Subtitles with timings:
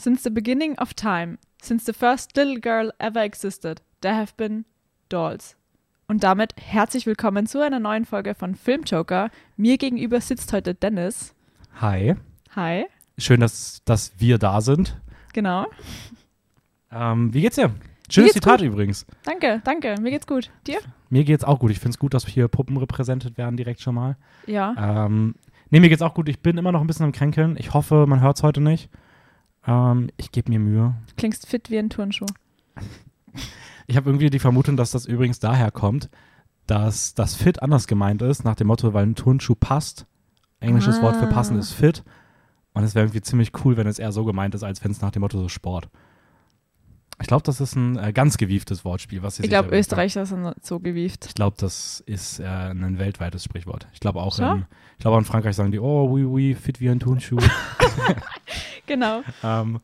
[0.00, 4.64] Since the beginning of time, since the first little girl ever existed, there have been
[5.08, 5.56] dolls.
[6.06, 9.28] Und damit herzlich willkommen zu einer neuen Folge von Filmjoker.
[9.56, 11.34] Mir gegenüber sitzt heute Dennis.
[11.80, 12.14] Hi.
[12.54, 12.86] Hi.
[13.18, 15.00] Schön, dass, dass wir da sind.
[15.32, 15.66] Genau.
[16.92, 17.72] Ähm, wie geht's dir?
[18.08, 18.68] Schönes geht's Zitat gut.
[18.68, 19.04] übrigens.
[19.24, 19.96] Danke, danke.
[20.00, 20.50] Mir geht's gut.
[20.68, 20.78] Dir?
[21.10, 21.72] Mir geht's auch gut.
[21.72, 24.16] Ich find's gut, dass hier Puppen repräsentiert werden direkt schon mal.
[24.46, 25.06] Ja.
[25.06, 25.34] Ähm,
[25.70, 26.28] nee, mir geht's auch gut.
[26.28, 27.56] Ich bin immer noch ein bisschen am Kränkeln.
[27.58, 28.88] Ich hoffe, man hört's heute nicht.
[29.68, 30.94] Ähm, ich gebe mir Mühe.
[31.16, 32.26] Klingst fit wie ein Turnschuh.
[33.86, 36.08] Ich habe irgendwie die Vermutung, dass das übrigens daher kommt,
[36.66, 40.06] dass das Fit anders gemeint ist, nach dem Motto, weil ein Turnschuh passt.
[40.60, 41.60] Englisches Wort für passen Ah.
[41.60, 42.02] ist Fit.
[42.74, 45.00] Und es wäre irgendwie ziemlich cool, wenn es eher so gemeint ist, als wenn es
[45.00, 45.88] nach dem Motto so Sport.
[47.20, 49.76] Ich glaube, das ist ein äh, ganz gewieftes Wortspiel, was sie Ich glaube.
[49.76, 51.26] Österreicher sind so gewieft.
[51.26, 53.88] Ich glaube, das ist äh, ein weltweites Sprichwort.
[53.92, 54.44] Ich glaube auch, So?
[54.44, 57.38] in, ich glaube in Frankreich sagen die, oh, oui, oui, fit wie ein Turnschuh.
[58.86, 59.22] Genau.
[59.44, 59.80] ähm,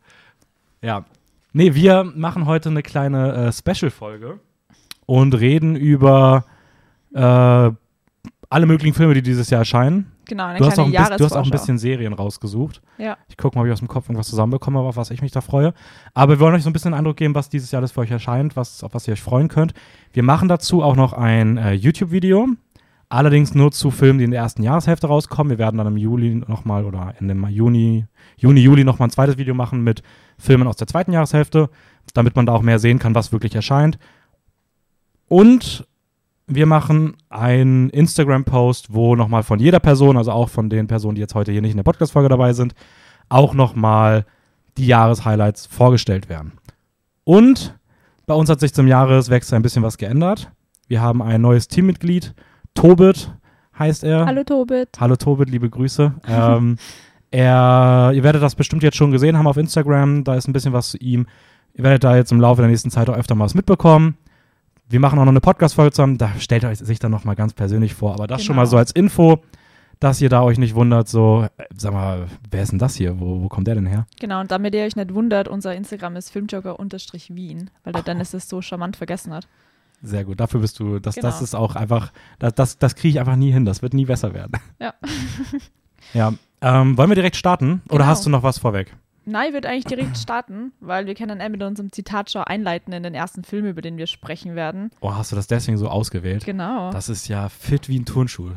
[0.81, 1.05] ja.
[1.53, 4.41] Nee, wir machen heute eine kleine äh, Special-Folge
[5.07, 6.47] und reden über
[7.15, 10.11] äh, alle möglichen Filme, die dieses Jahr erscheinen.
[10.27, 12.83] Genau, eine Du hast, auch kleine ein bisschen, du hast auch ein bisschen Serien rausgesucht.
[12.99, 13.17] Ja.
[13.29, 15.41] Ich gucke mal, ob ich aus dem Kopf irgendwas zusammenbekomme, auf was ich mich da
[15.41, 15.75] freue.
[16.15, 18.01] Aber wir wollen euch so ein bisschen einen Eindruck geben, was dieses Jahr alles für
[18.01, 19.75] euch erscheint, was, auf was ihr euch freuen könnt.
[20.13, 22.49] Wir machen dazu auch noch ein äh, YouTube-Video.
[23.09, 25.51] Allerdings nur zu Filmen, die in der ersten Jahreshälfte rauskommen.
[25.51, 29.55] Wir werden dann im Juli nochmal oder Ende Juni, Juni, Juli nochmal ein zweites Video
[29.55, 30.03] machen mit
[30.39, 31.71] Filmen aus der zweiten Jahreshälfte,
[32.13, 33.99] damit man da auch mehr sehen kann, was wirklich erscheint.
[35.29, 35.87] Und
[36.47, 41.21] wir machen einen Instagram-Post, wo nochmal von jeder Person, also auch von den Personen, die
[41.21, 42.75] jetzt heute hier nicht in der Podcast-Folge dabei sind,
[43.29, 44.27] auch nochmal
[44.77, 46.53] die Jahreshighlights vorgestellt werden.
[47.25, 47.79] Und
[48.27, 50.51] bei uns hat sich zum Jahreswechsel ein bisschen was geändert.
[50.87, 52.35] Wir haben ein neues Teammitglied.
[52.75, 53.33] Tobit
[53.79, 54.27] heißt er.
[54.27, 54.89] Hallo Tobit.
[55.01, 56.15] Hallo Tobit, liebe Grüße.
[56.29, 56.77] ähm,
[57.31, 60.25] er, ihr werdet das bestimmt jetzt schon gesehen haben auf Instagram.
[60.25, 61.27] Da ist ein bisschen was zu ihm.
[61.73, 64.17] Ihr werdet da jetzt im Laufe der nächsten Zeit auch öfter mal was mitbekommen.
[64.89, 66.19] Wir machen auch noch eine Podcast-Folge zusammen.
[66.19, 68.15] Da stellt er euch sich dann noch mal ganz persönlich vor.
[68.15, 68.63] Aber das schon Genau.
[68.63, 69.41] mal so als Info,
[69.99, 73.19] dass ihr da euch nicht wundert, so, äh, sag mal, wer ist denn das hier?
[73.19, 74.07] Wo, wo kommt der denn her?
[74.21, 78.49] Genau, und damit ihr euch nicht wundert, unser Instagram ist filmjoker-wien, weil der Dennis das
[78.49, 79.49] so charmant vergessen hat.
[80.03, 81.45] Sehr gut, dafür bist du, das, das Genau.
[81.45, 84.35] ist auch einfach, das, das, das kriege ich einfach nie hin, das wird nie besser
[84.35, 84.53] werden.
[84.81, 84.93] Ja.
[86.13, 88.07] ja, ähm, wollen wir direkt starten oder Genau.
[88.07, 88.95] hast du noch was vorweg?
[89.27, 93.03] Nein, ich würde eigentlich direkt starten, weil wir können dann mit unserem Zitatschau einleiten in
[93.03, 94.91] den ersten Film, über den wir sprechen werden.
[95.01, 96.45] Oh, hast du das deswegen so ausgewählt?
[96.45, 96.91] Genau.
[96.91, 98.51] Das ist ja fit wie ein Turnschuh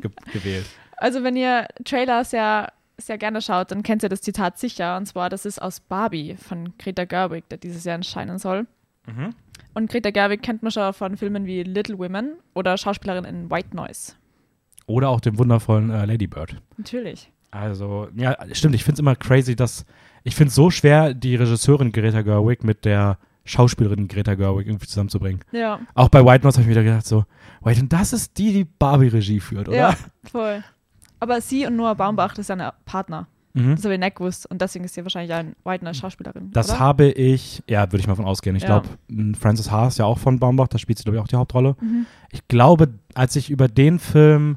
[0.00, 0.66] ge gewählt.
[0.98, 4.96] Also wenn ihr Trailer sehr, sehr gerne schaut, dann kennt ihr das Zitat sicher.
[4.96, 8.66] Und zwar, das ist aus Barbie von Greta Gerwig, der dieses Jahr erscheinen soll.
[9.06, 9.34] Mhm.
[9.74, 13.74] Und Greta Gerwig kennt man schon von Filmen wie Little Women oder Schauspielerin in White
[13.74, 14.12] Noise.
[14.86, 16.56] Oder auch dem wundervollen äh, Ladybird.
[16.76, 17.30] Natürlich.
[17.52, 19.84] Also, ja, stimmt, ich finde es immer crazy, dass,
[20.24, 24.86] ich finde es so schwer, die Regisseurin Greta Gerwig mit der Schauspielerin Greta Gerwig irgendwie
[24.86, 25.40] zusammenzubringen.
[25.52, 27.24] Ja, Auch bei White Noise habe ich wieder gedacht so,
[27.60, 29.76] wait, und das ist die, die Barbie-Regie führt, oder?
[29.76, 30.64] ja, voll.
[31.20, 33.28] Aber sie und Noah Baumbach, das ist ja ein Partner.
[33.54, 33.76] Mhm.
[33.76, 34.50] Das habe ich nicht gewusst.
[34.50, 36.50] Und deswegen ist sie wahrscheinlich eine White Noise Schauspielerin.
[36.52, 36.78] Das oder?
[36.80, 38.56] habe ich, ja, würde ich mal von ausgehen.
[38.56, 38.80] Ich Ja.
[38.80, 41.36] glaube, Frances Ha ist ja auch von Baumbach, da spielt sie, glaube ich, auch die
[41.36, 41.76] Hauptrolle.
[41.80, 42.06] Mhm.
[42.30, 44.56] Ich glaube, als ich über den Film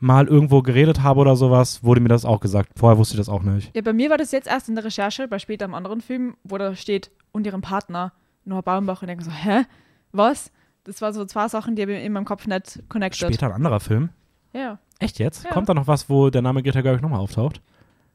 [0.00, 2.72] mal irgendwo geredet habe oder sowas, wurde mir das auch gesagt.
[2.76, 3.74] Vorher wusste ich das auch nicht.
[3.76, 6.36] Ja, bei mir war das jetzt erst in der Recherche, bei später einem anderen Film,
[6.42, 8.12] wo da steht, und ihrem Partner,
[8.44, 9.64] Noah Baumbach, und ich denke so, hä?
[10.12, 10.50] Was?
[10.84, 13.18] Das war so zwei Sachen, die in meinem Kopf nicht connected.
[13.28, 14.08] Später ein anderer Film.
[14.52, 14.78] Ja.
[14.98, 15.44] Echt jetzt?
[15.44, 15.50] Ja.
[15.50, 17.60] Kommt da noch was, wo der Name Greta Gerwig nochmal auftaucht?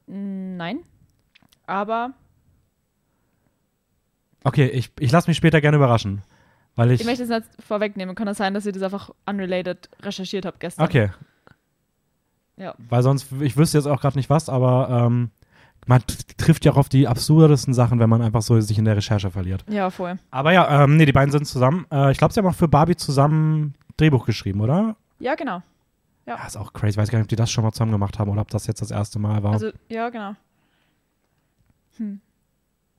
[0.08, 0.80] Mm, Nein.
[1.68, 2.14] Aber
[4.44, 6.22] Okay, ich, ich lasse mich später gerne überraschen.
[6.76, 7.02] Weil ich.
[7.02, 8.16] ich möchte es nicht vorwegnehmen.
[8.16, 10.86] Kann das sein, dass ich das einfach unrelated recherchiert habe gestern?
[10.86, 11.10] okay.
[12.58, 12.74] Ja.
[12.78, 15.32] Weil sonst, ich wüsste jetzt auch gerade nicht was, aber ähm,
[15.88, 16.02] man
[16.38, 19.30] trifft ja auch auf die absurdesten Sachen, wenn man einfach so sich in der Recherche
[19.30, 19.64] verliert.
[19.70, 20.18] Ja, voll.
[20.32, 21.86] Aber ja, ähm, nee, die beiden sind zusammen.
[21.92, 24.96] Äh, ich glaube, sie haben auch für Barbie zusammen Drehbuch geschrieben, oder?
[25.20, 25.62] Ja, genau.
[26.26, 26.38] Ja.
[26.38, 26.92] Ja, ist auch crazy.
[26.92, 28.66] Ich weiß gar nicht, ob die das schon mal zusammen gemacht haben oder ob das
[28.68, 29.54] jetzt das erste Mal war.
[29.54, 30.36] Also, ja, genau.
[31.98, 32.20] Hm.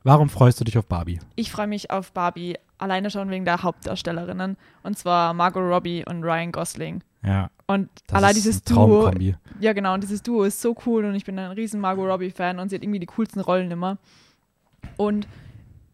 [0.05, 1.19] Warum freust du dich auf Barbie?
[1.35, 4.57] Ich freue mich auf Barbie alleine schon wegen der Hauptdarstellerinnen.
[4.85, 7.03] Und zwar Margot Robbie und Ryan Gosling.
[7.25, 9.11] Ja, Und das allein ist dieses Duo,
[9.61, 12.59] ja genau, und dieses Duo ist so cool und ich bin ein riesen Margot Robbie-Fan
[12.61, 13.99] und sie hat irgendwie die coolsten Rollen immer.
[14.97, 15.27] Und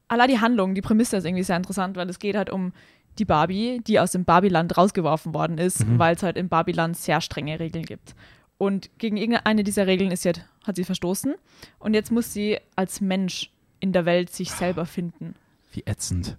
[0.08, 2.72] allein die Handlung, die Prämisse ist irgendwie sehr interessant, weil es geht halt um
[3.18, 5.98] die Barbie, die aus dem Barbieland rausgeworfen worden ist, Mhm.
[5.98, 8.14] weil es halt im Barbieland sehr strenge Regeln gibt.
[8.58, 11.34] Und gegen irgendeine dieser Regeln ist sie, halt- hat sie verstoßen
[11.78, 15.34] und jetzt muss sie als Mensch in der Welt sich selber finden.
[15.72, 16.36] Wie ätzend.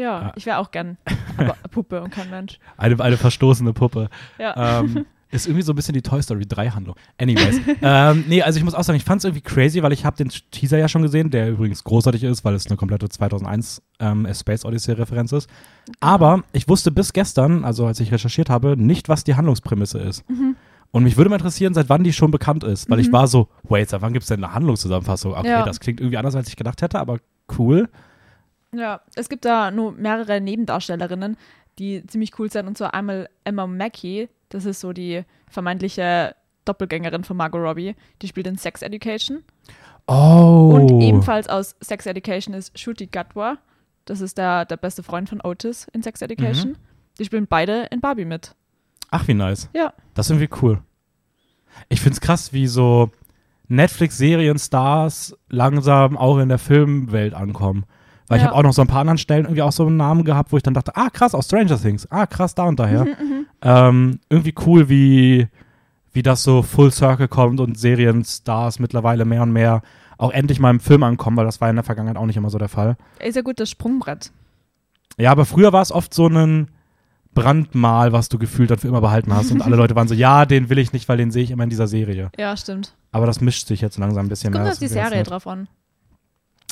[0.00, 0.32] Ja, Ja.
[0.36, 0.96] ich wäre auch gern
[1.70, 2.58] Puppe und kein Mensch.
[2.76, 4.08] Eine, eine verstoßene Puppe.
[4.38, 4.80] Ja.
[4.80, 6.96] Ähm, ist irgendwie so ein bisschen die Toy Story 3 Handlung.
[7.18, 7.60] Anyways.
[7.82, 10.16] ähm, nee, also ich muss auch sagen, ich fand es irgendwie crazy, weil ich habe
[10.16, 14.26] den Teaser ja schon gesehen, der übrigens großartig ist, weil es eine komplette 2001 ähm,
[14.34, 15.48] Space Odyssey Referenz ist.
[16.00, 20.28] Aber ich wusste bis gestern, also als ich recherchiert habe, nicht, was die Handlungsprämisse ist.
[20.28, 20.56] Mhm.
[20.92, 23.12] Und mich würde mal interessieren, seit wann die schon bekannt ist, weil ich Mhm.
[23.12, 25.34] war so, wait, seit wann gibt es denn eine Handlungszusammenfassung?
[25.34, 25.64] Okay, Ja.
[25.64, 27.18] das klingt irgendwie anders, als ich gedacht hätte, aber
[27.56, 27.88] cool.
[28.74, 31.36] Ja, es gibt da nur mehrere Nebendarstellerinnen,
[31.78, 32.66] die ziemlich cool sind.
[32.66, 36.34] Und zwar einmal Emma Mackey, das ist so die vermeintliche
[36.64, 37.96] Doppelgängerin von Margot Robbie.
[38.22, 39.42] Die spielt in Sex Education.
[40.06, 40.72] Oh.
[40.74, 43.58] Und ebenfalls aus Sex Education ist Shruti Gatwa.
[44.04, 46.76] Das ist der, der beste Freund von Otis in Sex Education.
[47.18, 48.54] Die spielen beide in Barbie mit.
[49.10, 49.68] Ach, wie nice.
[49.74, 49.92] Ja.
[50.14, 50.82] Das ist irgendwie cool.
[51.88, 53.10] Ich find's krass, wie so
[53.68, 57.84] Netflix-Serienstars langsam auch in der Filmwelt ankommen.
[58.30, 58.50] Weil ich Ja.
[58.50, 60.56] habe auch noch so ein paar anderen Stellen irgendwie auch so einen Namen gehabt, wo
[60.56, 63.04] ich dann dachte, ah krass, aus Stranger Things, ah krass, da und daher.
[63.04, 65.48] Mhm, ähm, irgendwie cool, wie,
[66.12, 69.82] wie das so Full Circle kommt und Serienstars mittlerweile mehr und mehr
[70.16, 72.50] auch endlich mal im Film ankommen, weil das war in der Vergangenheit auch nicht immer
[72.50, 72.96] so der Fall.
[73.18, 74.30] Ist ja gut das Sprungbrett.
[75.18, 76.68] Ja, aber früher war es oft so ein
[77.34, 79.50] Brandmal, was du gefühlt dann für immer behalten hast.
[79.52, 81.62] Und alle Leute waren so, ja, den will ich nicht, weil den sehe ich immer
[81.64, 82.30] in dieser Serie.
[82.38, 82.94] Ja, stimmt.
[83.12, 84.72] Aber das mischt sich jetzt langsam ein bisschen Kommt mehr.
[84.72, 85.68] auf die Serie drauf an.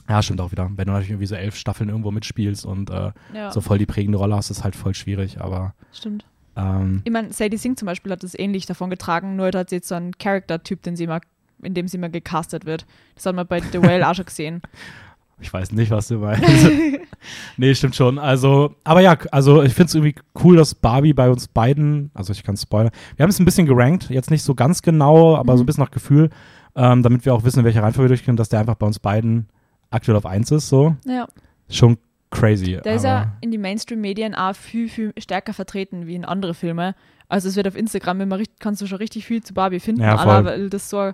[0.09, 0.65] Ja, stimmt auch wieder.
[0.75, 3.87] Wenn du natürlich irgendwie so elf Staffeln irgendwo mitspielst und äh, Ja, so voll die
[3.87, 5.41] prägende Rolle hast, ist halt voll schwierig.
[5.41, 6.25] Aber stimmt.
[6.57, 9.77] ähm, Ich meine, Sadie Singh zum Beispiel hat das ähnlich davon getragen, nur hat sie
[9.77, 11.21] jetzt so einen Charakter-Typ, den sie immer,
[11.63, 12.87] in dem sie immer gecastet wird.
[13.17, 14.63] Das hat man bei The Whale auch schon gesehen.
[15.41, 16.43] ich weiß nicht, was du meinst.
[17.59, 18.19] nee, stimmt schon.
[18.19, 22.33] Also, aber ja, also ich finde es irgendwie cool, dass Barbie bei uns beiden, also
[22.33, 25.57] ich kann spoilern, wir haben es ein bisschen gerankt, jetzt nicht so ganz genau, aber
[25.57, 25.67] so ein Mhm.
[25.67, 26.31] bisschen nach Gefühl,
[26.77, 28.99] ähm, damit wir auch wissen, in welcher Reihenfolge wir durchgehen, dass der einfach bei uns
[28.99, 29.49] beiden
[29.91, 30.97] aktuell auf 1 ist, so.
[31.05, 31.29] Ja.
[31.71, 31.99] Schon
[32.31, 32.79] crazy.
[32.85, 36.95] Der ist ja in die Mainstream-Medien auch viel, viel stärker vertreten wie in andere Filme.
[37.29, 40.03] Also es wird auf Instagram immer richtig, kannst du schon richtig viel zu Barbie finden,
[40.03, 41.13] Ja, aller, weil das so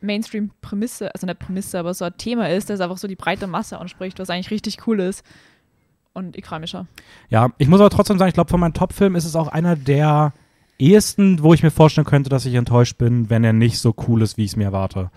[0.00, 3.78] Mainstream-Prämisse, also nicht Prämisse, aber so ein Thema ist, das einfach so die breite Masse
[3.78, 5.24] anspricht, was eigentlich richtig cool ist.
[6.12, 6.88] Und ich freue mich schon.
[7.28, 9.76] Ja, ich muss aber trotzdem sagen, ich glaube, von meinen Top-Filmen ist es auch einer
[9.76, 10.32] der
[10.78, 14.20] ehesten, wo ich mir vorstellen könnte, dass ich enttäuscht bin, wenn er nicht so cool
[14.20, 15.10] ist, wie ich es mir erwarte.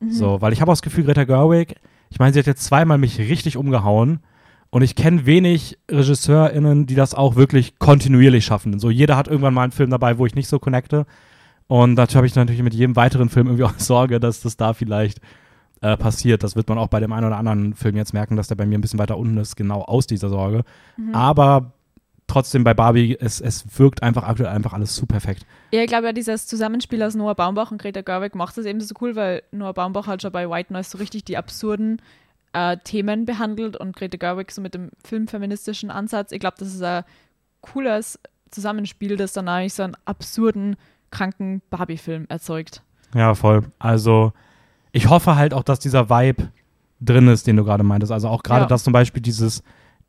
[0.00, 0.12] Mhm.
[0.12, 1.76] So, weil ich habe auch das Gefühl, Greta Gerwig,
[2.12, 4.20] ich meine, sie hat jetzt zweimal mich richtig umgehauen
[4.68, 8.78] und ich kenne wenig RegisseurInnen, die das auch wirklich kontinuierlich schaffen.
[8.78, 11.06] So, jeder hat irgendwann mal einen Film dabei, wo ich nicht so connecte.
[11.68, 14.74] Und dazu habe ich natürlich mit jedem weiteren Film irgendwie auch Sorge, dass das da
[14.74, 15.20] vielleicht
[15.80, 16.42] äh, passiert.
[16.42, 18.66] Das wird man auch bei dem einen oder anderen Film jetzt merken, dass der bei
[18.66, 20.64] mir ein bisschen weiter unten ist, genau aus dieser Sorge.
[20.98, 21.14] Mhm.
[21.14, 21.72] Aber
[22.32, 25.44] trotzdem bei Barbie, es, es wirkt einfach aktuell einfach alles zu perfekt.
[25.72, 28.80] Ja, ich glaube ja, dieses Zusammenspiel aus Noah Baumbach und Greta Gerwig macht das eben
[28.80, 32.00] so cool, weil Noah Baumbach halt schon bei White Noise so richtig die absurden
[32.52, 36.32] äh, Themen behandelt und Greta Gerwig so mit dem filmfeministischen Ansatz.
[36.32, 37.04] Ich glaube, das ist ein
[37.60, 38.18] cooles
[38.50, 40.76] Zusammenspiel, das dann eigentlich so einen absurden,
[41.10, 42.82] kranken Barbie-Film erzeugt.
[43.14, 43.64] Ja, voll.
[43.78, 44.32] Also
[44.92, 46.48] ich hoffe halt auch, dass dieser Vibe
[47.00, 48.12] drin ist, den du gerade meintest.
[48.12, 48.66] Also auch gerade, Ja.
[48.68, 49.62] dass zum Beispiel dieses,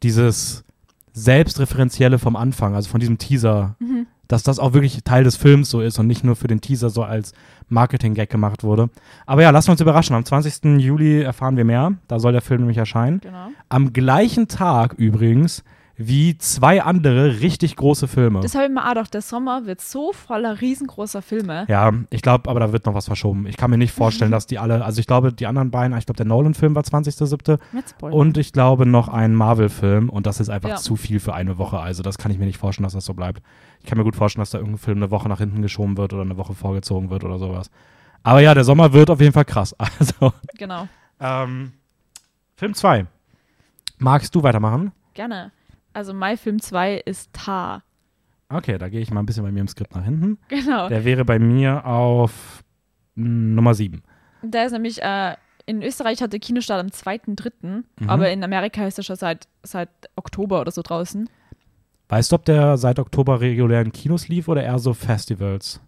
[0.03, 0.63] dieses
[1.13, 4.07] Selbstreferenzielle vom Anfang, also von diesem Teaser, Mhm.
[4.27, 6.89] dass das auch wirklich Teil des Films so ist und nicht nur für den Teaser
[6.89, 7.33] so als
[7.69, 8.89] Marketing-Gag gemacht wurde.
[9.25, 10.15] Aber ja, lassen wir uns überraschen.
[10.15, 10.79] Am 20.
[10.79, 11.93] Juli erfahren wir mehr.
[12.07, 13.19] Da soll der Film nämlich erscheinen.
[13.21, 13.47] Genau.
[13.69, 15.63] Am gleichen Tag übrigens
[15.95, 18.39] wie zwei andere richtig große Filme.
[18.39, 21.65] Das habe ich mir auch gedacht, der Sommer wird so voller riesengroßer Filme.
[21.69, 23.45] Ja, ich glaube, aber da wird noch was verschoben.
[23.45, 26.05] Ich kann mir nicht vorstellen, dass die alle, also ich glaube, die anderen beiden, ich
[26.07, 27.59] glaube, der Nolan-Film war 20.07.
[27.71, 28.15] Mit Spoiler.
[28.15, 30.75] und ich glaube noch ein Marvel-Film und das ist einfach Ja.
[30.77, 31.79] zu viel für eine Woche.
[31.79, 33.43] Also das kann ich mir nicht vorstellen, dass das so bleibt.
[33.81, 36.11] Ich kann mir gut vorstellen, dass da irgendein Film eine Woche nach hinten geschoben wird
[36.13, 37.69] oder eine Woche vorgezogen wird oder sowas.
[38.23, 39.75] Aber ja, der Sommer wird auf jeden Fall krass.
[39.99, 40.87] Also, genau.
[41.19, 41.73] ähm,
[42.55, 43.05] Film 2.
[43.99, 44.91] Magst du weitermachen?
[45.13, 45.51] Gerne.
[45.93, 47.83] Also mein Film 2 ist Tar.
[48.49, 50.37] Okay, da gehe ich mal ein bisschen bei mir im Skript nach hinten.
[50.49, 50.89] Genau.
[50.89, 52.63] Der wäre bei mir auf
[53.15, 54.03] mm, Nummer 7.
[54.43, 55.35] Der ist nämlich, äh,
[55.65, 58.09] in Österreich hat der Kinostart am 2.3., Mhm.
[58.09, 61.29] aber in Amerika ist er schon seit, seit Oktober oder so draußen.
[62.09, 65.79] Weißt du, ob der seit Oktober regulär in Kinos lief oder eher so Festivals?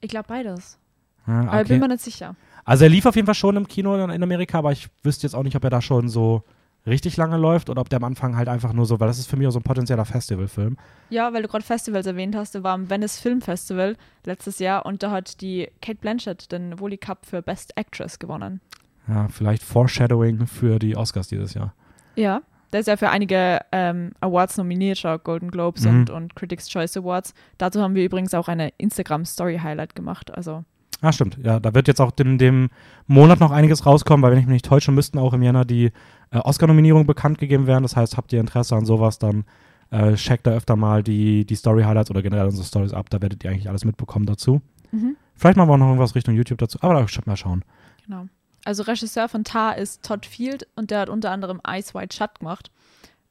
[0.00, 0.78] Ich glaube beides.
[1.26, 2.36] Ja, Aber ich bin mir nicht sicher.
[2.64, 5.26] Also er lief auf jeden Fall schon im Kino in, in Amerika, aber ich wüsste
[5.26, 6.44] jetzt auch nicht, ob er da schon so
[6.88, 9.28] richtig lange läuft oder ob der am Anfang halt einfach nur so, weil das ist
[9.28, 10.76] für mich auch so ein potenzieller Festivalfilm.
[11.10, 14.84] Ja, weil du gerade Festivals erwähnt hast, der war am Venice Film Festival letztes Jahr
[14.86, 18.60] und da hat die Kate Blanchett den Wooly Cup für Best Actress gewonnen.
[19.06, 21.74] Ja, vielleicht Foreshadowing für die Oscars dieses Jahr.
[22.16, 22.42] Ja.
[22.70, 25.90] Der ist ja für einige ähm, Awards nominiert, schon Golden Globes Mhm.
[26.00, 27.32] und, und Critics' Choice Awards.
[27.56, 30.34] Dazu haben wir übrigens auch eine Instagram-Story-Highlight gemacht.
[30.36, 30.64] Also
[31.00, 31.38] Ah, stimmt.
[31.42, 32.70] Ja, da wird jetzt auch in dem
[33.06, 35.92] Monat noch einiges rauskommen, weil wenn ich mich nicht täusche, müssten auch im Jänner die
[36.30, 37.84] äh, Oscar-Nominierungen bekannt gegeben werden.
[37.84, 39.44] Das heißt, habt ihr Interesse an sowas, dann
[39.90, 43.10] äh, checkt da öfter mal die, die Story-Highlights oder generell unsere Stories ab.
[43.10, 44.60] Da werdet ihr eigentlich alles mitbekommen dazu.
[44.90, 45.16] Mhm.
[45.36, 47.64] Vielleicht machen wir auch noch irgendwas Richtung YouTube dazu, aber da mal schauen.
[48.04, 48.26] Genau.
[48.64, 52.40] Also Regisseur von Tar ist Todd Field und der hat unter anderem Ice White Shut
[52.40, 52.70] gemacht.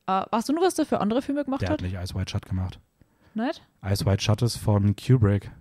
[0.08, 1.82] Äh, weißt du nur, was der für andere Filme gemacht Der hat?
[1.82, 2.80] hat nicht Ice White Shut gemacht.
[3.34, 3.62] Nicht?
[3.86, 5.52] Ice White Shut ist von Kubrick.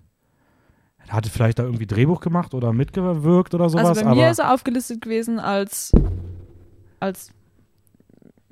[1.08, 4.38] Er hatte vielleicht da irgendwie Drehbuch gemacht oder mitgewirkt oder sowas, also bei mir ist
[4.38, 5.92] er aufgelistet gewesen als
[6.98, 7.30] als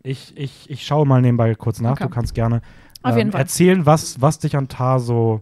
[0.04, 1.92] ich, ich, ich schaue mal nebenbei kurz nach.
[1.92, 2.04] Okay.
[2.04, 2.60] Du kannst gerne
[3.04, 5.40] ähm, erzählen, was, was dich an Tar so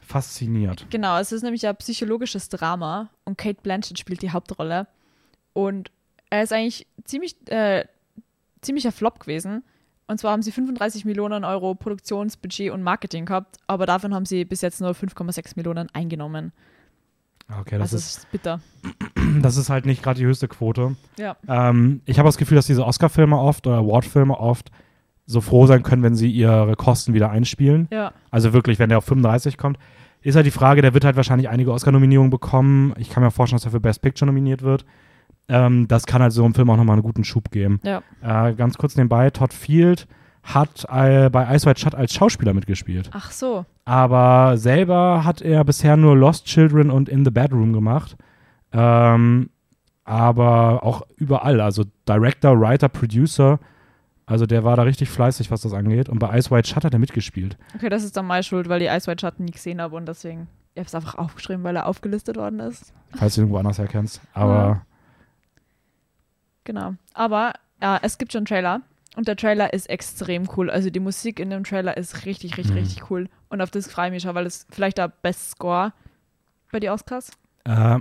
[0.00, 0.86] fasziniert.
[0.90, 4.88] Genau, es ist nämlich ein psychologisches Drama und Kate Blanchett spielt die Hauptrolle.
[5.52, 5.90] Und
[6.30, 7.84] er ist eigentlich ziemlich, äh,
[8.60, 9.62] ziemlicher Flop gewesen.
[10.08, 14.44] Und zwar haben sie 35 Millionen Euro Produktionsbudget und Marketing gehabt, aber davon haben sie
[14.44, 16.52] bis jetzt nur 5,6 Millionen eingenommen.
[17.60, 18.60] Okay, das, also ist, ist bitter.
[19.42, 20.96] das ist halt nicht gerade die höchste Quote.
[21.18, 21.36] Ja.
[21.48, 24.70] Ähm, ich habe das Gefühl, dass diese Oscar-Filme oft oder Award-Filme oft
[25.26, 27.88] so froh sein können, wenn sie ihre Kosten wieder einspielen.
[27.90, 28.12] Ja.
[28.30, 29.78] Also wirklich, wenn der auf 35 kommt.
[30.22, 32.94] Ist halt die Frage, der wird halt wahrscheinlich einige Oscar-Nominierungen bekommen.
[32.98, 34.84] Ich kann mir vorstellen, dass er für Best Picture nominiert wird.
[35.48, 37.80] Ähm, das kann halt so einem Film auch nochmal einen guten Schub geben.
[37.84, 38.02] Ja.
[38.22, 40.06] Äh, ganz kurz nebenbei, Todd Field
[40.42, 43.10] hat äh, bei Ice White Shut als Schauspieler mitgespielt.
[43.12, 43.64] Ach so.
[43.84, 48.16] Aber selber hat er bisher nur Lost Children und In the Bedroom gemacht.
[48.72, 49.50] Ähm,
[50.04, 53.58] aber auch überall, also Director, Writer, Producer.
[54.24, 56.08] Also der war da richtig fleißig, was das angeht.
[56.08, 57.56] Und bei Ice White Shut hat er mitgespielt.
[57.74, 60.06] Okay, das ist dann meine Schuld, weil die Ice White Shut nie gesehen habe und
[60.06, 60.46] deswegen.
[60.74, 62.92] Ich habe es einfach aufgeschrieben, weil er aufgelistet worden ist.
[63.16, 64.20] Falls du irgendwo anders herkennst.
[64.32, 64.82] Aber
[66.66, 66.94] Genau.
[67.14, 68.80] Aber ja, es gibt schon einen Trailer
[69.16, 70.68] und der Trailer ist extrem cool.
[70.68, 72.78] Also die Musik in dem Trailer ist richtig, richtig, Mhm.
[72.80, 73.28] richtig cool.
[73.48, 75.92] Und auf das freue ich mich schon, weil es vielleicht der Best Score
[76.70, 77.30] bei die Oscars.
[77.64, 77.98] äh,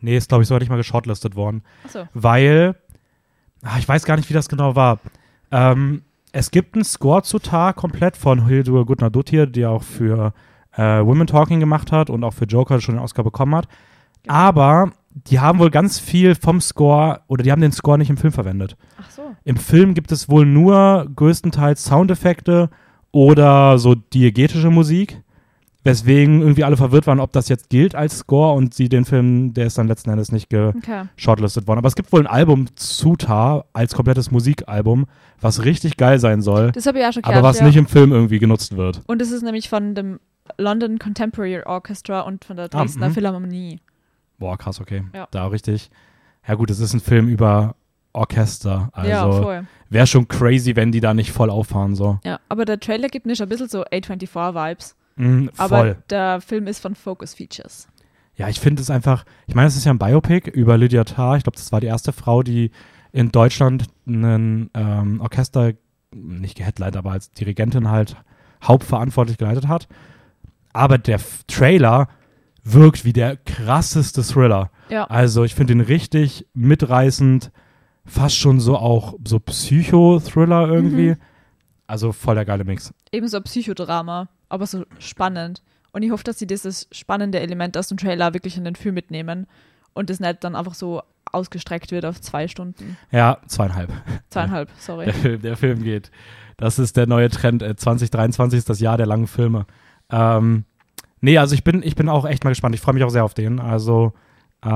[0.00, 1.62] nee, ist glaube ich sogar nicht mal geshortlistet worden.
[1.84, 2.08] Achso.
[2.14, 2.74] weil,
[3.62, 4.98] ah, ich weiß gar nicht, wie das genau war.
[5.50, 10.32] Ähm, es gibt einen Score zu Tar komplett von Hildur Gudnadottir, die auch für
[10.72, 13.68] äh, Women Talking gemacht hat und auch für Joker schon den Oscar bekommen hat.
[14.24, 14.34] Genau.
[14.34, 14.92] Aber
[15.26, 18.32] die haben wohl ganz viel vom Score oder die haben den Score nicht im Film
[18.32, 18.76] verwendet.
[19.00, 19.22] Ach so.
[19.44, 22.70] Im Film gibt es wohl nur größtenteils Soundeffekte
[23.10, 25.22] oder so diegetische Musik,
[25.84, 29.54] weswegen irgendwie alle verwirrt waren, ob das jetzt gilt als Score und sie den Film,
[29.54, 31.04] der ist dann letzten Endes nicht ge Okay.
[31.16, 31.78] shortlisted worden.
[31.78, 35.06] Aber es gibt wohl ein Album zu Tar als komplettes Musikalbum,
[35.40, 37.44] was richtig geil sein soll, Das habe ich auch schon aber gehört.
[37.44, 37.66] was ja.
[37.66, 39.02] nicht im Film irgendwie genutzt wird.
[39.06, 40.20] Und es ist nämlich von dem
[40.58, 43.12] London Contemporary Orchestra und von der Dresdner mhm.
[43.14, 43.80] Philharmonie.
[44.38, 45.04] Boah, krass, okay.
[45.14, 45.28] Ja.
[45.30, 45.90] Da richtig.
[46.46, 47.74] Ja gut, es ist ein Film über
[48.12, 48.90] Orchester.
[49.04, 49.66] ja, Also voll.
[49.90, 52.18] wäre schon crazy, wenn die da nicht voll auffahren so.
[52.24, 54.96] Ja, aber der Trailer gibt nicht ein bisschen so A24-Vibes.
[55.16, 57.88] Mhm, Aber der Film ist von Focus Features.
[58.36, 61.36] Ja, ich finde es einfach, ich meine, es ist ja ein Biopic über Lydia Tarr.
[61.36, 62.70] Ich glaube, das war die erste Frau, die
[63.10, 65.72] in Deutschland ein ähm, Orchester,
[66.14, 68.16] nicht geheadlined, aber als Dirigentin halt
[68.62, 69.88] hauptverantwortlich geleitet hat.
[70.72, 72.08] Aber der F Trailer
[72.72, 74.70] wirkt wie der krasseste Thriller.
[74.88, 75.04] Ja.
[75.04, 77.50] Also ich finde ihn richtig mitreißend,
[78.04, 81.10] fast schon so auch so Psycho-Thriller irgendwie.
[81.10, 81.16] Mhm.
[81.86, 82.92] Also voll der geile Mix.
[83.12, 85.62] Ebenso Psychodrama, aber so spannend.
[85.92, 88.94] Und ich hoffe, dass sie dieses spannende Element aus dem Trailer wirklich in den Film
[88.94, 89.46] mitnehmen
[89.94, 92.96] und es nicht dann einfach so ausgestreckt wird auf zwei Stunden.
[93.10, 93.90] Ja, zweieinhalb.
[94.30, 95.06] Zweieinhalb, sorry.
[95.06, 96.10] Der Film, der Film geht.
[96.56, 97.62] Das ist der neue Trend.
[97.62, 99.66] Äh, 2023 ist das Jahr der langen Filme.
[100.10, 100.64] Ähm,
[101.20, 102.74] nee, also ich bin, ich bin auch echt mal gespannt.
[102.74, 103.60] Ich freue mich auch sehr auf den.
[103.60, 104.12] Also
[104.62, 104.68] äh,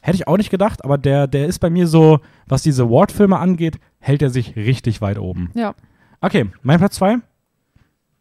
[0.00, 3.38] hätte ich auch nicht gedacht, aber der, der ist bei mir so, was diese Award-Filme
[3.38, 5.50] angeht, hält er sich richtig weit oben.
[5.54, 5.74] Ja,
[6.20, 7.18] Okay, mein Platz zwei.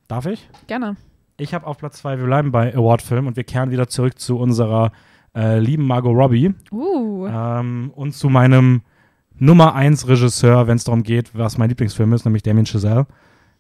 [0.10, 0.50] Darf ich?
[0.68, 0.98] gerne.
[1.38, 4.38] Ich habe auf Platz zwei, wir bleiben bei Award-Filmen und wir kehren wieder zurück zu
[4.38, 4.92] unserer
[5.34, 8.82] äh, lieben Margot Robbie Uh, ähm, und zu meinem
[9.39, 13.08] Nummer 1 Regisseur, wenn es darum geht, was mein Lieblingsfilm ist, nämlich Damien Chazelle,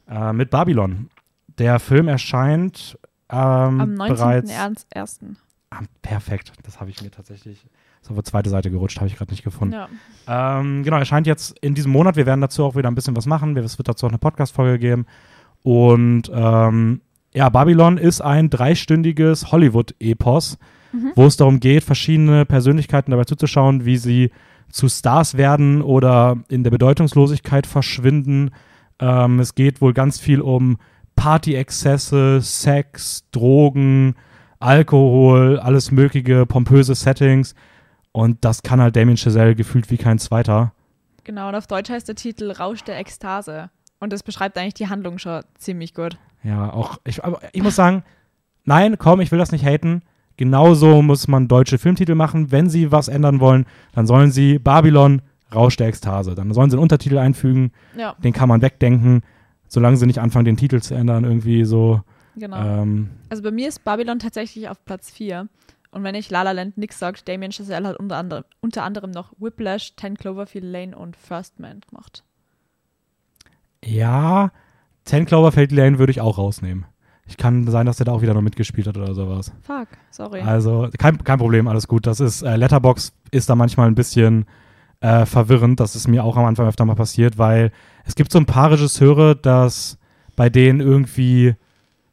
[0.09, 1.09] äh, mit Babylon.
[1.57, 2.99] Der Film erscheint
[3.33, 4.51] ähm, am bereits.
[4.51, 5.35] 19.01.
[5.71, 7.65] Ah, perfekt, das habe ich mir tatsächlich.
[8.01, 9.73] Ist auf die zweite Seite gerutscht, habe ich gerade nicht gefunden.
[9.73, 10.59] Ja.
[10.59, 12.15] Ähm, genau, erscheint jetzt in diesem Monat.
[12.17, 13.55] Wir werden dazu auch wieder ein bisschen was machen.
[13.57, 15.05] Es wird dazu auch eine Podcast-Folge geben.
[15.63, 17.01] Und ähm,
[17.33, 20.57] ja, Babylon ist ein dreistündiges Hollywood-Epos,
[20.91, 21.11] Mhm.
[21.15, 24.29] wo es darum geht, verschiedene Persönlichkeiten dabei zuzuschauen, wie sie
[24.69, 28.51] zu Stars werden oder in der Bedeutungslosigkeit verschwinden.
[28.99, 30.77] Ähm, es geht wohl ganz viel um
[31.15, 34.15] Party-Exzesse, Sex, Drogen,
[34.59, 37.55] Alkohol, alles mögliche, pompöse Settings.
[38.11, 40.73] Und das kann halt Damien Chazelle gefühlt wie kein zweiter.
[41.23, 43.69] Genau, und auf Deutsch heißt der Titel Rausch der Ekstase.
[43.99, 46.17] Und das beschreibt eigentlich die Handlung schon ziemlich gut.
[46.43, 48.03] Ja, auch, ich, aber ich muss sagen,
[48.65, 50.01] nein, komm, ich will das nicht haten.
[50.35, 52.51] Genauso muss man deutsche Filmtitel machen.
[52.51, 55.21] Wenn sie was ändern wollen, dann sollen sie Babylon,
[55.53, 56.35] Rausch der Ekstase.
[56.35, 59.21] Dann sollen sie einen Untertitel einfügen, Ja, den kann man wegdenken,
[59.73, 62.01] solange sie nicht anfangen, den Titel zu ändern, irgendwie so.
[62.35, 62.57] genau.
[62.57, 65.47] Ähm, Also bei mir ist Babylon tatsächlich auf Platz 4.
[65.91, 69.11] Und wenn ich La La Land nix sagt, Damien Chazelle hat unter anderem, unter anderem
[69.11, 72.23] noch Whiplash, 10 Cloverfield Lane und First Man gemacht.
[73.83, 74.51] ja,
[75.05, 76.85] 10 Cloverfield Lane würde ich auch rausnehmen.
[77.25, 79.51] Ich kann sein, dass der da auch wieder noch mitgespielt hat oder sowas.
[79.61, 80.41] Fuck, sorry.
[80.41, 82.05] Also kein, kein Problem, alles gut.
[82.07, 84.45] Das ist, äh, Letterbox ist da manchmal ein bisschen
[84.99, 85.79] äh, verwirrend.
[85.79, 87.71] Das ist mir auch am Anfang öfter mal passiert, weil
[88.05, 89.97] es gibt so ein paar Regisseure, dass
[90.35, 91.55] bei denen irgendwie,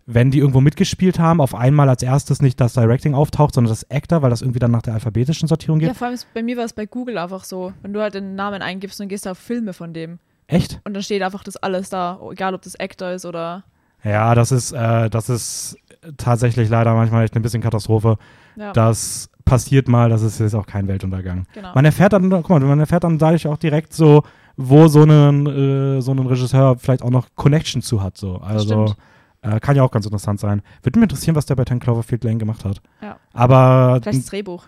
[0.07, 3.89] wenn die irgendwo mitgespielt haben, auf einmal als erstes nicht das Directing auftaucht, sondern das
[3.91, 5.97] Actor, weil das irgendwie dann nach der alphabetischen Sortierung ja, geht.
[5.97, 8.35] vor allem ist, bei mir war es bei Google einfach so, wenn du halt den
[8.35, 10.81] Namen eingibst und gehst auf Filme von dem Echt?
[10.85, 13.65] und dann steht einfach das alles da, egal ob das Actor ist oder
[14.05, 15.77] Ja, das ist, äh, das ist
[16.17, 18.17] tatsächlich leider manchmal echt ein bisschen Katastrophe.
[18.57, 21.47] ja, Das passiert mal, das ist jetzt auch kein Weltuntergang.
[21.55, 21.75] genau.
[21.75, 24.23] Man erfährt dann, guck mal, man erfährt dann dadurch auch direkt so,
[24.63, 28.17] wo so ein, äh, so ein Regisseur vielleicht auch noch Connection zu hat.
[28.17, 28.37] So.
[28.37, 28.95] Also
[29.43, 30.63] äh, kann ja auch ganz interessant sein.
[30.83, 32.83] Würde mich interessieren, was der bei 10 Cloverfield Lane gemacht hat.
[33.01, 33.17] Ja.
[33.33, 34.67] Aber Vielleicht das Drehbuch.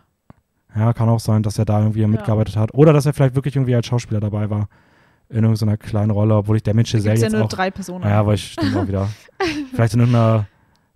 [0.75, 2.73] ja, kann auch sein, dass er da irgendwie mitgearbeitet hat.
[2.75, 4.69] Oder dass er vielleicht wirklich irgendwie als Schauspieler dabei war.
[5.29, 7.49] In irgendeiner kleinen Rolle, obwohl ich der Mensch Giselle es ja jetzt nur auch.
[7.49, 8.05] drei Personen.
[8.05, 9.09] Ja, aber ich stimmt auch wieder.
[9.73, 10.47] vielleicht in irgendeiner,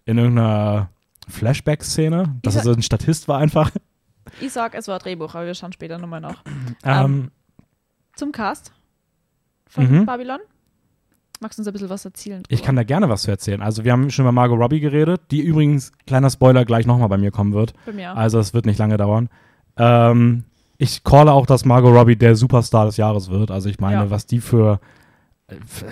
[0.04, 0.90] in irgendeiner
[1.28, 3.70] Flashback-Szene, dass er so ein Statist war einfach.
[4.40, 6.42] Ich sag, es war Drehbuch, aber wir schauen später nochmal nach.
[6.84, 7.30] Ähm,
[8.14, 8.72] Zum Cast
[9.68, 10.06] von Mhm.
[10.06, 10.38] Babylon.
[11.40, 12.42] Magst du uns ein bisschen was erzählen?
[12.48, 12.66] Ich drüber?
[12.66, 13.60] kann da gerne was zu erzählen.
[13.60, 17.18] Also wir haben schon über Margot Robbie geredet, die übrigens, kleiner Spoiler, gleich nochmal bei
[17.18, 17.74] mir kommen wird.
[17.84, 18.16] Bei mir.
[18.16, 19.28] Also es wird nicht lange dauern.
[19.76, 20.44] Ähm,
[20.78, 23.50] ich calle auch, dass Margot Robbie der Superstar des Jahres wird.
[23.50, 24.10] Also ich meine, Ja.
[24.10, 24.80] was die für,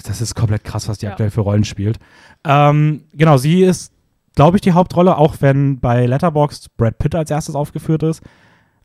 [0.06, 1.12] das ist komplett krass, was die Ja.
[1.12, 1.98] aktuell für Rollen spielt.
[2.44, 3.92] Ähm, genau, sie ist,
[4.34, 8.22] glaube ich, die Hauptrolle, auch wenn bei Letterboxd Brad Pitt als erstes aufgeführt ist.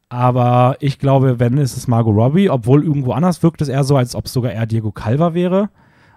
[0.10, 3.96] Aber ich glaube, wenn ist es Margot Robbie, obwohl irgendwo anders wirkt es eher so,
[3.96, 5.70] als ob es sogar eher Diego Calva wäre.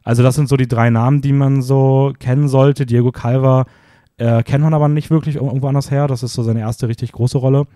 [0.02, 2.86] Also das sind so die drei Namen, die man so kennen sollte.
[2.86, 3.66] Diego Calva
[4.16, 6.08] äh, kennt man aber nicht wirklich irgendwo anders her.
[6.08, 7.66] Das ist so seine erste richtig große Rolle.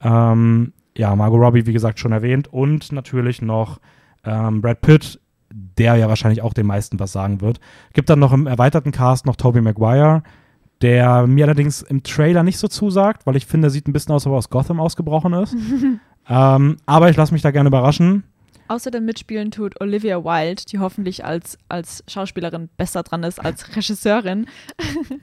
[0.00, 2.48] Ähm, ja, Margot Robbie, wie gesagt, schon erwähnt.
[2.52, 3.78] Und natürlich noch
[4.24, 5.20] ähm, Brad Pitt,
[5.50, 7.60] der ja wahrscheinlich auch den meisten was sagen wird.
[7.92, 10.22] Gibt dann noch im erweiterten Cast noch Tobey Maguire,
[10.82, 14.14] der mir allerdings im Trailer nicht so zusagt, weil ich finde, er sieht ein bisschen
[14.14, 15.54] aus, als ob er aus Gotham ausgebrochen ist.
[16.28, 18.24] ähm, aber ich lasse mich da gerne überraschen.
[18.70, 24.46] Außerdem mitspielen tut Olivia Wilde, die hoffentlich als, als Schauspielerin besser dran ist als Regisseurin.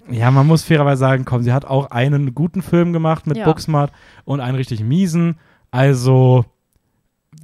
[0.09, 3.45] Ja, man muss fairerweise sagen, komm, sie hat auch einen guten Film gemacht mit Ja.
[3.45, 3.91] Booksmart
[4.23, 5.37] und einen richtig miesen.
[5.69, 6.45] Also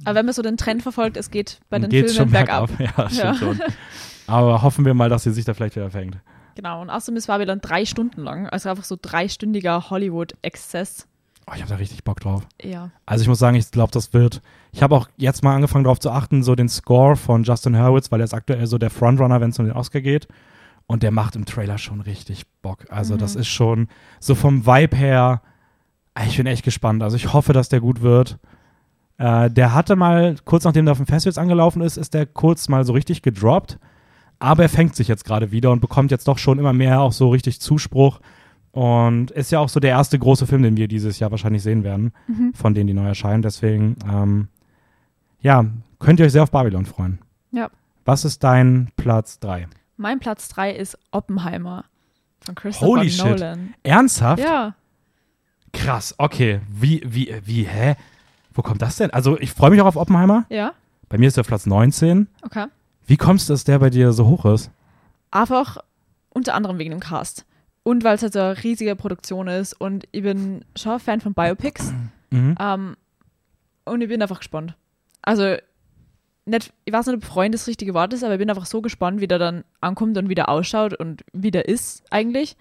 [0.04, 2.68] Aber wenn man so den Trend verfolgt, es geht bei den Filmen schon bergab.
[2.80, 3.34] Ja, stimmt Ja.
[3.34, 3.60] schon.
[4.26, 6.16] Aber hoffen wir mal, dass sie sich da vielleicht wieder fängt.
[6.54, 8.48] Genau, und außerdem ist Babylon drei Stunden lang.
[8.48, 11.06] Also einfach so dreistündiger Hollywood-Exzess.
[11.48, 12.46] Oh, ich habe da richtig Bock drauf.
[12.62, 12.90] Ja.
[13.04, 14.40] Also ich muss sagen, ich glaube, das wird.
[14.70, 18.12] Ich habe auch jetzt mal angefangen darauf zu achten, so den Score von Justin Hurwitz,
[18.12, 20.28] weil er ist aktuell so der Frontrunner, wenn es um den Oscar geht.
[20.86, 22.86] Und der macht im Trailer schon richtig Bock.
[22.90, 23.18] Also Mhm.
[23.18, 23.88] das ist schon
[24.20, 25.42] so vom Vibe her.
[26.26, 27.02] Ich bin echt gespannt.
[27.02, 28.38] Also ich hoffe, dass der gut wird.
[29.18, 32.68] Äh, der hatte mal, kurz nachdem der auf dem Festivals angelaufen ist, ist der kurz
[32.68, 33.78] mal so richtig gedroppt.
[34.42, 37.12] Aber er fängt sich jetzt gerade wieder und bekommt jetzt doch schon immer mehr auch
[37.12, 38.20] so richtig Zuspruch.
[38.72, 41.84] Und ist ja auch so der erste große Film, den wir dieses Jahr wahrscheinlich sehen
[41.84, 42.54] werden, Mhm.
[42.54, 43.42] von denen, die neu erscheinen.
[43.42, 44.48] Deswegen, ähm,
[45.40, 45.64] ja,
[45.98, 47.18] könnt ihr euch sehr auf Babylon freuen.
[47.50, 47.70] Ja.
[48.04, 49.68] Was ist dein Platz 3?
[49.98, 51.84] Mein Platz drei ist Oppenheimer
[52.44, 53.24] von Christopher Holy shit.
[53.26, 53.74] Nolan.
[53.82, 54.42] Ernsthaft?
[54.42, 54.74] Ja,
[55.72, 56.60] Krass, okay.
[56.68, 57.94] Wie, wie, wie, hä?
[58.52, 59.10] Wo kommt das denn?
[59.10, 60.44] Also, ich freue mich auch auf Oppenheimer.
[60.50, 60.72] ja,
[61.08, 62.26] Bei mir ist der auf Platz 19.
[62.42, 62.66] okay.
[63.12, 64.70] Wie kommst du, dass der bei dir so hoch ist?
[65.30, 65.76] Einfach
[66.30, 67.44] unter anderem wegen dem Cast.
[67.82, 71.34] Und weil es halt so eine riesige Produktion ist und ich bin schon Fan von
[71.34, 71.92] Biopics.
[72.30, 72.54] Mhm.
[72.58, 72.96] Ähm,
[73.84, 74.74] und ich bin einfach gespannt.
[75.20, 75.56] Also,
[76.46, 78.80] nicht, ich weiß nicht, ob Freund das richtige Wort ist, aber ich bin einfach so
[78.80, 82.56] gespannt, wie der dann ankommt und wie der ausschaut und wie der ist eigentlich.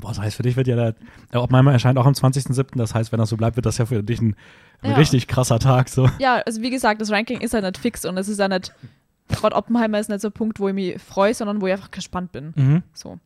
[0.00, 0.94] Boah, das heißt, für dich wird ja der,
[1.34, 2.78] der Oppenheimer erscheint auch am 20.07.
[2.78, 4.34] Das heißt, wenn das so bleibt, wird das ja für dich ein,
[4.80, 4.96] ein Ja.
[4.96, 5.90] richtig krasser Tag.
[5.90, 6.08] So.
[6.18, 8.72] Ja, also wie gesagt, das Ranking ist ja nicht fix und es ist ja nicht,
[9.36, 11.90] gerade Oppenheimer ist nicht so ein Punkt, wo ich mich freue, sondern wo ich einfach
[11.90, 12.52] gespannt bin.
[12.56, 12.82] Mhm.
[12.92, 13.18] So.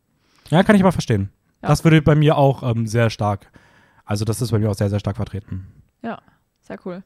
[0.51, 1.31] Ja, kann ich aber verstehen.
[1.63, 1.69] Ja.
[1.69, 3.51] Das würde bei mir auch ähm, sehr stark,
[4.05, 5.67] also das ist bei mir auch sehr, sehr stark vertreten.
[6.03, 6.21] Ja,
[6.61, 7.03] sehr cool.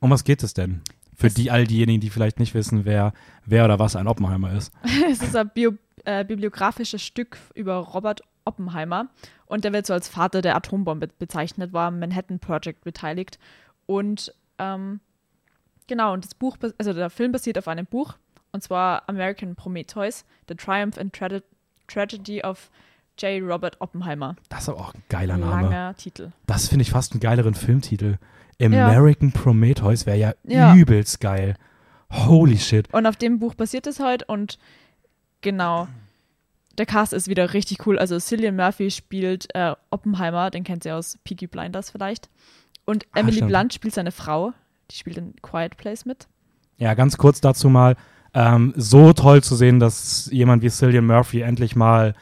[0.00, 0.82] Um was geht es denn?
[1.16, 3.12] Für Es- die, all diejenigen, die vielleicht nicht wissen, wer,
[3.46, 4.72] wer oder was ein Oppenheimer ist.
[5.10, 9.06] es ist ein Bio, äh, bibliografisches Stück über Robert Oppenheimer
[9.46, 13.38] und der wird so als Vater der Atombombe bezeichnet, war am Manhattan Project beteiligt
[13.86, 15.00] und ähm,
[15.86, 18.14] genau, und das Buch, also der Film basiert auf einem Buch
[18.54, 21.42] und zwar American Prometheus, The Triumph and Trage
[21.88, 22.70] Tragedy of
[23.18, 23.42] J.
[23.42, 24.36] Robert Oppenheimer.
[24.48, 25.62] Das ist aber auch ein geiler Name.
[25.68, 26.32] Langer Titel.
[26.46, 28.16] Das finde ich fast einen geileren Filmtitel.
[28.60, 30.74] American Prometheus wäre ja, Ja.
[30.74, 31.56] übelst geil.
[32.10, 32.92] Holy shit.
[32.94, 34.58] Und auf dem Buch basiert es halt und
[35.40, 35.88] genau.
[36.78, 37.98] Der Cast ist wieder richtig cool.
[37.98, 42.28] Also Cillian Murphy spielt äh, Oppenheimer, den kennt sie aus Peaky Blinders vielleicht.
[42.84, 43.48] Und Ah, Emily stimmt.
[43.50, 44.52] Blunt spielt seine Frau.
[44.90, 46.26] Die spielt in Quiet Place mit.
[46.78, 47.96] Ja, ganz kurz dazu mal.
[48.34, 52.14] Ähm, so toll zu sehen, dass jemand wie Cillian Murphy endlich mal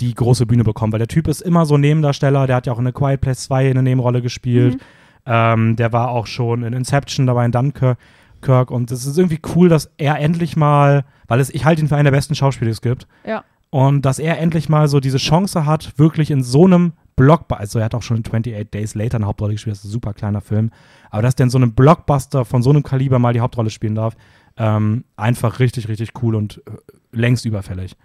[0.00, 2.78] die große Bühne bekommt, weil der Typ ist immer so Nebendarsteller, der hat ja auch
[2.78, 4.74] in A Quiet Place 2 eine Nebenrolle gespielt.
[4.74, 4.80] Mhm.
[5.24, 7.98] Ähm, der war auch schon in Inception dabei in Dunkirk.
[8.40, 8.70] Kirk.
[8.70, 11.96] Und es ist irgendwie cool, dass er endlich mal, weil es, ich halte ihn für
[11.96, 13.06] einen der besten Schauspieler, die es gibt.
[13.26, 13.44] Ja.
[13.70, 17.78] Und dass er endlich mal so diese Chance hat, wirklich in so einem Blockbuster, also
[17.78, 20.14] er hat auch schon in 28 Days Later eine Hauptrolle gespielt, das ist ein super
[20.14, 20.70] kleiner Film,
[21.10, 23.94] aber dass der in so einem Blockbuster von so einem Kaliber mal die Hauptrolle spielen
[23.94, 24.14] darf,
[24.56, 26.70] ähm, einfach richtig, richtig cool und äh,
[27.12, 27.96] längst überfällig.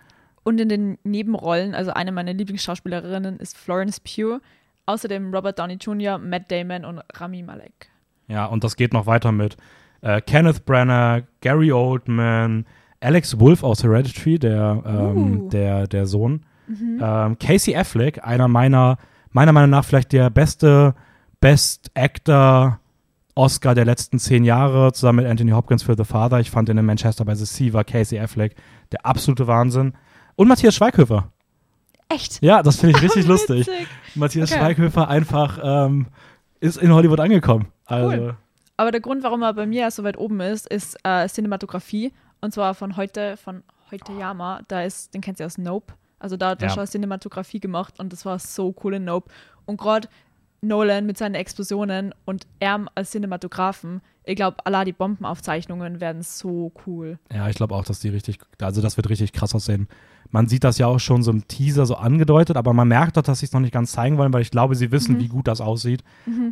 [0.43, 4.39] Und in den Nebenrollen, also eine meiner Lieblingsschauspielerinnen ist Florence Pugh.
[4.87, 7.89] Außerdem Robert Downey Jr., Matt Damon und Rami Malek.
[8.27, 9.55] Ja, und das geht noch weiter mit
[10.01, 12.65] äh, Kenneth Branagh, Gary Oldman,
[12.99, 15.49] Alex Wolff aus Hereditary, der, ähm, Uh.
[15.49, 16.45] der, der Sohn,
[17.01, 18.97] ähm, Casey Affleck, einer meiner,
[19.31, 20.95] meiner Meinung nach vielleicht der beste
[21.39, 22.79] Best Actor
[23.36, 26.39] Oscar der letzten zehn Jahre, zusammen mit Anthony Hopkins für The Father.
[26.39, 28.56] Ich fand ihn in Manchester by the Sea war Casey Affleck
[28.91, 29.94] der absolute Wahnsinn.
[30.36, 31.32] Und Matthias Schweighöfer.
[32.10, 32.41] Echt?
[32.44, 33.67] Ja, das finde ich richtig lustig.
[33.67, 33.88] Witzig.
[34.15, 34.60] Matthias Okay.
[34.60, 36.08] Schweighöfer einfach ähm,
[36.60, 37.67] ist in Hollywood angekommen.
[37.86, 38.36] Also, Cool.
[38.78, 42.12] Aber der Grund, warum er bei mir so weit oben ist, ist äh, Cinematografie.
[42.41, 44.62] Und zwar von heute, von heute Yama.
[44.67, 45.94] Da ist, den kennt ihr aus Nope.
[46.20, 46.74] Also da hat er Ja.
[46.74, 49.32] schon Cinematografie gemacht und das war so cool in Nope.
[49.65, 50.08] Und gerade
[50.62, 56.71] Nolan mit seinen Explosionen und er als Cinematografen, ich glaube, Allah die Bombenaufzeichnungen werden so
[56.86, 57.17] cool.
[57.34, 59.88] Ja, ich glaube auch, dass die richtig, also das wird richtig krass aussehen.
[60.30, 63.24] Man sieht das ja auch schon so im Teaser so angedeutet, aber man merkt doch,
[63.24, 65.47] dass sie es noch nicht ganz zeigen wollen, weil ich glaube, sie wissen, wie gut
[65.47, 66.04] das aussieht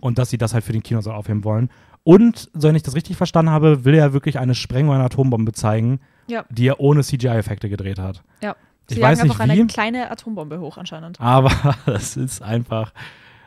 [0.01, 1.69] und dass sie das halt für den Kinosaal aufheben wollen.
[2.03, 5.51] Und, so wenn ich das richtig verstanden habe, will er wirklich eine Sprengung einer Atombombe
[5.51, 6.45] zeigen, Ja.
[6.49, 8.23] die er ohne CGI-Effekte gedreht hat.
[8.41, 8.55] Ja.
[8.89, 9.59] Ich Sie weiß jagen nicht einfach wie.
[9.59, 11.21] eine kleine Atombombe hoch anscheinend.
[11.21, 11.51] Aber
[11.85, 12.91] es ist einfach,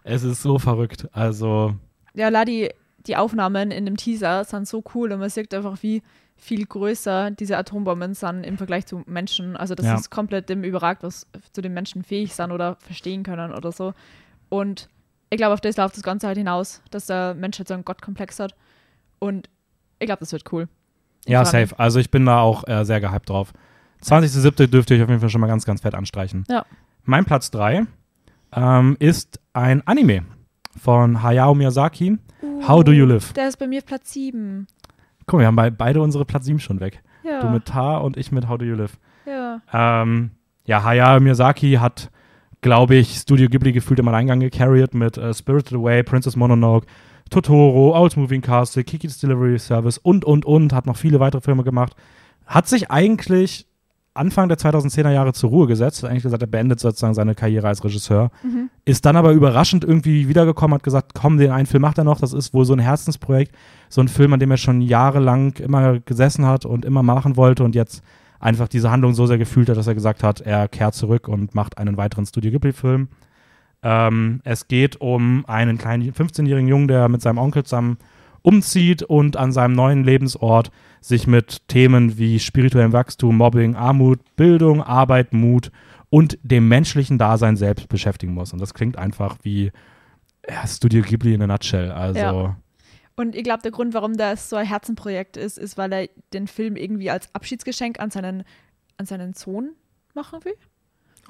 [0.05, 1.09] es ist so verrückt.
[1.13, 1.75] Also,
[2.15, 2.71] Ja, la, die,
[3.17, 6.03] Aufnahmen in dem Teaser sind so cool und man sieht einfach, wie
[6.37, 9.57] viel größer diese Atombomben sind im Vergleich zu Menschen.
[9.57, 9.95] Also das Ja.
[9.95, 13.93] ist komplett dem überragt, was zu den Menschen fähig sind oder verstehen können oder so.
[14.49, 14.89] Und
[15.31, 17.85] ich glaube, auf das läuft das Ganze halt hinaus, dass der Mensch halt so einen
[17.85, 18.55] Gottkomplex hat.
[19.19, 19.49] Und
[19.99, 20.69] ich glaube, das wird cool.
[21.25, 21.49] Ich ja, mich.
[21.49, 21.79] safe.
[21.79, 23.53] Also ich bin da auch äh, sehr gehypt drauf.
[24.03, 24.67] 20.07.
[24.67, 26.45] dürft ihr euch auf jeden Fall schon mal ganz, ganz fett anstreichen.
[26.49, 26.67] Ja.
[27.05, 27.87] Mein Platz 3
[28.53, 30.23] ähm, ist ein Anime
[30.79, 32.19] von Hayao Miyazaki.
[32.67, 33.33] How do you live?
[33.35, 34.67] Der ist bei mir Platz 7.
[35.27, 37.03] Guck mal, wir haben bei, beide unsere Platz 7 schon weg.
[37.25, 37.41] Ja.
[37.41, 38.99] Du mit Tar und ich mit How do you live.
[39.27, 39.61] ja.
[39.73, 40.31] Ähm,
[40.65, 42.11] ja, Hayao Miyazaki hat,
[42.61, 46.87] glaube ich, Studio Ghibli gefühlt im Alleingang gecarried mit äh, Spirited Away, Princess Mononoke,
[47.31, 50.73] Totoro, Owl's Moving Castle, Kiki's Delivery Service und, und, und.
[50.73, 51.97] Hat noch viele weitere Filme gemacht.
[52.47, 53.67] Hat sich eigentlich
[54.15, 56.03] Anfang der 2010er Jahre zur Ruhe gesetzt.
[56.03, 58.31] Hat eigentlich gesagt, er beendet sozusagen seine Karriere als Regisseur.
[58.43, 58.69] Mhm.
[58.85, 62.21] Ist dann aber überraschend irgendwie wiedergekommen, hat gesagt, komm, den einen Film macht er noch.
[62.21, 63.55] Das ist wohl so ein Herzensprojekt.
[63.89, 67.65] So ein Film, an dem er schon jahrelang immer gesessen hat und immer machen wollte
[67.65, 68.03] und jetzt
[68.39, 71.55] einfach diese Handlung so sehr gefühlt hat, dass er gesagt hat, er kehrt zurück und
[71.55, 73.09] macht einen weiteren Studio Ghibli-Film.
[73.83, 77.99] Ähm, es geht um einen kleinen 15-jährigen Jungen, der mit seinem Onkel zusammen
[78.43, 84.83] umzieht und an seinem neuen Lebensort sich mit Themen wie spirituellem Wachstum, Mobbing, Armut, Bildung,
[84.83, 85.71] Arbeit, Mut
[86.11, 88.53] und dem menschlichen Dasein selbst beschäftigen muss.
[88.53, 89.73] Und das klingt einfach wie
[90.49, 91.91] ja, Studio Ghibli in a nutshell.
[91.91, 92.57] Also, Ja.
[93.15, 96.47] Und ich glaube, der Grund, warum das so ein Herzenprojekt ist, ist, weil er den
[96.47, 98.45] Film irgendwie als Abschiedsgeschenk an seinen,
[98.97, 99.73] an seinen Sohn
[100.15, 100.55] machen will.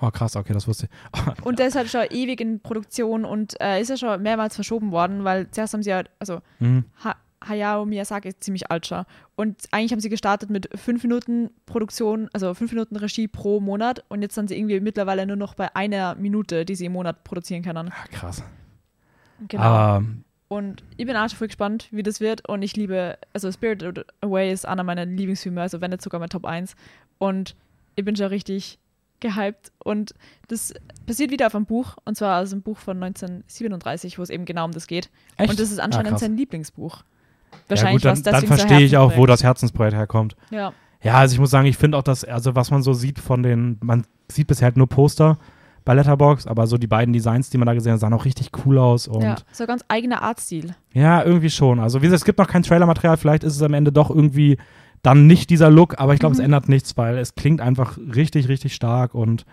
[0.02, 1.44] Oh krass, okay, das wusste ich.
[1.44, 4.90] Und der ist halt schon ewig in Produktion und äh, ist ja schon mehrmals verschoben
[4.92, 6.84] worden, weil zuerst haben sie ja, also Mhm.
[7.02, 9.04] ha Hayao Miyazaki ist ziemlich alt schon.
[9.34, 14.04] Und eigentlich haben sie gestartet mit fünf Minuten Produktion, also fünf Minuten Regie pro Monat
[14.08, 17.24] und jetzt sind sie irgendwie mittlerweile nur noch bei einer Minute, die sie im Monat
[17.24, 17.90] produzieren können.
[17.90, 18.44] Ah, krass.
[19.48, 19.62] Genau.
[19.62, 20.04] Aber
[20.46, 22.48] Und ich bin auch schon voll gespannt, wie das wird.
[22.48, 26.28] Und ich liebe, also Spirited Away ist einer meiner Lieblingsfilme, also wenn nicht sogar mein
[26.28, 26.76] Top 1.
[27.18, 27.56] Und
[27.96, 28.78] ich bin schon richtig
[29.22, 29.72] gehypt.
[29.78, 30.14] Und
[30.48, 30.74] das
[31.06, 34.44] basiert wieder auf einem Buch, und zwar aus dem Buch von 1937, wo es eben
[34.44, 35.10] genau um das geht.
[35.38, 35.50] echt?
[35.50, 36.20] Und das ist Ah, anscheinend krass.
[36.20, 36.98] sein Lieblingsbuch.
[37.52, 40.36] ja, Wahrscheinlich gut, was dann, dann so verstehe ich auch, wo das Herzensprojekt herkommt.
[40.50, 43.18] Ja, Ja, also ich muss sagen, ich finde auch, dass, also was man so sieht
[43.18, 45.38] von den, man sieht bisher halt nur Poster
[45.84, 48.50] bei Letterbox, aber so die beiden Designs, die man da gesehen hat, sahen auch richtig
[48.64, 50.76] cool aus und ja, so ganz eigener Artstil.
[50.92, 51.80] ja, irgendwie schon.
[51.80, 54.58] Also wie gesagt, es gibt noch kein Trailermaterial, vielleicht ist es am Ende doch irgendwie
[55.02, 56.40] dann nicht dieser Look, aber ich glaube, Mhm.
[56.40, 59.44] es ändert nichts, weil es klingt einfach richtig, richtig stark und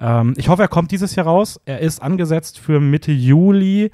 [0.00, 1.60] Ähm, ich hoffe, er kommt dieses Jahr raus.
[1.66, 3.92] Er ist angesetzt für Mitte Juli.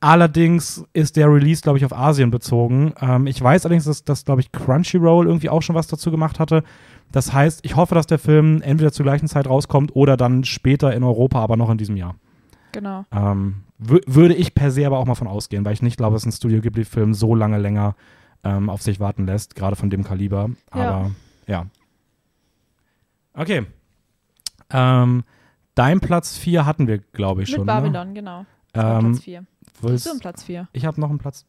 [0.00, 2.92] Allerdings ist der Release, glaube ich, auf Asien bezogen.
[3.00, 6.38] Ähm, ich weiß allerdings, dass, dass glaube ich, Crunchyroll irgendwie auch schon was dazu gemacht
[6.38, 6.62] hatte.
[7.10, 10.94] Das heißt, ich hoffe, dass der Film entweder zur gleichen Zeit rauskommt oder dann später
[10.94, 12.14] in Europa, aber noch in diesem Jahr.
[12.72, 13.06] Genau.
[13.10, 16.26] Ähm, würde ich per se aber auch mal von ausgehen, weil ich nicht glaube, dass
[16.26, 17.96] ein Studio Ghibli-Film so lange länger
[18.44, 20.50] ähm, auf sich warten lässt, gerade von dem Kaliber.
[20.70, 21.10] Aber
[21.46, 21.66] ja.
[23.34, 23.66] Okay.
[24.70, 25.24] Ähm,
[25.74, 27.66] dein Platz 4 hatten wir, glaube ich, Mit schon.
[27.66, 27.72] Ne?
[27.72, 28.46] Babylon, genau.
[28.72, 29.44] Das war Ähm, Platz 4.
[29.80, 30.68] Willst- So ein Platz 4.
[30.72, 31.46] Ich habe noch einen Platz,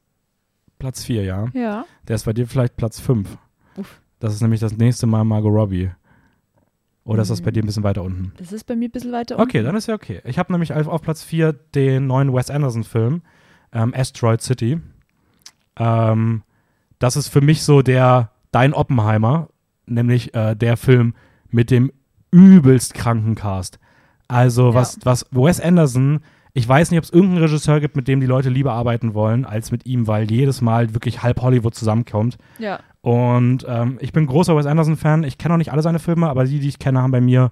[0.77, 1.47] Platz 4, ja.
[1.53, 1.85] Ja.
[2.07, 3.37] Der ist bei dir vielleicht Platz 5.
[3.75, 3.99] Uff.
[4.19, 5.89] Das ist nämlich das nächste Mal Margot Robbie.
[7.05, 7.53] Oder ist das bei Mhm.
[7.55, 8.33] dir ein bisschen weiter unten?
[8.37, 9.49] Das ist bei mir ein bisschen weiter unten.
[9.49, 10.21] Okay, dann ist ja okay.
[10.25, 13.23] Ich habe nämlich auf, auf Platz 4 den neuen Wes Anderson-Film,
[13.71, 14.79] ähm, Asteroid City.
[15.77, 16.43] Ähm,
[16.99, 19.49] das ist für mich so der Dein Oppenheimer,
[19.85, 21.13] nämlich äh, der Film
[21.49, 21.91] mit dem
[22.31, 23.79] übelst kranken Cast.
[24.27, 24.73] Also Ja.
[24.75, 26.19] was, was Wes Anderson,
[26.53, 29.45] ich weiß nicht, ob es irgendeinen Regisseur gibt, mit dem die Leute lieber arbeiten wollen,
[29.45, 32.37] als mit ihm, weil jedes Mal wirklich halb Hollywood zusammenkommt.
[32.59, 32.79] Ja.
[33.01, 35.23] Und ähm, ich bin großer Wes Anderson-Fan.
[35.23, 37.51] Ich kenne auch nicht alle seine Filme, aber die, die ich kenne, haben bei mir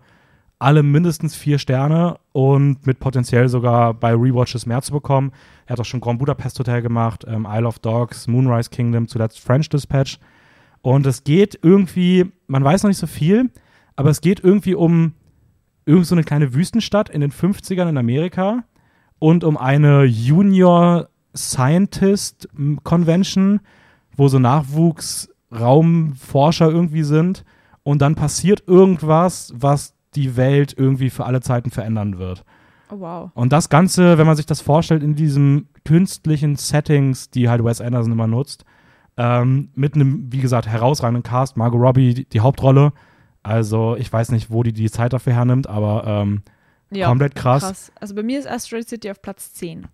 [0.60, 5.32] alle mindestens vier Sterne und mit potenziell sogar bei Rewatches mehr zu bekommen.
[5.65, 9.39] Er hat auch schon Grand Budapest Hotel gemacht, ähm, Isle of Dogs, Moonrise Kingdom, zuletzt
[9.39, 10.20] French Dispatch.
[10.82, 13.50] Und es geht irgendwie, man weiß noch nicht so viel,
[13.96, 15.13] aber es geht irgendwie um
[15.86, 18.63] irgend so eine kleine Wüstenstadt in den 50ern in Amerika
[19.20, 22.48] und um eine Junior Scientist
[22.84, 23.60] Convention,
[24.15, 27.46] wo so Nachwuchsraumforscher irgendwie sind
[27.84, 32.43] und dann passiert irgendwas, was die Welt irgendwie für alle Zeiten verändern wird.
[32.89, 33.32] Oh, wow.
[33.34, 37.82] Und das Ganze, wenn man sich das vorstellt, in diesen künstlichen Settings, die halt Wes
[37.82, 38.63] Anderson immer nutzt,
[39.17, 42.93] ähm, mit einem, wie gesagt, herausragenden Cast, Margot Robbie, die, die Hauptrolle.
[43.43, 46.43] Also ich weiß nicht, wo die die Zeit dafür hernimmt, aber ähm,
[46.91, 47.08] Ja.
[47.08, 47.63] komplett krass.
[47.63, 47.91] Krass.
[48.00, 49.88] Also bei mir ist Asteroid City auf Platz 10.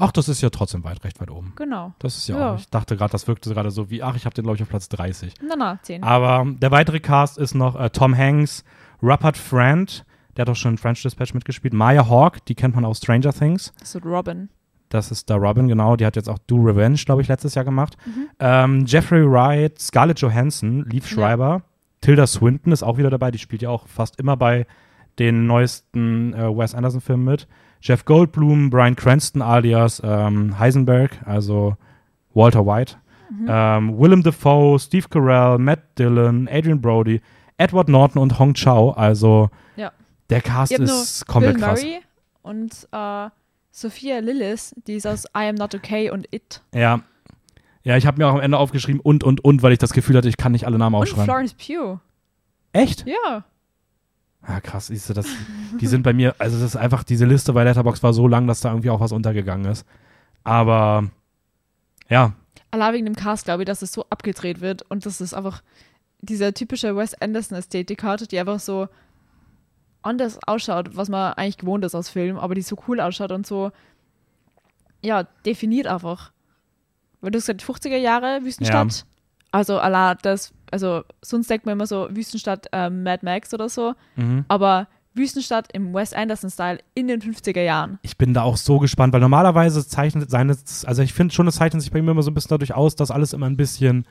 [0.00, 1.52] Ach, das ist ja trotzdem weit, recht weit oben.
[1.56, 1.92] Genau.
[1.98, 2.52] Das ist ja, Ja.
[2.54, 2.58] auch.
[2.58, 4.68] Ich dachte gerade, das wirkte gerade so wie, ach, ich habe den, glaube ich, auf
[4.68, 5.34] Platz 30.
[5.42, 6.02] Na, na, 10.
[6.04, 8.64] Aber der weitere Cast ist noch äh, Tom Hanks,
[9.02, 10.04] Rupert Friend,
[10.36, 13.32] der hat auch schon in French Dispatch mitgespielt, Maya Hawke, die kennt man aus Stranger
[13.32, 13.72] Things.
[13.78, 14.48] Das ist Robin.
[14.88, 15.96] Das ist da Robin, genau.
[15.96, 17.96] Die hat jetzt auch Do Revenge, glaube ich, letztes Jahr gemacht.
[18.06, 18.28] Mhm.
[18.38, 21.14] Ähm, Jeffrey Wright, Scarlett Johansson, Leaf Ja.
[21.16, 21.62] Schreiber,
[22.00, 23.30] Tilda Swinton ist auch wieder dabei.
[23.30, 24.66] Die spielt ja auch fast immer bei
[25.18, 27.48] den neuesten äh, Wes Anderson-Filmen mit.
[27.80, 31.76] Jeff Goldblum, Brian Cranston alias ähm, Heisenberg, also
[32.34, 32.96] Walter White.
[33.30, 33.46] Mhm.
[33.48, 37.20] Ähm, Willem Dafoe, Steve Carell, Matt Dillon, Adrian Brody,
[37.58, 38.96] Edward Norton und Hong Chow.
[38.96, 39.92] Also Ja.
[40.30, 41.82] der Cast ist komplett Bill krass.
[41.82, 42.00] Murray
[42.42, 43.30] und äh,
[43.70, 46.62] Sophia Lillis, die ist aus I Am Not Okay und It.
[46.74, 47.00] Ja.
[47.84, 50.16] Ja, ich habe mir auch am Ende aufgeschrieben und, und, und, weil ich das Gefühl
[50.16, 51.24] hatte, ich kann nicht alle Namen Und aufschreiben.
[51.24, 52.00] Florence Pugh.
[52.72, 53.06] Echt?
[53.06, 53.44] Ja.
[54.46, 55.26] Ja, krass, siehst du, das,
[55.80, 58.46] die sind bei mir, also das ist einfach, diese Liste bei Letterboxd war so lang,
[58.46, 59.86] dass da irgendwie auch was untergegangen ist.
[60.44, 61.08] Aber,
[62.08, 62.32] ja,
[62.70, 65.62] Allein wegen dem Cast glaube ich, dass es so abgedreht wird und dass es einfach
[66.20, 68.88] dieser typische Wes Anderson-Ästhetik hat, die einfach so
[70.02, 73.46] anders ausschaut, was man eigentlich gewohnt ist aus Filmen, aber die so cool ausschaut und
[73.46, 73.70] so,
[75.02, 76.32] ja, definiert einfach.
[77.20, 79.04] Weil du hast gesagt, 50er Jahre, Wüstenstadt.
[79.50, 83.94] Also, Allah, das, also, sonst denkt man immer so, Wüstenstadt ähm, Mad Max oder so,
[84.16, 84.44] mhm.
[84.48, 87.98] aber Wüstenstadt im Wes Anderson-Style in den 50er Jahren.
[88.02, 91.56] ich bin da auch so gespannt, weil normalerweise zeichnet seine, also ich finde schon, es
[91.56, 94.06] zeichnet sich bei mir immer so ein bisschen dadurch aus, dass alles immer ein bisschen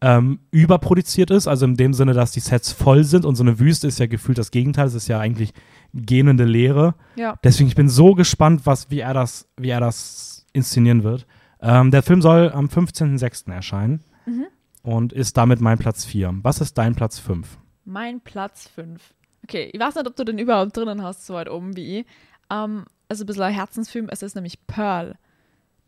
[0.00, 3.58] ähm, überproduziert ist, also in dem Sinne, dass die Sets voll sind und so eine
[3.58, 5.52] Wüste ist ja gefühlt das Gegenteil, es ist ja eigentlich
[5.94, 6.94] gähnende Leere.
[7.16, 7.38] Ja.
[7.42, 11.26] Deswegen, ich bin so gespannt, was, wie, er das, wie er das inszenieren wird.
[11.60, 13.52] Ähm, der Film soll am 15.06.
[13.52, 14.46] erscheinen Mhm.
[14.82, 16.34] und ist damit mein Platz 4.
[16.42, 17.58] Was ist dein Platz 5?
[17.84, 19.02] Mein Platz 5.
[19.42, 22.06] Okay, ich weiß nicht, ob du den überhaupt drinnen hast, so weit oben wie ich.
[22.50, 24.08] Ähm, also ein bisschen ein Herzensfilm.
[24.10, 25.16] Es ist nämlich Pearl.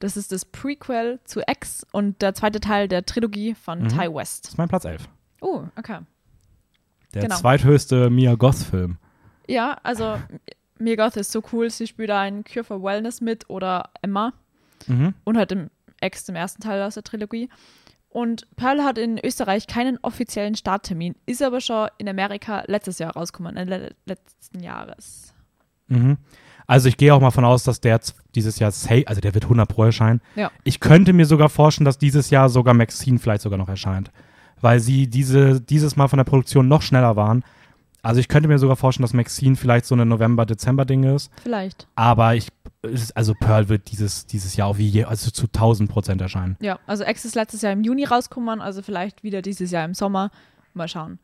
[0.01, 3.89] Das ist das Prequel zu X und der zweite Teil der Trilogie von Mhm.
[3.89, 4.49] Ty Das West.
[4.49, 5.09] ist mein Platz 11.
[5.41, 5.99] Oh, okay.
[7.15, 7.37] Der Genau.
[7.37, 8.99] zweithöchste Mia Goth-Film.
[9.47, 10.19] Ja, also
[10.79, 11.71] Mia Goth ist so cool.
[11.71, 14.33] Sie spielt da in Cure for Wellness mit oder Emma
[14.87, 15.15] Mhm.
[15.25, 17.49] und halt im X, im ersten Teil aus der Trilogie.
[18.09, 23.13] Und Pearl hat in Österreich keinen offiziellen Starttermin, ist aber schon in Amerika letztes Jahr
[23.15, 25.33] rausgekommen, Ende le- letzten Jahres.
[25.89, 26.17] Mhm.
[26.71, 27.99] Also ich gehe auch mal von aus, dass der
[28.37, 30.21] dieses Jahr safe, also der wird 100 pro erscheinen.
[30.37, 30.53] Ja.
[30.63, 34.13] Ich könnte mir sogar vorstellen, dass dieses Jahr sogar Maxine vielleicht sogar noch erscheint,
[34.61, 37.43] weil sie diese, dieses Mal von der Produktion noch schneller waren.
[38.03, 41.33] Also ich könnte mir sogar vorstellen, dass Maxine vielleicht so eine November-Dezember-Ding ist.
[41.43, 41.89] Vielleicht.
[41.97, 42.47] Aber ich,
[43.17, 46.57] also Pearl wird dieses, dieses Jahr auch wie je, also zu 1000 Prozent erscheinen.
[46.61, 49.95] Ja, also X ist letztes Jahr im Juni rausgekommen, also vielleicht wieder dieses Jahr im
[49.95, 50.31] Sommer.
[50.75, 51.19] Mal schauen.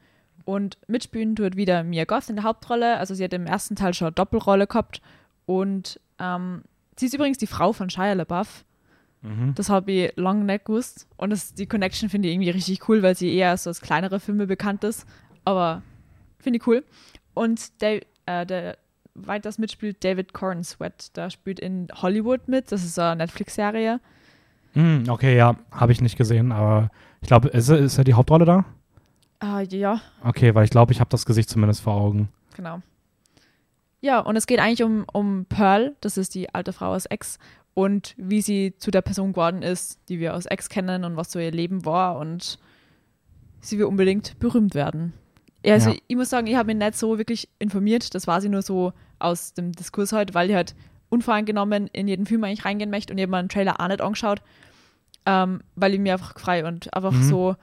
[0.44, 2.98] Und mitspielen tut wieder Mia Goth in der Hauptrolle.
[2.98, 5.00] Also sie hat im ersten Teil schon eine Doppelrolle gehabt.
[5.46, 6.62] Und ähm,
[6.96, 8.64] sie ist übrigens die Frau von Shia LaBeouf.
[9.22, 9.54] Mhm.
[9.54, 11.06] Das habe ich lange nicht gewusst.
[11.16, 14.20] Und das, die Connection finde ich irgendwie richtig cool, weil sie eher so als kleinere
[14.20, 15.06] Filme bekannt ist.
[15.44, 15.82] Aber
[16.38, 16.84] finde ich cool.
[17.34, 18.76] Und der, äh, der
[19.14, 21.16] weiters mitspielt David Cornsweat.
[21.16, 22.70] Der spielt in Hollywood mit.
[22.72, 24.00] Das ist eine Netflix-Serie.
[24.74, 26.90] Mm, okay, ja, habe ich nicht gesehen, aber
[27.22, 28.64] ich glaube, ist, er- ist er die Hauptrolle da?
[29.38, 32.28] Ah, ja, Okay, weil ich glaube, ich habe das Gesicht zumindest vor Augen.
[32.54, 32.80] genau.
[34.00, 37.38] Ja, und es geht eigentlich um, um Pearl, das ist die alte Frau aus Ex,
[37.74, 41.30] und wie sie zu der Person geworden ist, die wir aus Ex kennen und was
[41.32, 42.58] so ihr Leben war und
[43.60, 45.12] sie will unbedingt berühmt werden.
[45.64, 45.96] Ja, Also Ja.
[46.06, 48.92] ich muss sagen, ich habe mich nicht so wirklich informiert, das war sie nur so
[49.18, 50.74] aus dem Diskurs heute, weil ich halt
[51.08, 54.00] unvoreingenommen in jeden Film eigentlich reingehen möchte und ich habe mir einen Trailer auch nicht
[54.00, 54.40] angeschaut,
[55.26, 57.22] ähm, weil ich mir einfach frei und einfach Mhm.
[57.22, 57.56] so,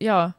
[0.00, 0.34] ja,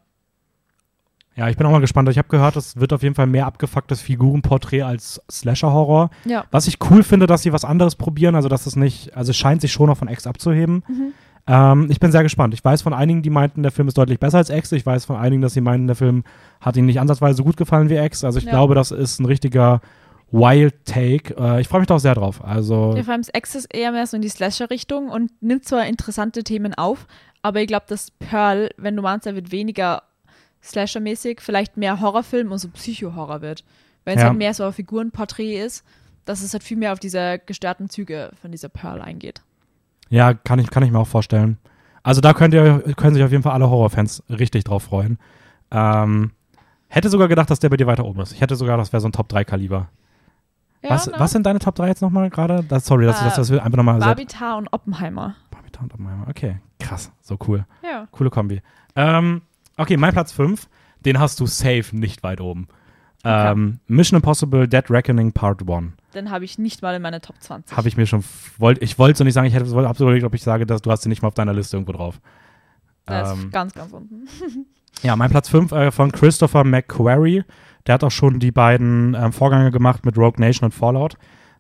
[1.35, 2.07] Ja, ich bin auch mal gespannt.
[2.09, 6.09] Ich habe gehört, es wird auf jeden Fall mehr abgefucktes Figurenporträt als Slasher-Horror.
[6.25, 9.31] ja, Was ich cool finde, dass sie was anderes probieren, also dass es nicht, also
[9.31, 10.83] es scheint sich schon noch von X abzuheben.
[10.87, 11.13] Mhm.
[11.47, 12.53] Ähm, ich bin sehr gespannt.
[12.53, 14.71] Ich weiß von einigen, die meinten, der Film ist deutlich besser als X.
[14.71, 16.23] Ich weiß von einigen, dass sie meinten, der Film
[16.61, 18.23] hat ihnen nicht ansatzweise so gut gefallen wie X.
[18.23, 18.51] Also ich Ja.
[18.51, 19.81] glaube, das ist ein richtiger
[20.31, 21.35] Wild Take.
[21.37, 22.43] Äh, ich freue mich da auch sehr drauf.
[22.43, 25.85] Also Ja, vor allem Ex ist eher mehr so in die Slasher-Richtung und nimmt zwar
[25.85, 27.05] interessante Themen auf,
[27.43, 30.01] aber ich glaube, dass Pearl, wenn du meinst, er wird weniger
[30.65, 33.63] Slasher-mäßig, vielleicht mehr Horrorfilm und so Psycho-Horror wird.
[34.03, 34.29] Wenn es Ja.
[34.29, 35.83] halt mehr so ein Figurenporträt ist,
[36.25, 39.41] dass es halt viel mehr auf diese gestörten Züge von dieser Pearl eingeht.
[40.09, 41.57] ja, kann ich, kann ich mir auch vorstellen.
[42.03, 45.17] Also da könnt ihr, können sich auf jeden Fall alle Horrorfans richtig drauf freuen.
[45.71, 46.31] Ähm,
[46.87, 48.31] hätte sogar gedacht, dass der bei dir weiter oben ist.
[48.31, 49.89] Ich hätte sogar, das wäre so ein Top-3-Kaliber.
[50.83, 52.63] Ja, was, was sind deine Top 3 jetzt nochmal gerade?
[52.63, 53.99] Das- Sorry, dass, Äh, dass wir einfach nochmal.
[53.99, 55.35] Barbie Tar und Oppenheimer.
[55.49, 56.27] Barbie Town Oppenheimer.
[56.29, 57.65] Okay, krass, so cool.
[57.83, 58.07] Ja.
[58.11, 58.61] Coole Kombi.
[58.95, 59.41] Ähm,
[59.77, 60.67] okay, mein Platz 5,
[61.05, 62.67] den hast du safe nicht weit oben.
[63.23, 63.51] Okay.
[63.51, 65.93] Ähm, Mission Impossible Dead Reckoning Part 1.
[66.13, 67.75] Den habe ich nicht mal in meine Top 20.
[67.75, 68.23] Habe ich mir schon,
[68.59, 70.91] wollt, ich wollte so nicht sagen, ich hätte absolut überlegt, ob ich sage, dass du
[70.91, 72.21] hast den nicht mal auf deiner Liste irgendwo drauf.
[73.07, 74.27] Der Ähm, ist ganz, ganz unten.
[75.03, 77.43] Ja, mein Platz 5 äh, von Christopher McQuarrie.
[77.85, 81.17] Der hat auch schon die beiden ähm, Vorgänge gemacht mit Rogue Nation und Fallout.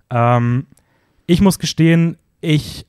[0.09, 0.67] Ähm,
[1.27, 2.87] ich muss gestehen, ich,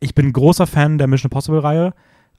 [0.00, 1.92] ich bin großer Fan der Mission Impossible-Reihe,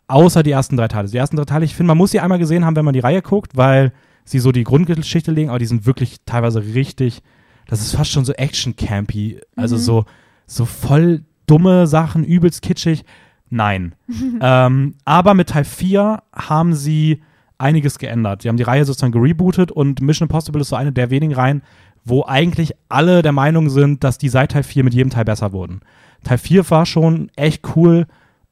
[0.10, 1.08] außer die ersten drei Teile.
[1.08, 3.00] Die ersten drei Teile, ich finde, man muss sie einmal gesehen haben, wenn man die
[3.00, 3.94] Reihe guckt, weil
[4.26, 7.22] sie so die Grundgeschichte legen, aber die sind wirklich teilweise richtig,
[7.68, 9.40] das ist fast schon so Action-campy.
[9.56, 9.80] Also Mhm.
[9.80, 10.06] so,
[10.46, 13.06] so voll dumme Sachen, übelst kitschig.
[13.50, 13.96] Nein.
[14.42, 17.22] ähm, aber mit Teil 4 haben sie
[17.58, 18.42] einiges geändert.
[18.42, 21.62] Sie haben die Reihe sozusagen gerebootet und Mission Impossible ist so eine der wenigen Reihen,
[22.06, 25.52] wo eigentlich alle der Meinung sind, dass die seit Teil 4 mit jedem Teil besser
[25.52, 25.82] wurden.
[26.24, 28.08] Teil 4 war schon echt cool.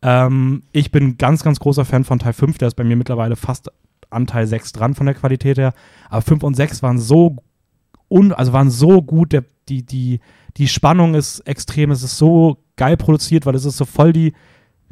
[0.08, 3.36] Ähm, ich bin ganz, ganz großer Fan von Teil 5, der ist bei mir mittlerweile
[3.36, 3.70] fast
[4.10, 5.74] an Teil 6 dran von der Qualität her.
[6.10, 7.36] Aber 5 und 6 waren so
[8.10, 10.22] un also waren so gut, der, die, die,
[10.56, 14.32] die Spannung ist extrem, es ist so geil produziert, weil es ist so voll die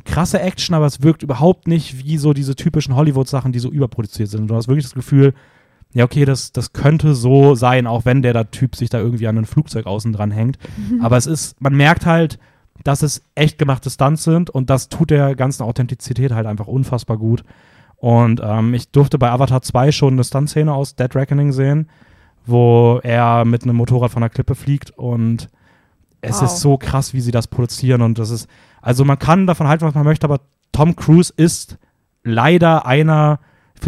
[0.04, 4.30] krasse Action, aber es wirkt überhaupt nicht wie so diese typischen Hollywood-Sachen, die so überproduziert
[4.30, 4.50] sind.
[4.50, 5.34] Du hast wirklich das Gefühl,
[5.94, 9.28] ja, okay, das, das könnte so sein, auch wenn der da Typ sich da irgendwie
[9.28, 10.60] an ein Flugzeug außen dran hängt.
[11.02, 12.38] Aber es ist, man merkt halt,
[12.84, 17.18] dass es echt gemachte Stunts sind und das tut der ganzen Authentizität halt einfach unfassbar
[17.18, 17.44] gut.
[17.98, 21.90] Und ähm, ich durfte bei Avatar 2 schon eine Stuntszene aus Dead Reckoning sehen,
[22.46, 25.50] wo er mit einem Motorrad von der Klippe fliegt und
[26.22, 26.44] es Wow.
[26.44, 28.48] ist so krass, wie sie das produzieren und das ist,
[28.82, 31.78] also man kann davon halten, was man möchte, aber Tom Cruise ist
[32.24, 33.40] leider einer,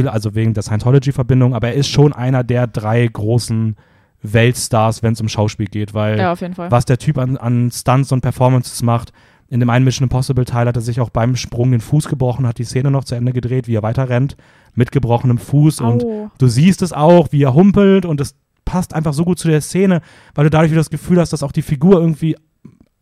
[0.05, 3.75] also wegen der Scientology-Verbindung, aber er ist schon einer der drei großen
[4.23, 6.35] Weltstars, wenn es um Schauspiel geht, weil Ja,
[6.69, 9.11] was der Typ an, an Stunts und Performances macht.
[9.49, 12.45] In dem einen Mission Impossible Teil hat er sich auch beim Sprung den Fuß gebrochen,
[12.45, 14.35] hat die Szene noch zu Ende gedreht, wie er weiter rennt,
[14.75, 16.31] mit gebrochenem Fuß und Au.
[16.37, 19.61] du siehst es auch, wie er humpelt und es passt einfach so gut zu der
[19.61, 20.01] Szene,
[20.35, 22.35] weil du dadurch wieder das Gefühl hast, dass auch die Figur irgendwie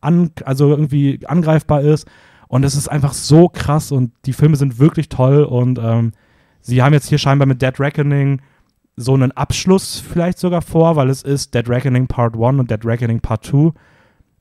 [0.02, 2.08] an, also irgendwie angreifbar ist
[2.48, 6.12] und es ist einfach so krass und die Filme sind wirklich toll und ähm,
[6.62, 8.40] sie haben jetzt hier scheinbar mit Dead Reckoning
[8.98, 12.86] so einen Abschluss vielleicht sogar vor, weil es ist Dead Reckoning Part 1 und Dead
[12.86, 13.72] Reckoning Part 2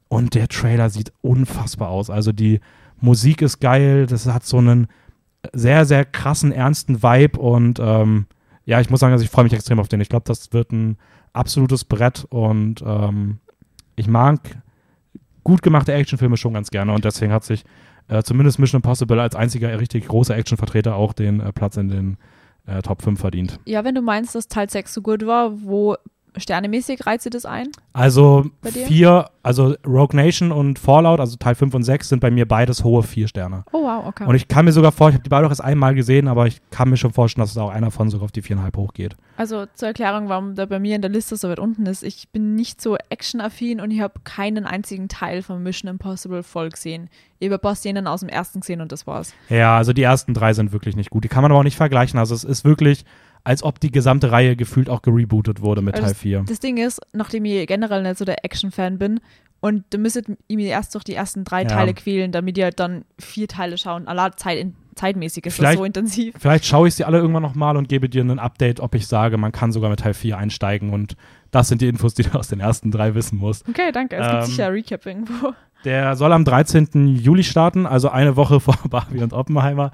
[0.09, 2.11] und der Trailer sieht unfassbar aus.
[2.11, 2.61] Also die
[3.01, 4.87] Musik ist geil, das hat so einen
[5.53, 8.27] sehr, sehr krassen, ernsten Vibe und ähm,
[8.65, 10.01] ja, ich muss sagen, also ich freue mich extrem auf den.
[10.01, 10.97] Ich glaube, das wird ein
[11.33, 13.39] absolutes Brett und ähm,
[13.97, 14.41] ich mag
[15.43, 17.65] gut gemachte Actionfilme schon ganz gerne und deswegen hat sich
[18.09, 22.17] äh, zumindest Mission Impossible als einziger richtig großer Actionvertreter auch den äh, Platz in den
[22.67, 23.59] äh, Top 5 verdient.
[23.65, 25.97] Ja, wenn du meinst, dass Teil 6 so gut war, wo
[26.37, 27.69] sternemäßig reizt dir das ein?
[27.93, 32.47] Also vier, also Rogue Nation und Fallout, also Teil 5 und 6, sind bei mir
[32.47, 33.65] beides hohe vier Sterne.
[33.73, 34.25] Oh, wow, okay.
[34.27, 36.47] Und ich kann mir sogar vor, ich habe die beide auch erst einmal gesehen, aber
[36.47, 39.17] ich kann mir schon vorstellen, dass es auch einer von sogar auf die viereinhalb hochgeht.
[39.37, 42.03] Also zur Erklärung, warum der bei mir in der Liste so weit unten ist.
[42.03, 46.71] Ich bin nicht so actionaffin und ich habe keinen einzigen Teil von Mission Impossible voll
[46.71, 47.09] gesehen.
[47.39, 49.35] Ich habe paar Szenen aus dem ersten gesehen und das war's.
[49.49, 51.25] Ja, also die ersten drei sind wirklich nicht gut.
[51.25, 52.19] Die kann man aber auch nicht vergleichen.
[52.19, 53.05] Also es ist wirklich,
[53.45, 56.45] als ob die gesamte Reihe gefühlt auch gerebootet wurde mit Also Teil 4.
[56.49, 59.21] Das Ding ist, nachdem ich generell nicht so der Action-Fan bin
[59.61, 61.69] und da müsstet ihr mir erst durch die ersten drei Ja.
[61.69, 64.09] Teile quälen, damit ihr halt dann vier Teile schauen.
[64.09, 66.35] Allah, Zeit in, zeitmäßig ist das Vielleicht- so intensiv.
[66.39, 69.37] Vielleicht schaue ich sie alle irgendwann nochmal und gebe dir ein Update, ob ich sage,
[69.39, 71.17] man kann sogar mit Teil 4 einsteigen und
[71.51, 73.69] das sind die Infos, die du aus den ersten drei wissen musst.
[73.69, 74.17] Okay, danke.
[74.17, 75.53] Es gibt Ähm, sicher ein Recap irgendwo.
[75.85, 77.17] Der soll am 13.
[77.17, 79.93] Juli starten, also eine Woche vor Barbie und Oppenheimer.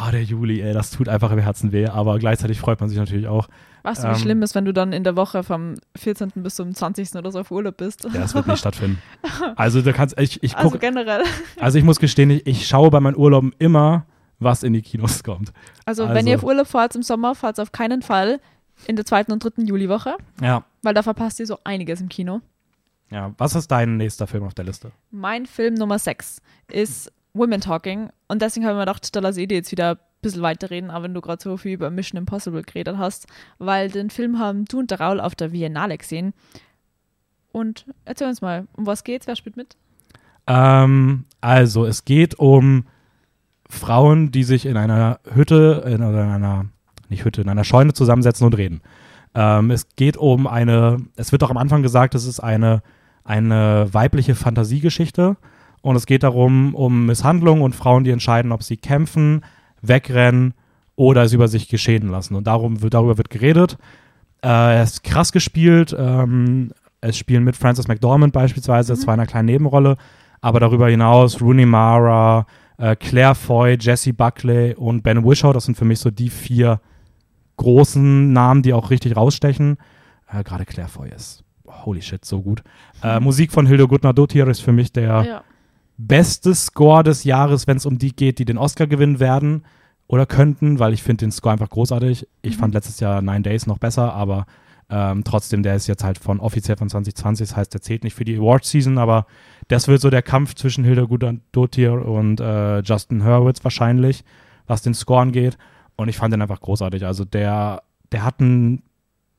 [0.00, 2.98] Ah, der Juli, ey, das tut einfach im Herzen weh, aber gleichzeitig freut man sich
[2.98, 3.48] natürlich auch.
[3.82, 6.30] Weißt du, wie ähm, schlimm ist, wenn du dann in der Woche vom 14.
[6.36, 7.14] bis zum 20.
[7.16, 8.04] oder so auf Urlaub bist?
[8.04, 9.00] Ja, das wird nicht stattfinden.
[9.56, 11.22] Also du kannst, ich, ich also guck, generell.
[11.58, 14.06] also ich muss gestehen, ich, ich schaue bei meinen Urlauben immer,
[14.38, 15.52] was in die Kinos kommt.
[15.84, 18.40] Also, wenn Also- ihr auf Urlaub fahrt im Sommer, fahrt auf keinen Fall
[18.86, 20.64] in der zweiten und dritten Juliwoche, Ja.
[20.82, 22.40] weil da verpasst ihr so einiges im Kino.
[23.10, 24.92] Ja, was ist dein nächster Film auf der Liste?
[25.10, 26.40] Mein Film Nummer 6
[26.70, 29.92] ist Women Talking und deswegen habe ich mir gedacht, da lasse ich dir jetzt wieder
[29.92, 33.26] ein bisschen weiterreden, auch wenn du gerade so viel über Mission Impossible geredet hast,
[33.58, 36.34] weil den Film haben du und der Raul auf der Biennale gesehen.
[37.52, 39.26] Und erzähl uns mal, um was geht's?
[39.26, 39.76] Wer spielt mit?
[40.46, 42.84] Ähm, also, es geht um
[43.68, 46.66] Frauen, die sich in einer Hütte, in, oder in einer,
[47.08, 48.80] nicht Hütte, in einer Scheune zusammensetzen und reden.
[49.34, 52.82] Ähm, es geht um eine, es wird auch am Anfang gesagt, es ist eine,
[53.24, 55.36] eine weibliche Fantasiegeschichte
[55.82, 59.44] und es geht darum, um Misshandlungen und Frauen, die entscheiden, ob sie kämpfen,
[59.82, 60.54] wegrennen
[60.96, 62.34] oder es über sich geschehen lassen.
[62.34, 63.78] Und darum wird, darüber wird geredet.
[64.42, 65.94] Äh, er ist krass gespielt.
[65.98, 69.96] Ähm, es spielen mit Frances McDormand beispielsweise, zwar in einer kleinen Nebenrolle,
[70.40, 72.46] aber darüber hinaus Rooney Mara,
[72.78, 75.52] äh, Claire Foy, Jesse Buckley und Ben Whishaw.
[75.52, 76.80] Das sind für mich so die vier
[77.56, 79.76] großen Namen, die auch richtig rausstechen.
[80.32, 82.62] Äh, Gerade Claire Foy ist, holy shit, so gut.
[83.02, 85.42] Äh, Musik von Hilde Gutner-Dottir ist für mich der Ja.
[85.98, 89.64] Beste Score des Jahres, wenn es um die geht, die den Oscar gewinnen werden
[90.06, 92.26] oder könnten, weil ich finde den Score einfach großartig.
[92.42, 92.60] Ich Mhm.
[92.60, 94.46] fand letztes Jahr Nine Days noch besser, aber
[94.90, 98.14] ähm, trotzdem, der ist jetzt halt von offiziell von 2020, das heißt, der zählt nicht
[98.14, 99.26] für die Award-Season, aber
[99.66, 101.06] das wird so der Kampf zwischen Hilde
[101.52, 104.24] Dottir und äh, Justin Hurwitz wahrscheinlich,
[104.66, 105.58] was den Score angeht.
[105.96, 107.04] Und ich fand den einfach großartig.
[107.04, 107.82] Also der,
[108.12, 108.82] der hat einen,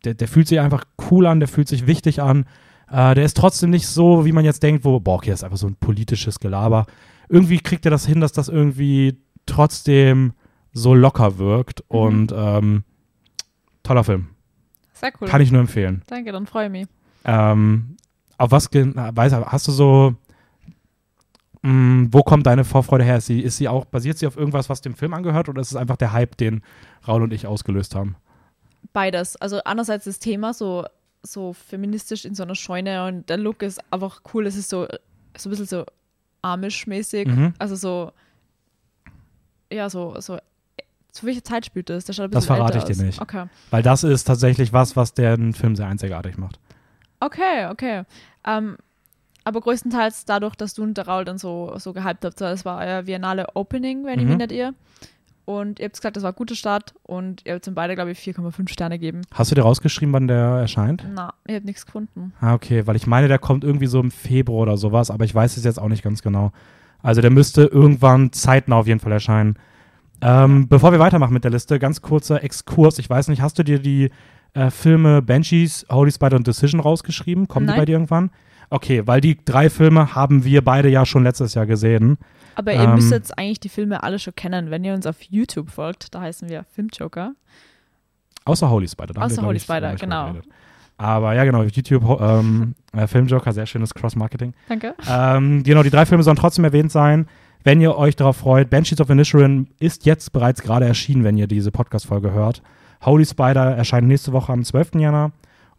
[0.03, 2.45] der, der fühlt sich einfach cool an, der fühlt sich wichtig an.
[2.91, 5.43] Äh, der ist trotzdem nicht so, wie man jetzt denkt, wo, boah, okay, das ist
[5.43, 6.85] einfach so ein politisches Gelaber.
[7.29, 10.33] Irgendwie kriegt er das hin, dass das irgendwie trotzdem
[10.73, 11.83] so locker wirkt.
[11.89, 11.97] Mhm.
[11.97, 12.83] Und ähm,
[13.83, 14.29] toller Film.
[14.93, 15.27] Sehr cool.
[15.27, 16.01] Kann ich nur empfehlen.
[16.07, 16.87] Danke, dann freue ich mich.
[17.25, 17.97] Ähm,
[18.37, 20.15] auf was, weiß, hast du so,
[21.61, 23.17] mh, wo kommt deine Vorfreude her?
[23.17, 25.71] Ist sie, ist sie auch, basiert sie auf irgendwas, was dem Film angehört oder ist
[25.71, 26.61] es einfach der Hype, den
[27.07, 28.15] Raul und ich ausgelöst haben?
[28.93, 29.35] Beides.
[29.35, 30.85] Also einerseits das Thema so,
[31.23, 34.47] so feministisch in so einer Scheune und der Look ist einfach cool.
[34.47, 34.87] Es ist so,
[35.37, 35.85] so ein bisschen so
[36.41, 37.27] Amish-mäßig.
[37.27, 37.53] Mhm.
[37.59, 38.11] Also so,
[39.71, 40.37] ja, so, so,
[41.11, 42.05] zu welcher Zeit spielt das?
[42.05, 42.15] Das
[42.45, 42.97] verrate ich dir aus.
[43.01, 43.21] nicht.
[43.21, 43.45] Okay.
[43.71, 46.59] Weil das ist tatsächlich was, was den Film sehr einzigartig macht.
[47.19, 48.03] Okay, okay.
[48.45, 48.77] Ähm,
[49.43, 52.39] aber größtenteils dadurch, dass du und der Raul dann so, so gehypt habt.
[52.39, 54.31] Das war euer Biennale Opening, wenn ich Mhm.
[54.31, 54.73] mich nicht irre.
[55.49, 58.11] Und ihr habt gesagt, das war ein guter Start und ihr habt zum beide, glaube
[58.11, 59.23] ich, 4,5 Sterne gegeben.
[59.33, 61.03] Hast du dir rausgeschrieben, wann der erscheint?
[61.11, 62.33] Na, ihr habt nichts gefunden.
[62.39, 65.33] Ah, okay, weil ich meine, der kommt irgendwie so im Februar oder sowas, aber ich
[65.33, 66.51] weiß es jetzt auch nicht ganz genau.
[67.01, 69.55] Also der müsste irgendwann zeitnah auf jeden Fall erscheinen.
[70.21, 72.99] Ähm, bevor wir weitermachen mit der Liste, ganz kurzer Exkurs.
[72.99, 74.11] Ich weiß nicht, hast du dir die
[74.53, 77.47] äh, Filme Banshees, Holy Spider und Decision rausgeschrieben?
[77.47, 77.79] Kommen die Nein.
[77.79, 78.29] bei dir irgendwann?
[78.69, 82.19] Okay, weil die drei Filme haben wir beide ja schon letztes Jahr gesehen.
[82.59, 84.69] Aber ihr Ähm, müsst jetzt eigentlich die Filme alle schon kennen.
[84.69, 87.31] Wenn ihr uns auf YouTube folgt, da heißen wir Filmjoker.
[88.43, 89.13] Außer Holy Spider.
[89.13, 90.33] da Außer wir, Holy ich, Spider, genau.
[90.97, 94.53] Aber ja, genau, YouTube, ähm, äh, Filmjoker, sehr schönes Cross-Marketing.
[94.67, 94.93] Danke.
[95.09, 97.27] Ähm, genau, die drei Filme sollen trotzdem erwähnt sein.
[97.63, 101.47] Wenn ihr euch darauf freut, Banshees of Inisherin ist jetzt bereits gerade erschienen, wenn ihr
[101.47, 102.61] diese Podcast-Folge hört.
[103.05, 104.95] Holy Spider erscheint nächste Woche am 12.
[104.95, 105.31] Januar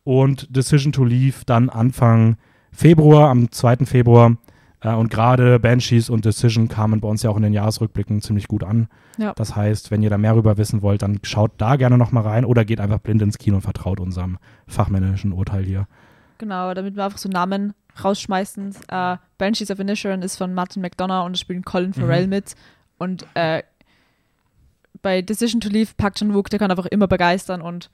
[0.04, 2.36] und Decision to Leave dann Anfang
[2.72, 3.84] Februar, am 2.
[3.84, 4.36] Februar.
[4.82, 8.48] Äh, und gerade Banshees und Decision kamen bei uns ja auch in den Jahresrückblicken ziemlich
[8.48, 8.88] gut an.
[9.18, 9.32] Ja.
[9.34, 12.44] Das heißt, wenn ihr da mehr darüber wissen wollt, dann schaut da gerne nochmal rein
[12.44, 15.86] oder geht einfach blind ins Kino und vertraut unserem fachmännischen Urteil hier.
[16.38, 18.74] Genau, damit wir einfach so Namen rausschmeißen.
[18.88, 22.30] Äh, Banshees of Inisherin ist von Martin McDonough und es spielt Colin Farrell Mhm.
[22.30, 22.54] mit.
[22.98, 23.62] Und äh,
[25.02, 27.90] bei Decision to Leave packt John Wook, der kann einfach immer begeistern und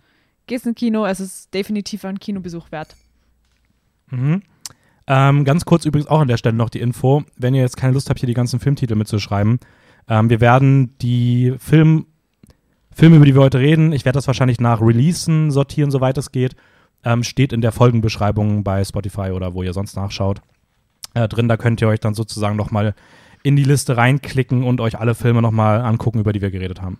[0.46, 2.94] gehst ins Kino, es ist definitiv ein Kinobesuch wert.
[4.10, 4.42] Mhm.
[5.08, 7.92] Ähm, ganz kurz übrigens auch an der Stelle noch die Info, wenn ihr jetzt keine
[7.92, 9.60] Lust habt, hier die ganzen Filmtitel mitzuschreiben.
[10.08, 12.06] Ähm, wir werden die Film,
[12.90, 16.32] Filme, über die wir heute reden, ich werde das wahrscheinlich nach Releasen sortieren, soweit es
[16.32, 16.56] geht.
[17.04, 20.40] Ähm, steht in der Folgenbeschreibung bei Spotify oder wo ihr sonst nachschaut.
[21.14, 22.94] Äh, drin, da könnt ihr euch dann sozusagen nochmal
[23.44, 26.98] in die Liste reinklicken und euch alle Filme nochmal angucken, über die wir geredet haben.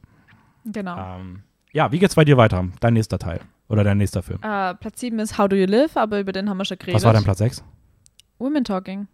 [0.64, 0.96] Genau.
[0.96, 1.42] Ähm,
[1.72, 2.66] ja, wie geht's bei dir weiter?
[2.78, 4.38] Dein nächster Teil oder dein nächster Film?
[4.42, 6.94] Äh, Platz 7 ist How Do You Live, aber über den haben wir schon geredet.
[6.94, 7.64] Was war dein Platz 6?
[8.38, 9.08] Women Talking.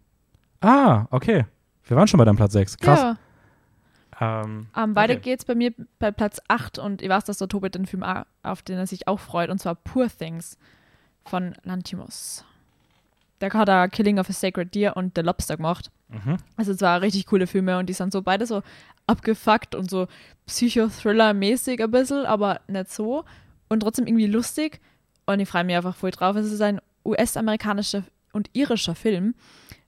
[0.60, 1.44] Ah, okay.
[1.84, 2.78] Wir waren schon bei deinem Platz 6.
[2.78, 3.00] Krass.
[3.00, 3.16] Ja.
[4.44, 5.22] Ähm, Ähm, weiter okay.
[5.22, 8.04] geht's bei mir bei Platz 8 und ich weiß, dass der Tobi den Film
[8.42, 10.58] auf den er sich auch freut, und zwar Poor Things
[11.24, 12.44] von Lantimos.
[13.40, 15.90] Der hat da Killing of a Sacred Deer und The Lobster gemacht.
[16.08, 16.36] Mhm.
[16.56, 18.62] Also zwar richtig coole Filme und die sind so beide so
[19.06, 20.06] abgefuckt und so
[20.46, 23.24] Psychothriller-mäßig ein bisschen, aber nicht so.
[23.68, 24.80] Und trotzdem irgendwie lustig.
[25.26, 26.36] Und ich freue mich einfach voll drauf.
[26.36, 29.35] Es ist ein US-amerikanischer und irischer Film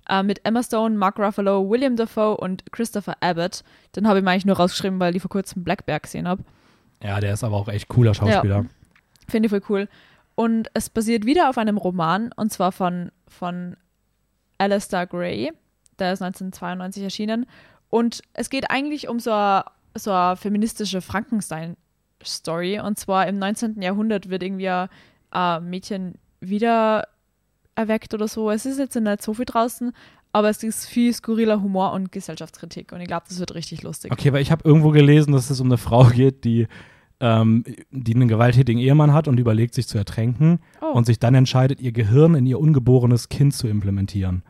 [0.09, 3.63] äh, mit Emma Stone, Mark Ruffalo, William Dafoe und Christopher Abbott.
[3.97, 6.45] Den habe ich mir eigentlich nur rausgeschrieben, weil ich vor kurzem Black Bear gesehen habe.
[7.03, 8.67] Ja, der ist aber auch echt cooler Schauspieler.
[9.29, 9.89] Finde ich voll cool.
[10.35, 13.77] Und es basiert wieder auf einem Roman, und zwar von, von
[14.59, 15.53] Alistair Gray.
[15.99, 17.47] Der ist 1992 erschienen.
[17.89, 19.65] Und es geht eigentlich um so eine,
[19.95, 22.81] so eine feministische Frankenstein-Story.
[22.81, 23.81] Und zwar im 19.
[23.81, 24.69] Jahrhundert wird irgendwie
[25.31, 27.07] ein Mädchen wieder
[27.75, 28.51] erweckt oder so.
[28.51, 29.93] Es ist jetzt nicht so viel draußen,
[30.33, 32.93] aber es ist viel skurriler Humor und Gesellschaftskritik.
[32.93, 34.12] Und ich glaube, das wird richtig lustig.
[34.12, 36.66] Okay, weil ich habe irgendwo gelesen, dass es um eine Frau geht, die,
[37.20, 41.35] ähm, die einen gewalttätigen Ehemann hat und überlegt, sich zu ertränken Oh, und sich dann
[41.35, 44.43] entscheidet, ihr Gehirn in ihr ungeborenes Kind zu implementieren.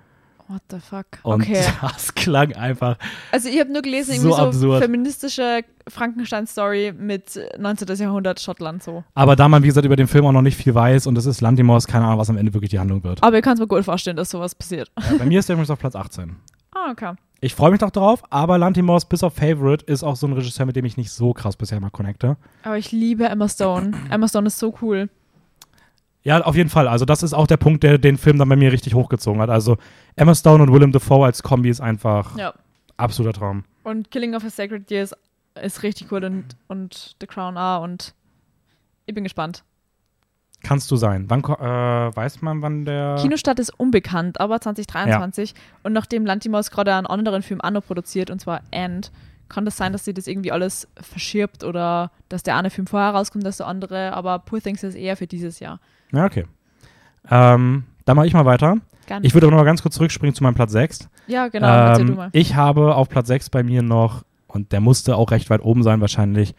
[0.48, 1.06] What the fuck?
[1.22, 1.64] Und okay.
[1.80, 2.96] das klang einfach.
[3.32, 4.82] Also ich habe nur gelesen, So irgendwie so, absurd.
[4.82, 7.88] feministische Frankenstein-Story mit 19.
[7.96, 9.04] Jahrhundert Schottland so.
[9.14, 11.26] Aber da man, wie gesagt, über den Film auch noch nicht viel weiß und es
[11.26, 13.22] ist Lantimos, keine Ahnung, was am Ende wirklich die Handlung wird.
[13.22, 14.90] Aber ich kann es mir gut vorstellen, dass sowas passiert.
[14.98, 16.36] Ja, bei mir ist der übrigens auf Platz 18.
[16.76, 17.12] Ah, okay.
[17.40, 20.66] Ich freue mich doch drauf, aber Lantimos bis auf Favorite ist auch so ein Regisseur,
[20.66, 22.36] mit dem ich nicht so krass bisher mal connecte.
[22.64, 23.92] Aber ich liebe Emma Stone.
[24.10, 25.08] Emma Stone ist so cool.
[26.24, 26.88] Ja, auf jeden Fall.
[26.88, 29.50] Also das ist auch der Punkt, der den Film dann bei mir richtig hochgezogen hat.
[29.50, 29.76] Also
[30.16, 32.54] Emma Stone und Willem Dafoe als Kombi ist einfach Ja.
[32.96, 33.64] absoluter Traum.
[33.82, 35.14] Und Killing of a Sacred Deer ist,
[35.62, 38.14] ist richtig cool und, und The Crown A und
[39.06, 39.64] ich bin gespannt.
[40.62, 41.26] Kannst du sein.
[41.28, 45.52] Wann äh, weiß man, wann der Kinostart ist unbekannt, aber 2023.
[45.82, 49.12] Und nachdem Lantimos gerade einen anderen Film auch noch produziert, und zwar End,
[49.50, 53.10] kann das sein, dass sie das irgendwie alles verschirbt oder dass der eine Film vorher
[53.10, 54.14] rauskommt als der andere.
[54.14, 55.80] Aber Poor Things ist eher für dieses Jahr.
[56.14, 56.44] Ja, okay.
[57.30, 58.78] Ähm, dann mache ich mal weiter.
[59.06, 59.26] Gerne.
[59.26, 61.08] Ich würde aber noch mal ganz kurz zurückspringen zu meinem Platz 6.
[61.26, 61.98] ja, genau.
[61.98, 65.62] Ähm, ich habe auf Platz 6 bei mir noch, und der musste auch recht weit
[65.62, 66.54] oben sein wahrscheinlich,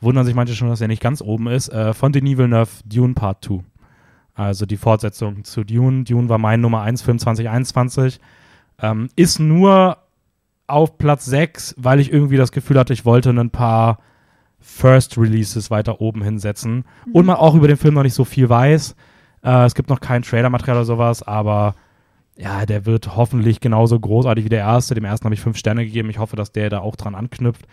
[0.00, 3.14] wundern sich manche schon, dass er nicht ganz oben ist, äh, von Denis Villeneuve, Dune
[3.14, 3.60] Part 2.
[4.34, 6.04] Also die Fortsetzung zu Dune.
[6.04, 8.20] Dune war mein Nummer 1 Film 2021.
[8.82, 9.96] Ähm, ist nur
[10.66, 13.98] auf Platz 6, weil ich irgendwie das Gefühl hatte, ich wollte ein paar
[14.68, 16.84] First Releases weiter oben hinsetzen.
[17.12, 18.96] Und man auch über den Film noch nicht so viel weiß.
[19.44, 21.76] Äh, es gibt noch kein Trailermaterial oder sowas, aber
[22.36, 24.94] ja, der wird hoffentlich genauso großartig wie der erste.
[24.94, 26.10] Dem ersten habe ich fünf Sterne gegeben.
[26.10, 27.64] Ich hoffe, dass der da auch dran anknüpft.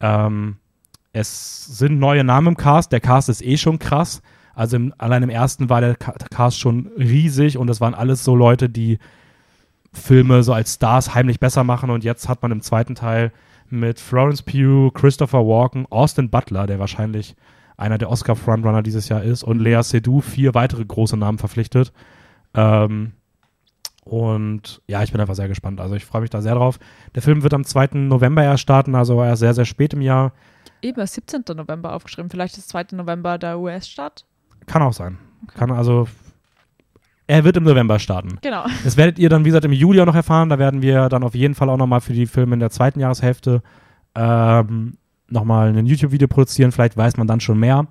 [0.00, 0.56] Ähm,
[1.12, 2.92] es sind neue Namen im Cast.
[2.92, 4.22] Der Cast ist eh schon krass.
[4.54, 8.24] Also im, allein im ersten war der Ca- Cast schon riesig und es waren alles
[8.24, 8.98] so Leute, die
[9.92, 11.90] Filme so als Stars heimlich besser machen.
[11.90, 13.32] Und jetzt hat man im zweiten Teil
[13.72, 17.36] mit Florence Pugh, Christopher Walken, Austin Butler, der wahrscheinlich
[17.76, 21.92] einer der Oscar-Frontrunner dieses Jahr ist, und Lea Seydoux vier weitere große Namen verpflichtet.
[22.54, 23.12] Ähm,
[24.04, 25.80] und ja, ich bin einfach sehr gespannt.
[25.80, 26.78] Also ich freue mich da sehr drauf.
[27.14, 27.88] Der Film wird am 2.
[27.94, 30.32] November erst starten, also erst sehr, sehr spät im Jahr.
[30.80, 31.42] Eben, 17.
[31.56, 32.30] November aufgeschrieben.
[32.30, 32.86] Vielleicht ist 2.
[32.92, 34.24] November der US-Start.
[34.66, 35.18] Kann auch sein.
[35.54, 36.06] Kann also.
[37.28, 38.38] Er wird im November starten.
[38.42, 38.64] Genau.
[38.84, 40.48] Das werdet ihr dann, wie gesagt, im Juli auch noch erfahren.
[40.48, 43.00] Da werden wir dann auf jeden Fall auch nochmal für die Filme in der zweiten
[43.00, 43.62] Jahreshälfte
[44.14, 44.96] ähm,
[45.28, 46.72] nochmal ein YouTube-Video produzieren.
[46.72, 47.86] Vielleicht weiß man dann schon mehr.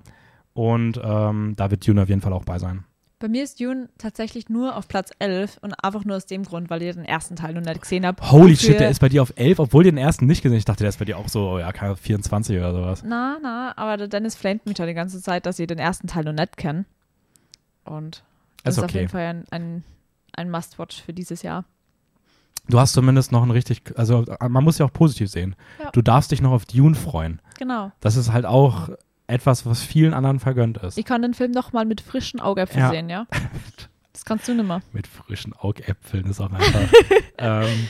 [0.54, 2.84] Und ähm, da wird Dune auf jeden Fall auch bei sein.
[3.18, 6.68] Bei mir ist Dune tatsächlich nur auf Platz 11 und einfach nur aus dem Grund,
[6.68, 8.22] weil ich den ersten Teil noch nicht gesehen habe.
[8.30, 10.58] Holy Für- shit, der ist bei dir auf 11, obwohl ihr den ersten nicht gesehen
[10.58, 13.02] Ich dachte, der ist bei dir auch so, oh ja, keine Ahnung, 24 oder sowas.
[13.06, 16.08] Na, na, aber der Dennis flamet mich da die ganze Zeit, dass ich den ersten
[16.08, 16.84] Teil noch nicht kenne.
[17.84, 18.22] Und
[18.66, 19.84] das Ist ist, auf jeden Fall ein, ein,
[20.32, 21.64] ein Must-Watch für dieses Jahr.
[22.68, 25.54] Du hast zumindest noch ein richtig, also man muss ja auch positiv sehen.
[25.82, 25.90] Ja.
[25.92, 27.40] Du darfst dich noch auf Dune freuen.
[27.58, 27.92] Genau.
[28.00, 28.90] Das ist halt auch
[29.28, 30.98] etwas, was vielen anderen vergönnt ist.
[30.98, 32.90] Ich kann den Film noch mal mit frischen Augäpfeln Ja.
[32.90, 33.26] sehen, ja?
[34.12, 34.80] Das kannst du nimmer.
[34.94, 36.90] Mit frischen Augäpfeln ist auch einfach.
[37.38, 37.88] ähm,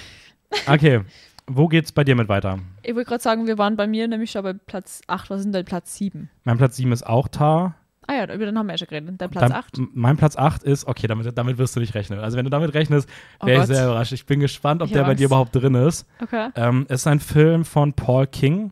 [0.67, 1.03] okay,
[1.47, 2.59] wo geht's bei dir mit weiter?
[2.83, 5.31] Ich wollte gerade sagen, wir waren bei mir nämlich schon bei Platz 8.
[5.31, 6.29] Was sind denn Platz 7?
[6.43, 7.77] Mein Platz 7 ist auch Tar.
[8.09, 9.21] Ah ja, über den haben wir ja schon geredet.
[9.21, 9.79] Der Platz Dein- 8.
[9.79, 12.21] m- Mein Platz 8 ist, okay, damit, damit wirst du nicht rechnen.
[12.21, 13.09] Also wenn du damit rechnest,
[13.41, 13.77] Oh wäre ich Gott.
[13.77, 14.13] sehr überrascht.
[14.13, 16.07] Ich bin gespannt, ob Ich der bei dir überhaupt drin ist.
[16.23, 16.51] Okay.
[16.55, 18.71] Ähm, es ist ein Film von Paul King,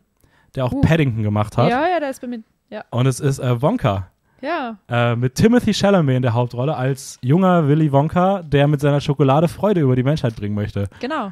[0.55, 0.81] der auch Uh.
[0.81, 1.69] Paddington gemacht hat.
[1.69, 2.39] Ja, ja, der ist bei mir.
[2.69, 2.83] Ja.
[2.91, 4.07] Und es ist äh, Wonka.
[4.41, 4.77] Ja.
[4.87, 9.47] Äh, mit Timothy Chalamet in der Hauptrolle als junger Willy Wonka, der mit seiner Schokolade
[9.47, 10.87] Freude über die Menschheit bringen möchte.
[10.99, 11.31] Genau.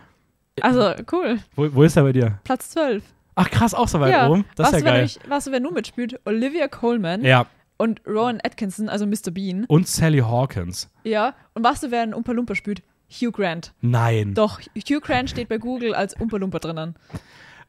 [0.61, 1.39] Also, cool.
[1.55, 2.39] Wo, wo ist er bei dir?
[2.43, 3.03] Platz 12.
[3.35, 4.27] Ach krass, auch so weit ja.
[4.29, 4.45] oben.
[4.55, 5.09] Das ist ja geil.
[5.27, 6.19] Weißt du, wer nur mitspielt?
[6.25, 7.45] Olivia Coleman Ja,
[7.77, 9.31] und Rowan Atkinson, also Mr.
[9.31, 9.65] Bean.
[9.67, 10.89] und Sally Hawkins.
[11.03, 11.33] Ja.
[11.53, 12.81] Und weißt du, wer einen Umpa Lumpa spielt?
[13.09, 13.73] Hugh Grant.
[13.81, 14.33] Nein.
[14.33, 16.95] Doch, Hugh Grant steht bei Google als Umpa Lumpa drinnen.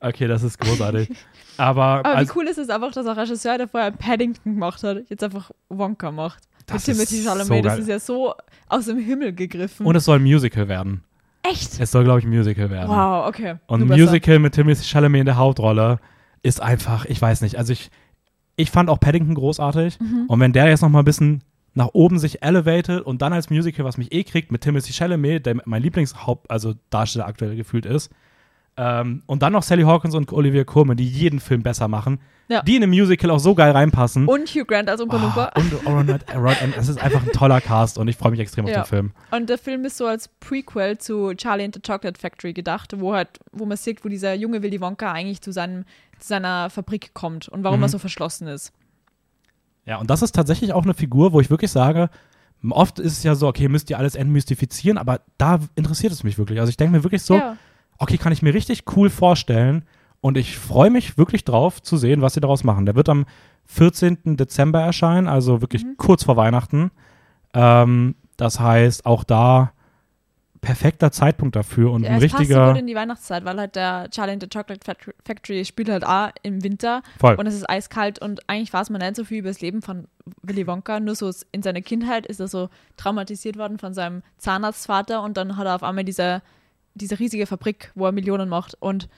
[0.00, 1.11] Okay, das ist großartig.
[1.57, 4.98] Aber, Aber wie cool ist es einfach, dass der Regisseur, der vorher Paddington gemacht hat,
[5.09, 6.44] jetzt einfach Wonka macht.
[6.66, 7.64] Das Mit ist Timothy so Chalamet.
[7.64, 7.80] das geil.
[7.82, 8.34] ist ja so
[8.68, 9.84] aus dem Himmel gegriffen.
[9.86, 11.02] und es soll ein Musical werden.
[11.42, 11.78] Echt?
[11.78, 12.88] Es soll, glaube ich, ein Musical werden.
[12.88, 13.57] Wow, okay.
[13.66, 13.88] Und ein.
[13.88, 16.00] Musical mit Timothy Chalamet in der Hauptrolle
[16.42, 17.90] ist einfach, ich weiß nicht, also ich,
[18.57, 20.00] ich fand auch Paddington großartig.
[20.00, 20.26] Mhm.
[20.28, 21.42] Und wenn der jetzt noch mal ein bisschen
[21.74, 25.44] nach oben sich elevated und dann als Musical, was mich eh kriegt, mit Timothy Chalamet,
[25.44, 28.12] der mein Lieblingshaupt, also Darsteller aktuell gefühlt ist,
[28.77, 32.18] ähm, und dann noch Sally Hawkins und Olivia Colman, die jeden Film besser machen,
[32.49, 32.62] Ja.
[32.62, 34.27] die in einem Musical auch so geil reinpassen.
[34.27, 35.53] Und Hugh Grant als Umpa Lumpa.
[35.55, 38.64] Ah, und Ron, Ron, es ist einfach ein toller Cast und ich freue mich extrem
[38.64, 38.83] auf Ja.
[38.83, 39.12] den Film.
[39.31, 43.14] Und der Film ist so als Prequel zu Charlie and the Chocolate Factory gedacht, wo
[43.14, 45.85] halt, wo man sieht, wo dieser junge Willy Wonka eigentlich zu, seinem,
[46.18, 47.85] zu seiner Fabrik kommt und warum Mhm.
[47.85, 48.72] er so verschlossen ist.
[49.87, 52.09] Ja, und das ist tatsächlich auch eine Figur, wo ich wirklich sage,
[52.70, 56.39] oft ist es ja so, okay, müsst ihr alles entmystifizieren, aber da interessiert es mich
[56.39, 56.59] wirklich.
[56.61, 57.57] Also ich denke mir wirklich so, Ja.
[57.99, 59.84] Okay, kann ich mir richtig cool vorstellen
[60.20, 62.86] und ich freue mich wirklich drauf zu sehen, was sie daraus machen.
[62.86, 63.26] Der wird am
[63.66, 64.36] 14.
[64.36, 65.97] Dezember erscheinen, also wirklich Mhm.
[65.97, 66.90] kurz vor Weihnachten.
[67.55, 69.72] Ähm, das heißt, auch da
[70.61, 72.68] perfekter Zeitpunkt dafür und Ja, ein es passt so richtiger.
[72.72, 76.07] gut in die Weihnachtszeit, weil halt der Charlie and the Chocolate Fact- Factory spielt halt
[76.07, 77.34] auch im Winter Voll.
[77.34, 80.09] und es ist eiskalt und eigentlich weiß man nicht so viel über das Leben von
[80.42, 85.22] Willy Wonka, nur so in seiner Kindheit ist er so traumatisiert worden von seinem Zahnarztvater
[85.22, 86.40] und dann hat er auf einmal diese,
[86.95, 89.09] diese riesige Fabrik, wo er Millionen macht und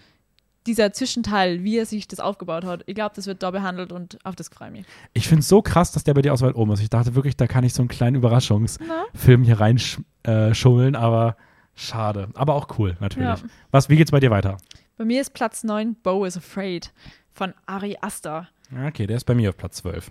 [0.66, 4.18] dieser Zwischenteil, wie er sich das aufgebaut hat, ich glaube, das wird da behandelt und
[4.24, 4.87] auf das freue ich mich.
[5.12, 6.81] Ich finde es so krass, dass der bei dir aus weit oben ist.
[6.81, 11.37] Ich dachte wirklich, da kann ich so einen kleinen Überraschungsfilm hier reinschummeln, äh, aber
[11.74, 12.29] schade.
[12.35, 13.29] Aber auch cool, natürlich.
[13.29, 13.39] Ja.
[13.70, 14.59] Was, wie geht's bei dir weiter?
[14.97, 16.93] Bei mir ist Platz 9 Bo is Afraid
[17.33, 18.49] von Ari Aster.
[18.89, 20.11] Okay, der ist bei mir auf Platz 12.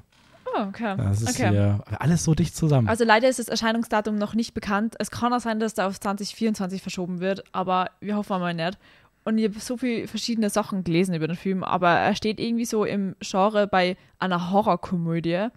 [0.57, 0.95] Oh, okay.
[0.97, 1.49] Das ist okay.
[1.49, 2.87] hier alles so dicht zusammen.
[2.87, 4.95] Also leider ist das Erscheinungsdatum noch nicht bekannt.
[4.99, 8.77] Es kann auch sein, dass der auf 2024 verschoben wird, aber wir hoffen mal nicht.
[9.23, 12.65] Und ich habe so viele verschiedene Sachen gelesen über den Film, aber er steht irgendwie
[12.65, 15.47] so im Genre bei einer Horrorkomödie.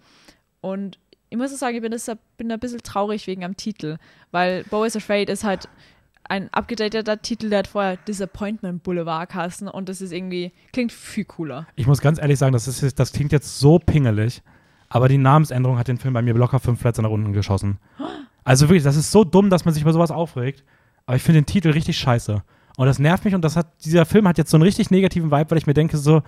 [0.61, 0.97] Und
[1.29, 3.97] ich muss sagen, ich bin, das, bin ein bisschen traurig wegen am Titel,
[4.31, 5.69] weil Bo is Afraid ist halt
[6.23, 11.25] ein abgedateter Titel, der hat vorher Disappointment Boulevard kassen und das ist irgendwie, klingt viel
[11.25, 11.67] cooler.
[11.75, 14.41] ich muss ganz ehrlich sagen, das, ist, das klingt jetzt so pingelig,
[14.89, 17.79] aber die Namensänderung hat den Film bei mir locker fünf Plätze nach unten geschossen.
[18.43, 20.63] Also wirklich, das ist so dumm, dass man sich über sowas aufregt.
[21.05, 22.41] Aber ich finde den Titel richtig scheiße.
[22.77, 25.31] Und das nervt mich und das hat, dieser Film hat jetzt so einen richtig negativen
[25.31, 26.21] Vibe, weil ich mir denke so,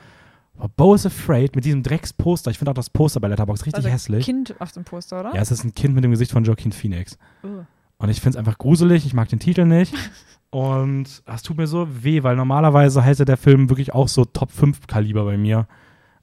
[0.75, 2.51] Bo is Afraid mit diesem Drecksposter.
[2.51, 4.25] Ich finde auch das Poster bei Letterboxd richtig Also hässlich.
[4.25, 5.33] Kind auf dem Poster, oder?
[5.33, 7.17] Ja, es ist ein Kind mit dem Gesicht von Joaquin Phoenix.
[7.43, 7.65] Oh.
[7.97, 9.93] Und ich finde es einfach gruselig, ich mag den Titel nicht.
[10.49, 14.51] Und das tut mir so weh, weil normalerweise hätte der Film wirklich auch so Top
[14.51, 15.65] 5 Kaliber bei mir.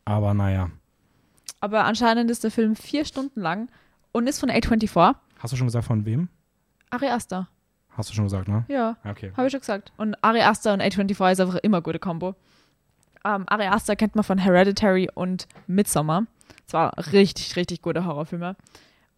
[0.05, 0.71] Aber naja.
[1.61, 3.69] Aber anscheinend ist der Film vier Stunden lang
[4.13, 5.15] und ist von A24.
[5.39, 6.29] Hast du schon gesagt, von wem?
[6.91, 7.49] Ari Aster.
[7.91, 8.65] Hast du schon gesagt, ne?
[8.69, 9.33] Ja, Okay.
[9.37, 9.93] habe ich schon gesagt.
[9.97, 12.35] Und Ari Aster und A24 ist einfach immer gute Kombo.
[13.25, 16.25] Ähm, Ari Aster kennt man von Hereditary und Midsommar.
[16.67, 18.57] Zwar richtig, richtig gute Horrorfilme.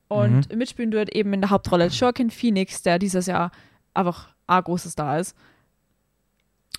[0.09, 3.53] Und mitspielen dort eben in der Hauptrolle Joaquin Phoenix, der dieses Jahr
[3.95, 5.37] einfach ein großer Star ist.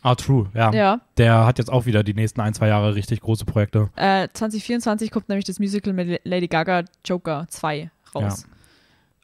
[0.02, 0.74] Ah, true, ja.
[0.74, 1.02] Ja.
[1.18, 3.90] Der hat jetzt auch wieder die nächsten ein, zwei Jahre richtig große Projekte.
[3.96, 8.48] Äh, 2024 kommt nämlich das Musical mit Lady Gaga Joker 2 raus.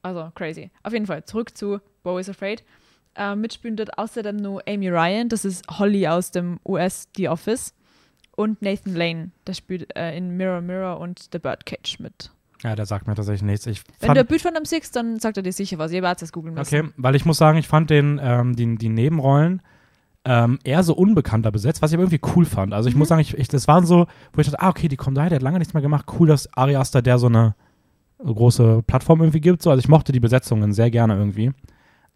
[0.03, 0.69] Also crazy.
[0.83, 2.63] Auf jeden Fall, zurück zu Bo is Afraid.
[3.15, 7.73] Äh, mitspielen dort außerdem nur Amy Ryan, das ist Holly aus dem US The Office.
[8.35, 12.31] Und Nathan Lane, der spielt äh, in Mirror Mirror und The Birdcage mit.
[12.63, 13.65] Ja, der sagt mir tatsächlich nichts.
[13.65, 15.91] Ich Wenn du ein Bild von dem siehst, dann sagt er dir sicher was.
[15.91, 16.81] Ihr werdet es googeln müssen.
[16.81, 19.61] okay, weil ich muss sagen, ich fand den, ähm, die, die Nebenrollen
[20.29, 22.73] ähm, eher so unbekannter besetzt, was ich aber irgendwie cool fand.
[22.73, 22.99] Also ich Mhm.
[22.99, 25.29] muss sagen, ich, ich, das waren so, wo ich dachte, ah, okay, die kommen daher,
[25.29, 26.05] der hat lange nichts mehr gemacht.
[26.19, 27.55] Cool, dass Ari Aster der so eine
[28.23, 29.61] große Plattform irgendwie gibt.
[29.61, 29.69] So.
[29.69, 31.51] Also ich mochte die Besetzungen sehr gerne irgendwie.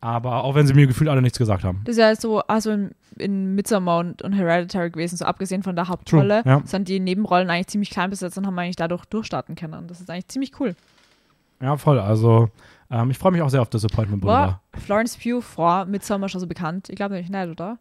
[0.01, 1.81] Aber auch wenn sie mir gefühlt alle nichts gesagt haben.
[1.85, 5.75] Das ist ja so, also in, in Midsommar und, und Hereditary gewesen, so abgesehen von
[5.75, 6.61] der Hauptrolle, True, ja.
[6.65, 9.87] sind die Nebenrollen eigentlich ziemlich klein besetzt und haben eigentlich dadurch durchstarten können.
[9.87, 10.75] Das ist eigentlich ziemlich cool.
[11.61, 11.99] Ja, voll.
[11.99, 12.49] Also
[12.89, 14.57] ähm, ich freue mich auch sehr auf Disappointment Boulevard.
[14.73, 16.89] War Florence Pugh vor Midsommar schon so bekannt?
[16.89, 17.77] Ich glaube nicht, oder?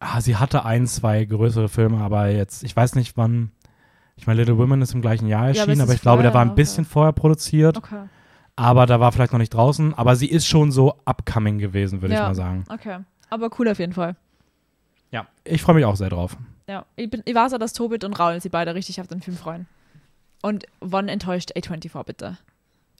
[0.00, 3.52] Ah, sie hatte ein, zwei größere Filme, aber jetzt, ich weiß nicht wann.
[4.16, 6.22] Ich meine, Little Women ist im gleichen Jahr aber erschienen, es aber, ist ich glaube,
[6.22, 8.04] der war ein bisschen vorher produziert, Okay.
[8.56, 9.94] aber da war vielleicht noch nicht draußen.
[9.94, 12.28] Aber sie ist schon so upcoming gewesen, würde ich Ja.
[12.28, 12.64] mal sagen.
[12.68, 12.98] Okay.
[13.28, 14.16] Aber cool auf jeden Fall.
[15.10, 16.36] Ja, ich freue mich auch sehr drauf.
[16.68, 16.84] Ja.
[16.96, 19.36] Ich, bin, ich weiß auch, dass Tobit und Raul sich beide richtig auf den Film
[19.36, 19.66] freuen.
[20.42, 22.38] Und wann enttäuscht A24 bitte?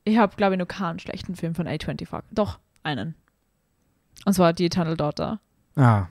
[0.04, 2.22] Ich habe, glaube ich, nur keinen schlechten Film von A24.
[2.32, 3.14] Doch, einen.
[4.26, 5.40] Und zwar die Eternal Daughter.
[5.76, 6.06] Ah.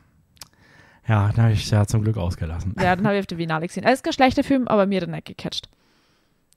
[1.09, 2.75] Ja, da habe ich ja zum Glück ausgelassen.
[2.79, 3.83] Ja, den habe ich auf der Biennale gesehen.
[3.83, 5.67] Es ist kein schlechter Film, aber mir er nicht gecatcht.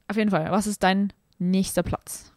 [0.09, 2.35] Auf jeden Fall, was ist dein nächster Platz?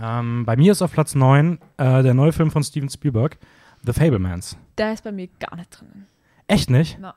[0.00, 3.38] Ähm, bei mir ist auf Platz 9 äh, der neue Film von Steven Spielberg,
[3.84, 4.56] The Fablemans.
[4.78, 6.06] Der ist bei mir gar nicht drin.
[6.46, 6.96] Echt nicht?
[7.00, 7.16] Na.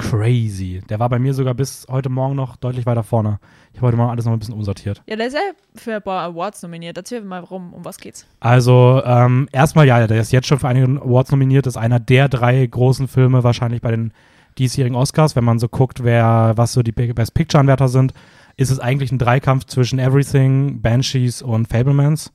[0.00, 0.80] Crazy.
[0.88, 3.38] Der war bei mir sogar bis heute Morgen noch deutlich weiter vorne.
[3.72, 5.02] Ich habe heute Morgen alles noch ein bisschen umsortiert.
[5.06, 5.40] Ja, der ist ja
[5.74, 6.96] für ein paar Awards nominiert.
[6.96, 8.26] Erzähl mal, warum, um was geht's?
[8.40, 12.28] Also, ähm, erstmal, ja, der ist jetzt schon für einige Awards nominiert, ist einer der
[12.28, 14.12] drei großen Filme wahrscheinlich bei den
[14.58, 15.36] diesjährigen Oscars.
[15.36, 18.14] Wenn man so guckt, wer, was so die Best Picture-Anwärter sind,
[18.56, 22.32] ist es eigentlich ein Dreikampf zwischen Everything, Banshees und Fablemans.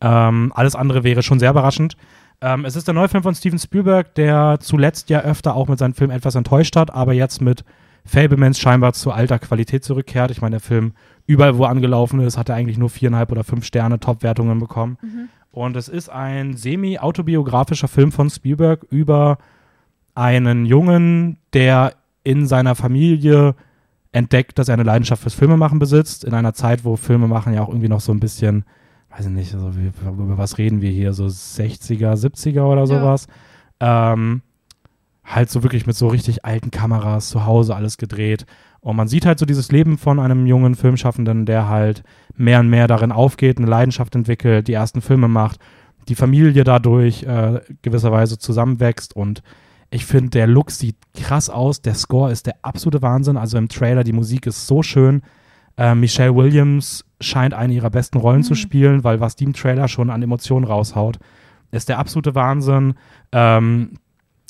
[0.00, 1.96] Ähm, alles andere wäre schon sehr überraschend.
[2.40, 5.78] Ähm, es ist der neue Film von Steven Spielberg, der zuletzt ja öfter auch mit
[5.78, 7.64] seinen Filmen etwas enttäuscht hat, aber jetzt mit
[8.04, 10.30] Fablemans scheinbar zu alter Qualität zurückkehrt.
[10.30, 10.92] Ich meine, der Film
[11.26, 14.98] überall, wo angelaufen ist, hat er eigentlich nur viereinhalb oder fünf Sterne Top-Wertungen bekommen.
[15.52, 19.38] Und es ist ein semi-autobiografischer Film von Spielberg über
[20.14, 23.54] einen Jungen, der in seiner Familie
[24.12, 27.68] entdeckt, dass er eine Leidenschaft fürs Filmemachen besitzt, in einer Zeit, wo Filmemachen ja auch
[27.68, 28.64] irgendwie noch so ein bisschen,
[29.16, 32.86] weiß ich nicht, also wie, über was reden wir hier, so 60er, 70er oder Ja.
[32.86, 33.26] sowas.
[33.80, 34.42] Ähm,
[35.24, 38.44] halt so wirklich mit so richtig alten Kameras zu Hause alles gedreht.
[38.80, 42.02] Und man sieht halt so dieses Leben von einem jungen Filmschaffenden, der halt
[42.36, 45.58] mehr und mehr darin aufgeht, eine Leidenschaft entwickelt, die ersten Filme macht,
[46.08, 49.42] die Familie dadurch äh, gewisserweise zusammenwächst und
[49.90, 53.68] ich finde, der Look sieht krass aus, der Score ist der absolute Wahnsinn, also im
[53.68, 55.22] Trailer, die Musik ist so schön.
[55.76, 58.58] Äh, Michelle Williams scheint eine ihrer besten Rollen zu Mhm.
[58.58, 61.18] spielen, weil was die im Trailer schon an Emotionen raushaut,
[61.70, 62.94] ist der absolute Wahnsinn.
[63.32, 63.94] Ähm,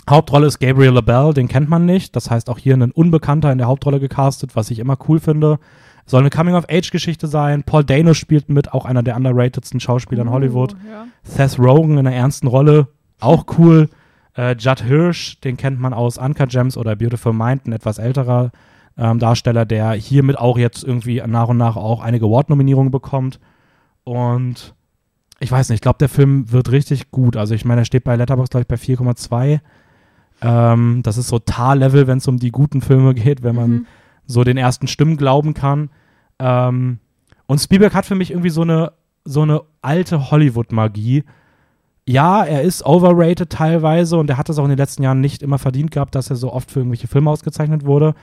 [0.09, 2.15] Hauptrolle ist Gabriel LaBelle, den kennt man nicht.
[2.15, 5.59] Das heißt auch hier ein Unbekannter in der Hauptrolle gecastet, was ich immer cool finde.
[6.05, 7.63] Soll eine Coming-of-Age-Geschichte sein.
[7.63, 10.75] Paul Dano spielt mit, auch einer der underratedsten Schauspieler in Hollywood.
[10.75, 11.07] Oh, ja.
[11.23, 12.89] Seth Rogen in einer ernsten Rolle,
[13.21, 13.89] auch cool.
[14.37, 18.51] Äh, Judd Hirsch, den kennt man aus Uncut Gems oder Beautiful Mind, ein etwas älterer
[18.97, 23.41] ähm, Darsteller, der hiermit auch jetzt irgendwie nach und nach auch einige Award-Nominierungen bekommt.
[24.05, 24.75] Und
[25.41, 27.37] ich weiß nicht, ich glaube, der Film wird richtig gut.
[27.37, 29.61] Also ich meine, er steht bei Letterboxd, glaube ich, bei 4,2.
[30.43, 33.87] Ähm, das ist so Tar-Level, wenn es um die guten Filme geht, wenn man Mhm.
[34.27, 35.91] so den ersten Stimmen glauben kann.
[36.39, 36.99] Ähm,
[37.47, 38.93] und Spielberg hat für mich irgendwie so eine,
[39.25, 41.25] so eine alte Hollywood-Magie.
[42.07, 45.43] Ja, er ist overrated teilweise und er hat es auch in den letzten Jahren nicht
[45.43, 48.15] immer verdient gehabt, dass er so oft für irgendwelche Filme ausgezeichnet wurde.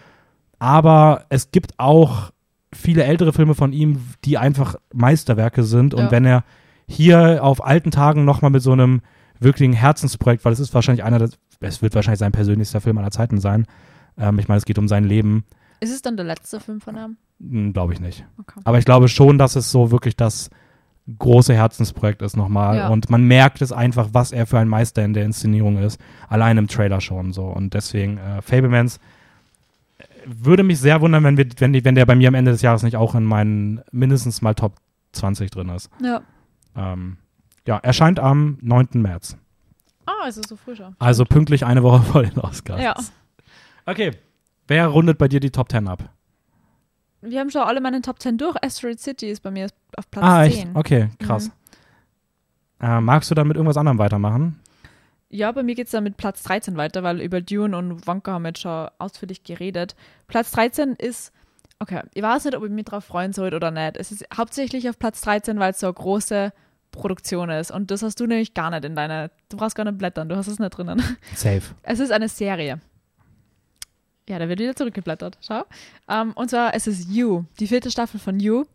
[0.61, 2.29] Aber es gibt auch
[2.71, 5.95] viele ältere Filme von ihm, die einfach Meisterwerke sind.
[5.95, 6.11] Und Ja.
[6.11, 6.43] wenn er
[6.87, 9.01] hier auf alten Tagen nochmal mit so einem
[9.39, 11.27] wirklichen Herzensprojekt, weil es ist wahrscheinlich einer,
[11.61, 13.65] es wird wahrscheinlich sein persönlichster Film aller Zeiten sein.
[14.19, 15.45] Ähm, ich meine, es geht um sein Leben.
[15.79, 16.95] Ist es dann der letzte Film von
[17.39, 17.73] ihm?
[17.73, 18.23] Glaube ich nicht.
[18.39, 18.59] Okay.
[18.63, 20.51] Aber ich glaube schon, dass es so wirklich das
[21.17, 22.77] große Herzensprojekt ist nochmal.
[22.77, 22.89] Ja.
[22.89, 25.99] Und man merkt es einfach, was er für ein Meister in der Inszenierung ist.
[26.29, 27.45] Allein im Trailer schon so.
[27.45, 28.99] Und deswegen, äh, Fablemans
[30.25, 32.61] würde mich sehr wundern, wenn, wir, wenn, die, wenn der bei mir am Ende des
[32.61, 34.75] Jahres nicht auch in meinen mindestens mal Top
[35.13, 35.89] 20 drin ist.
[36.01, 36.21] Ja.
[36.75, 37.17] Ähm,
[37.67, 38.87] ja, erscheint am 9.
[38.93, 39.37] März.
[40.05, 40.95] Ah, ist es so früh schon.
[40.99, 42.81] Also pünktlich eine Woche vor den Oscars.
[42.81, 42.95] Ja.
[43.85, 44.11] Okay.
[44.67, 46.09] Wer rundet bei dir die Top 10 ab?
[47.21, 48.55] Wir haben schon alle meine Top 10 durch.
[48.63, 50.61] Asteroid City ist bei mir auf Platz ah, echt?
[50.61, 50.75] 10.
[50.75, 51.49] Okay, krass.
[52.79, 52.87] Mhm.
[52.87, 54.59] Äh, magst du dann mit irgendwas anderem weitermachen?
[55.33, 58.33] Ja, bei mir geht es dann mit Platz 13 weiter, weil über Dune und Wonka
[58.33, 59.95] haben wir jetzt schon ausführlich geredet.
[60.27, 61.31] Platz 13 ist,
[61.79, 63.95] okay, ich weiß nicht, ob ich mich drauf freuen soll oder nicht.
[63.95, 66.51] Es ist hauptsächlich auf Platz 13, weil es so eine große
[66.91, 67.71] Produktion ist.
[67.71, 70.35] Und das hast du nämlich gar nicht in deiner, du brauchst gar nicht blättern, du
[70.35, 71.01] hast es nicht drinnen.
[71.33, 71.61] Safe.
[71.81, 72.81] Es ist eine Serie.
[74.27, 75.37] Ja, da wird wieder zurückgeblättert.
[75.41, 75.63] Schau.
[76.09, 78.65] Ähm, und zwar es ist You, die vierte Staffel von You.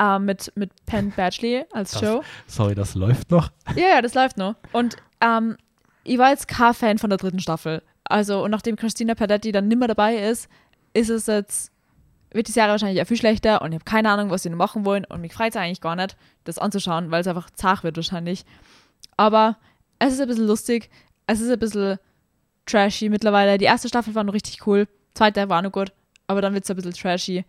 [0.00, 2.20] Ähm, mit, mit Penn Badgley als Das- Joe.
[2.46, 3.50] Sorry, das läuft noch.
[3.76, 4.56] Ja, ja, das läuft noch.
[4.72, 5.56] Und ähm,
[6.02, 7.82] ich war jetzt kein Fan von der dritten Staffel.
[8.02, 10.48] Also, und nachdem Christina Perdetti dann nimmer dabei ist,
[10.94, 11.70] ist es jetzt,
[12.32, 14.58] wird die Serie wahrscheinlich ja viel schlechter und ich habe keine Ahnung, was sie noch
[14.58, 17.84] machen wollen und mich freut es eigentlich gar nicht, das anzuschauen, weil es einfach zart
[17.84, 18.44] wird wahrscheinlich.
[19.16, 19.56] Aber
[20.00, 20.90] es ist ein bisschen lustig,
[21.26, 21.98] es ist ein bisschen
[22.66, 23.58] trashy mittlerweile.
[23.58, 25.92] Die erste Staffel war noch richtig cool, zweite war noch gut,
[26.26, 27.44] aber dann wird es ein bisschen trashy.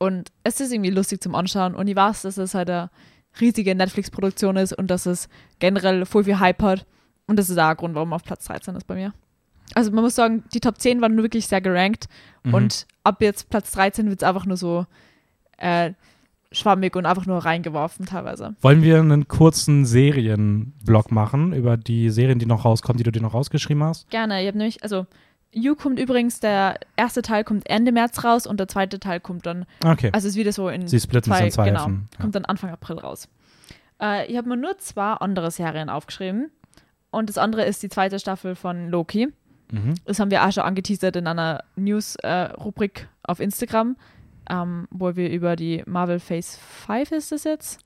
[0.00, 2.90] Und es ist irgendwie lustig zum Anschauen und ich weiß, dass es halt eine
[3.38, 5.28] riesige Netflix-Produktion ist und dass es
[5.58, 6.86] generell voll viel Hype hat.
[7.26, 9.12] Und das ist auch ein Grund, warum er auf Platz 13 ist bei mir.
[9.74, 12.08] Also man muss sagen, die Top 10 waren wirklich sehr gerankt
[12.42, 12.54] Mhm.
[12.54, 14.86] und ab jetzt Platz 13 wird es einfach nur so
[15.58, 15.92] äh,
[16.50, 18.56] schwammig und einfach nur reingeworfen teilweise.
[18.62, 23.20] Wollen wir einen kurzen Serienblock machen über die Serien, die noch rauskommen, die du dir
[23.22, 24.08] noch rausgeschrieben hast?
[24.10, 24.40] Gerne.
[24.40, 25.06] Ich habe nämlich, also
[25.52, 29.46] You kommt übrigens, der erste Teil kommt Ende März raus und der zweite Teil kommt
[29.46, 30.10] dann, Okay.
[30.12, 32.08] also ist wieder so in Sie splitten zwei, in zwei genau, Hälften.
[32.14, 32.20] Ja.
[32.20, 33.28] kommt dann Anfang April raus.
[34.00, 36.50] Äh, ich habe mir nur zwei andere Serien aufgeschrieben
[37.10, 39.28] und das andere ist die zweite Staffel von Loki.
[39.72, 39.94] Mhm.
[40.04, 43.96] Das haben wir auch schon angeteasert in einer News-Rubrik auf Instagram,
[44.48, 47.80] ähm, wo wir über die Marvel Phase 5 ist es jetzt?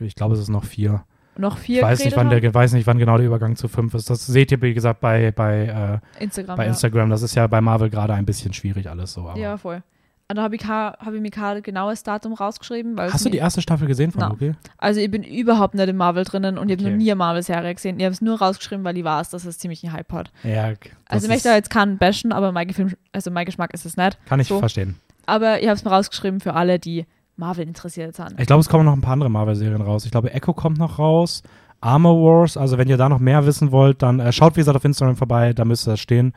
[0.00, 1.04] Ich glaube, es ist noch vier.
[1.36, 2.40] Noch vier Ich weiß nicht, wann haben?
[2.40, 4.10] der, weiß nicht, wann genau der Übergang zu fünf ist.
[4.10, 6.56] Das seht ihr, wie gesagt, bei, bei, äh, Instagram.
[6.56, 6.68] bei ja.
[6.70, 7.10] Instagram.
[7.10, 9.28] Das ist ja bei Marvel gerade ein bisschen schwierig alles so.
[9.28, 9.82] Aber Ja, voll.
[10.28, 12.98] Und da habe ich, hab ich mir kein genaues Datum rausgeschrieben.
[12.98, 14.22] Hast du die erste Staffel gesehen von.
[14.22, 14.52] Loki?
[14.78, 16.90] Also ich bin überhaupt nicht im Marvel drinnen und ich habe Okay.
[16.92, 17.98] noch nie eine Marvel-Serie gesehen.
[17.98, 20.30] Ich habe es nur rausgeschrieben, weil ich weiß, dass es ziemlich einen Hype hat.
[20.42, 20.72] Ja.
[21.06, 24.16] Also ich möchte jetzt keinen bashen, aber mein, Gefilm, also mein Geschmack ist es nicht.
[24.26, 24.58] Kann ich so.
[24.58, 24.96] verstehen.
[25.26, 27.04] Aber ich habe es mir rausgeschrieben für alle, die
[27.36, 28.34] Marvel interessiert sind.
[28.38, 30.04] Ich glaube, es kommen noch ein paar andere Marvel-Serien raus.
[30.04, 31.42] Ich glaube, Echo kommt noch raus.
[31.80, 34.76] Armor Wars, also wenn ihr da noch mehr wissen wollt, dann äh, schaut wie gesagt
[34.76, 36.32] auf Instagram vorbei, da müsste das stehen.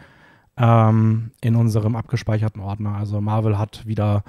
[0.58, 2.96] Ähm, in unserem abgespeicherten Ordner.
[2.96, 4.24] Also Marvel hat wieder,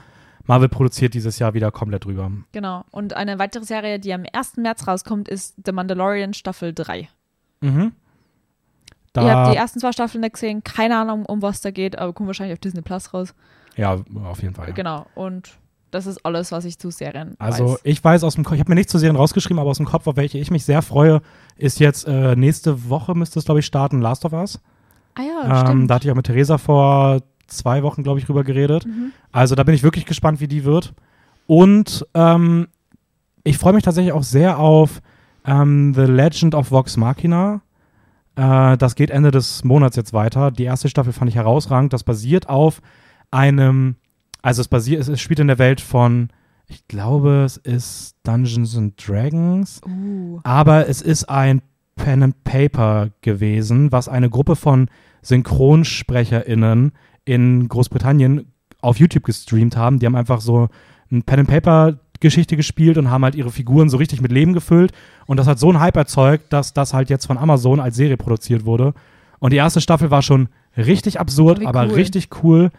[0.45, 2.31] Marvel produziert dieses Jahr wieder komplett drüber.
[2.53, 2.85] Genau.
[2.91, 4.57] Und eine weitere Serie, die am 1.
[4.57, 7.09] März rauskommt, ist The Mandalorian Staffel 3.
[7.61, 7.93] Mhm.
[9.15, 11.97] ich habe Da, die ersten zwei Staffeln nicht gesehen, keine Ahnung, um was da geht,
[11.97, 13.33] aber kommt wahrscheinlich auf Disney Plus raus.
[13.77, 14.69] ja, auf jeden Fall.
[14.69, 14.75] Ja.
[14.75, 15.07] Genau.
[15.15, 15.57] Und
[15.97, 17.81] das ist alles, was ich zu Serien Also weiß.
[17.85, 19.87] ich weiß aus dem Kopf, ich habe mir nicht zu Serien rausgeschrieben, aber aus dem
[19.87, 21.23] Kopf, auf welche ich mich sehr freue,
[21.57, 24.61] ist jetzt äh, nächste Woche müsste es, glaube ich, starten, Last of Us.
[25.15, 25.91] Ah ja, ähm, stimmt.
[25.91, 28.85] da hatte ich auch mit Theresa vor zwei Wochen, glaube ich, drüber geredet.
[28.87, 29.13] Mhm.
[29.33, 30.93] Also da bin ich wirklich gespannt, wie die wird.
[31.47, 32.69] Und ähm,
[33.45, 35.01] ich freue mich tatsächlich auch sehr auf
[35.47, 37.63] ähm, The Legend of Vox Machina.
[38.35, 40.51] Äh, das geht Ende des Monats jetzt weiter.
[40.51, 41.93] Die erste Staffel fand ich herausragend.
[41.93, 42.83] Das basiert auf
[43.31, 43.97] einem,
[44.47, 46.29] also es basiert, es, es spielt in der Welt von,
[46.69, 49.81] ich glaube, es ist Dungeons and Dragons.
[49.85, 50.39] Uh.
[50.45, 51.63] Aber es ist ein
[51.97, 54.89] Pen and Paper gewesen, was eine Gruppe von
[55.23, 56.93] SynchronsprecherInnen
[57.25, 59.99] in Großbritannien auf YouTube gestreamt haben.
[59.99, 60.69] Die haben einfach so
[61.11, 64.53] ein Pen and Paper Geschichte gespielt und haben halt ihre Figuren so richtig mit Leben
[64.53, 64.93] gefüllt.
[65.27, 68.17] Und das hat so einen Hype erzeugt, dass das halt jetzt von Amazon als Serie
[68.17, 68.95] produziert wurde.
[69.41, 71.95] Und die erste Staffel war schon richtig absurd, Wie aber cool.
[71.95, 72.71] richtig cool.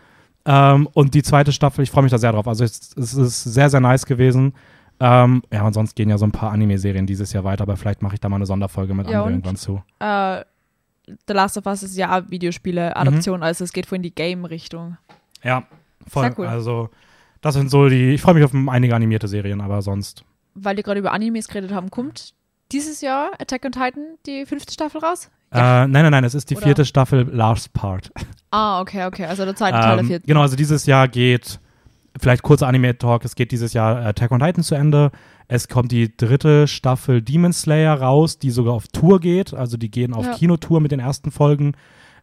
[0.47, 2.47] Ähm, und die zweite Staffel, ich freue mich da sehr drauf.
[2.47, 4.53] Also es, es ist sehr, sehr nice gewesen.
[4.99, 8.01] Ähm, ja, und sonst gehen ja so ein paar Anime-Serien dieses Jahr weiter, aber vielleicht
[8.01, 9.83] mache ich da mal eine Sonderfolge mit Ja, irgendwann zu.
[9.99, 10.43] Äh,
[11.27, 14.97] The Last of Us ist ja Videospiele-Adaption, also es geht voll in die Game-Richtung.
[15.43, 15.63] Ja,
[16.07, 16.33] voll.
[16.37, 16.47] Cool.
[16.47, 16.89] Also,
[17.41, 18.13] das sind so die.
[18.13, 20.23] Ich freue mich auf einige animierte Serien, aber sonst.
[20.55, 22.33] Weil die gerade über Animes geredet haben, kommt
[22.71, 25.29] dieses Jahr Attack on Titan die fünfte Staffel raus?
[25.51, 26.65] Äh, nein, nein, nein, es ist die Oder?
[26.65, 28.11] vierte Staffel Last Part.
[28.51, 30.27] Ah, okay, okay, also der zweite Teil der Ähm, vierten.
[30.27, 31.59] genau, also dieses Jahr geht,
[32.19, 35.11] vielleicht kurzer Anime-Talk, es geht dieses Jahr äh, Attack on Titan zu Ende.
[35.47, 39.53] Es kommt die dritte Staffel Demon Slayer raus, die sogar auf Tour geht.
[39.53, 40.33] Also die gehen auf Ja.
[40.33, 41.73] Kinotour mit den ersten Folgen.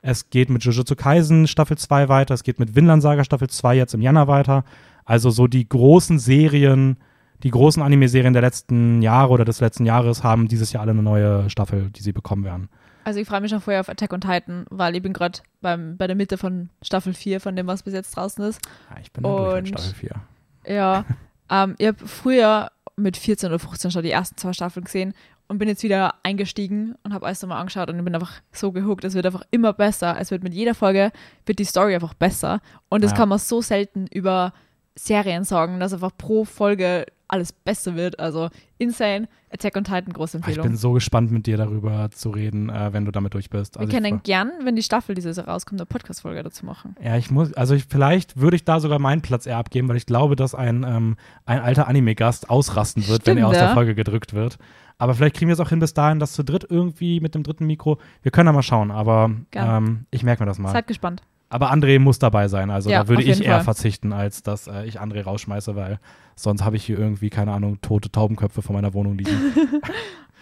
[0.03, 2.35] Es geht mit Jujutsu Kaisen Staffel 2 weiter.
[2.35, 4.65] Es geht mit Vinland Saga Staffel 2 jetzt im Januar weiter.
[5.07, 6.99] Also so die großen Serien,
[7.43, 11.03] die großen Anime-Serien der letzten Jahre oder des letzten Jahres haben dieses Jahr alle eine
[11.03, 12.69] neue Staffel, die sie bekommen werden.
[13.05, 16.07] Also ich freue mich schon vorher auf Attack on Titan, weil ich bin gerade bei
[16.07, 18.61] der Mitte von Staffel 4, von dem, was bis jetzt draußen ist.
[18.91, 20.75] Ja, ich bin durch Und- Staffel 4.
[20.75, 21.05] Ja,
[21.51, 25.15] ähm, ich habe früher mit 14 oder 15 schon die ersten zwei Staffeln gesehen
[25.49, 29.05] und bin jetzt wieder eingestiegen und habe alles nochmal angeschaut und bin einfach so gehuckt.
[29.05, 30.17] Es wird einfach immer besser.
[30.19, 31.13] Es wird mit jeder Folge,
[31.45, 32.61] wird die Story einfach besser.
[32.89, 33.19] Und das Ja.
[33.19, 34.55] kann man so selten über
[34.95, 37.05] Serien sagen, dass einfach pro Folge
[37.35, 38.19] alles besser wird.
[38.19, 39.29] Also insane.
[39.53, 40.67] Attack on Titan, große Ah, Ich Empfehlung.
[40.69, 43.77] bin so gespannt, mit dir darüber zu reden, äh, wenn du damit durch bist.
[43.77, 46.97] Wir Also ich können gern, wenn die Staffel dieses Jahr rauskommt, eine Podcast-Folge dazu machen.
[47.01, 49.97] Ja, ich muss, also ich, vielleicht würde ich da sogar meinen Platz eher abgeben, weil
[49.97, 51.17] ich glaube, dass ein, ähm,
[51.47, 53.75] ein alter Anime-Gast ausrasten wird, wenn er Stimmt, aus der ja.
[53.75, 54.59] Folge gedrückt wird.
[54.99, 57.45] Aber vielleicht kriegen wir es auch hin bis dahin, dass zu dritt irgendwie mit dem
[57.45, 57.99] dritten Mikro.
[58.23, 60.73] Wir können da mal schauen, aber ähm, ich merke mir das mal.
[60.73, 61.23] Seid gespannt.
[61.49, 62.71] Aber André muss dabei sein.
[62.71, 63.65] Also Ja, da würde ich eher Fall.
[63.65, 66.01] verzichten, als dass äh, ich André rausschmeiße, weil
[66.37, 69.31] sonst habe ich hier irgendwie, keine Ahnung, tote Taubenköpfe vor meiner Wohnung liegen.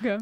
[0.05, 0.19] Okay.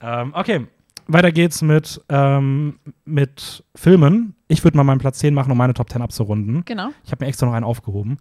[0.00, 0.66] ähm, okay,
[1.08, 4.36] weiter geht's mit, ähm, mit Filmen.
[4.46, 6.64] Ich würde mal meinen Platz 10 machen, um meine Top 10 abzurunden.
[6.64, 6.90] Genau.
[7.04, 8.18] Ich habe mir extra noch einen aufgehoben.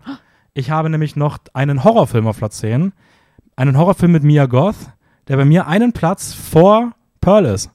[0.56, 2.94] Ich habe nämlich noch einen Horrorfilm auf Platz 10.
[3.56, 4.76] Einen Horrorfilm mit Mia Goth,
[5.28, 7.70] der bei mir einen Platz vor Pearl ist.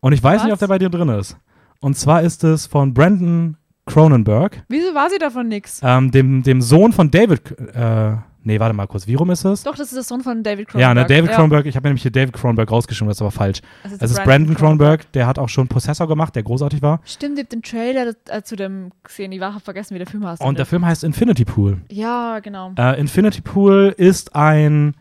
[0.00, 0.44] Und ich weiß Was?
[0.44, 1.38] nicht, ob der bei dir drin ist.
[1.80, 5.80] Und zwar ist es von Brandon Cronenberg, Wieso war sie davon nix?
[5.82, 9.06] ähm, dem, dem Sohn von David, äh, Nee, warte mal kurz.
[9.06, 9.62] Wie rum ist es?
[9.64, 10.96] Doch, das ist der Sohn von David Cronenberg.
[10.96, 13.60] Ja, ne, David Cronenberg, ich habe nämlich hier David Cronenberg rausgeschrieben, das ist aber falsch.
[13.82, 17.00] Das Es ist Brandon Cronenberg, der hat auch schon Possessor gemacht, der großartig war.
[17.04, 19.32] Stimmt, ich hab den Trailer äh, zu dem gesehen.
[19.32, 20.42] Ich habe vergessen, wie der Film heißt.
[20.42, 21.82] Und der Film heißt Infinity Pool.
[21.90, 22.72] ja, genau.
[22.78, 24.94] Äh, Infinity Pool ist ein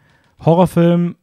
[0.44, 1.16] Horrorfilm,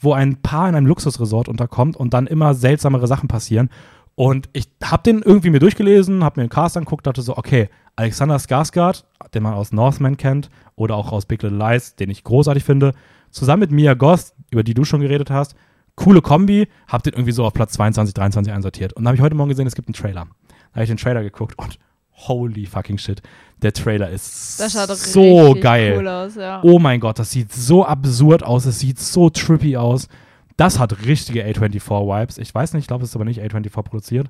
[0.00, 3.70] wo ein Paar in einem Luxusresort unterkommt und dann immer seltsamere Sachen passieren.
[4.16, 7.68] Und ich habe den irgendwie mir durchgelesen, habe mir den Cast angeguckt, dachte so, okay,
[7.96, 9.04] Alexander Skarsgård,
[9.34, 12.92] den man aus Northman kennt oder auch aus Big Little Lies, den ich großartig finde,
[13.30, 15.56] zusammen mit Mia Goth, über die du schon geredet hast,
[15.96, 18.92] coole Kombi, hab den irgendwie so auf Platz 22, 23 einsortiert.
[18.92, 20.26] Und dann habe ich heute Morgen gesehen, es gibt einen Trailer.
[20.48, 21.78] Da habe ich den Trailer geguckt und
[22.16, 23.22] holy fucking shit,
[23.62, 25.96] der Trailer ist so geil.
[25.98, 26.60] cool aus, ja.
[26.62, 30.08] Oh mein Gott, das sieht so absurd aus, es sieht so trippy aus.
[30.56, 32.38] Das hat richtige A24-Vibes.
[32.38, 34.28] Ich weiß nicht, ich glaube, es ist aber nicht A24 produziert.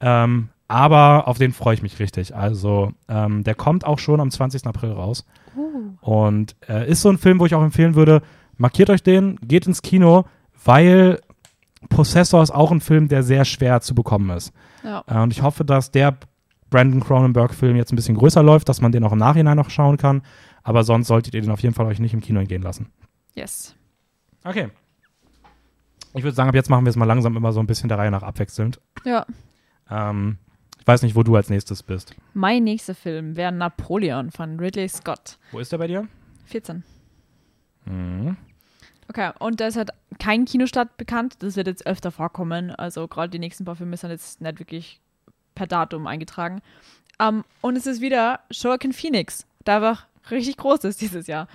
[0.00, 2.34] Ähm, aber auf den freue ich mich richtig.
[2.34, 4.66] Also, ähm, der kommt auch schon am 20.
[4.66, 5.26] April raus.
[5.56, 5.92] Uh.
[6.00, 8.22] Und äh, ist so ein Film, wo ich auch empfehlen würde,
[8.56, 10.24] markiert euch den, geht ins Kino,
[10.64, 11.20] weil
[11.88, 14.52] Possessor ist auch ein Film, der sehr schwer zu bekommen ist.
[14.84, 15.04] Ja.
[15.06, 16.16] Äh, und ich hoffe, dass der
[16.70, 19.96] Brandon Cronenberg-Film jetzt ein bisschen größer läuft, dass man den auch im Nachhinein noch schauen
[19.96, 20.22] kann.
[20.62, 22.90] Aber sonst solltet ihr den auf jeden Fall euch nicht im Kino entgehen lassen.
[23.34, 23.74] Yes.
[24.44, 24.68] Okay.
[26.14, 27.98] Ich würde sagen, ab jetzt machen wir es mal langsam immer so ein bisschen der
[27.98, 28.80] Reihe nach abwechselnd.
[29.04, 29.26] Ja.
[29.90, 30.38] Ähm,
[30.78, 32.14] ich weiß nicht, wo du als nächstes bist.
[32.34, 35.38] Mein nächster Film wäre Napoleon von Ridley Scott.
[35.52, 36.08] Wo ist der bei dir?
[36.46, 36.82] 14.
[37.84, 38.36] Mhm.
[39.08, 41.36] Okay, und da ist halt kein Kinostart bekannt.
[41.40, 42.70] Das wird jetzt öfter vorkommen.
[42.70, 45.00] Also gerade die nächsten paar Filme sind jetzt nicht wirklich
[45.54, 46.60] per Datum eingetragen.
[47.18, 51.48] Ähm, und es ist wieder Joaquin Phoenix, der einfach richtig groß ist dieses Jahr.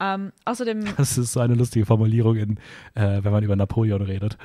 [0.00, 2.56] Ähm, außerdem, Das ist so eine lustige Formulierung, in,
[2.94, 4.38] äh, wenn man über Napoleon redet.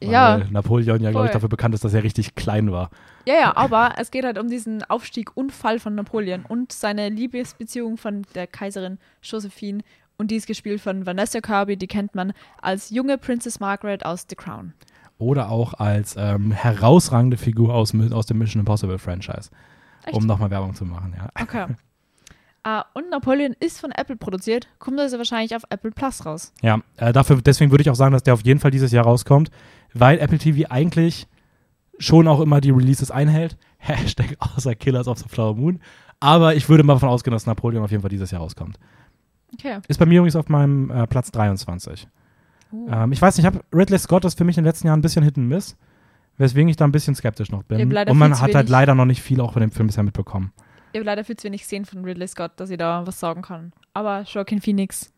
[0.00, 0.40] Weil Ja.
[0.50, 2.90] Napoleon ja, glaube ich, dafür bekannt ist, dass er richtig klein war.
[3.26, 7.08] ja, ja, aber es geht halt um diesen Aufstieg und Fall von Napoleon und seine
[7.08, 9.82] Liebesbeziehung von der Kaiserin Josephine.
[10.16, 14.26] Und die ist gespielt von Vanessa Kirby, die kennt man als junge Princess Margaret aus
[14.28, 14.72] The Crown.
[15.18, 19.50] Oder auch als ähm, herausragende Figur aus, aus dem Mission Impossible Franchise.
[20.04, 20.16] Echt?
[20.16, 21.28] Um nochmal Werbung zu machen, ja.
[21.40, 21.66] Okay.
[22.68, 26.52] Ah, und Napoleon ist von Apple produziert, kommt also wahrscheinlich auf Apple Plus raus.
[26.60, 29.04] Ja, äh, dafür, deswegen würde ich auch sagen, dass der auf jeden Fall dieses Jahr
[29.04, 29.50] rauskommt,
[29.94, 31.26] weil Apple TV eigentlich
[31.98, 33.56] schon auch immer die Releases einhält.
[33.78, 35.80] Hashtag außer Killers of the Flower Moon.
[36.20, 38.78] Aber ich würde mal davon ausgehen, dass Napoleon auf jeden Fall dieses Jahr rauskommt.
[39.54, 39.78] Okay.
[39.88, 42.06] Ist bei mir übrigens auf meinem äh, Platz 23.
[42.70, 42.86] Uh.
[42.90, 44.98] Ähm, ich weiß nicht, ich habe Ridley Scott ist für mich in den letzten Jahren
[44.98, 45.74] ein bisschen Hit and Miss,
[46.36, 47.96] weswegen ich da ein bisschen skeptisch noch bin.
[47.96, 50.52] Und man hat halt leider noch nicht viel auch von dem Film bisher mitbekommen.
[50.92, 53.42] Ich habe leider viel zu wenig gesehen von Ridley Scott, dass ich da was sagen
[53.42, 53.72] kann.
[53.94, 55.12] Aber Joaquin Phoenix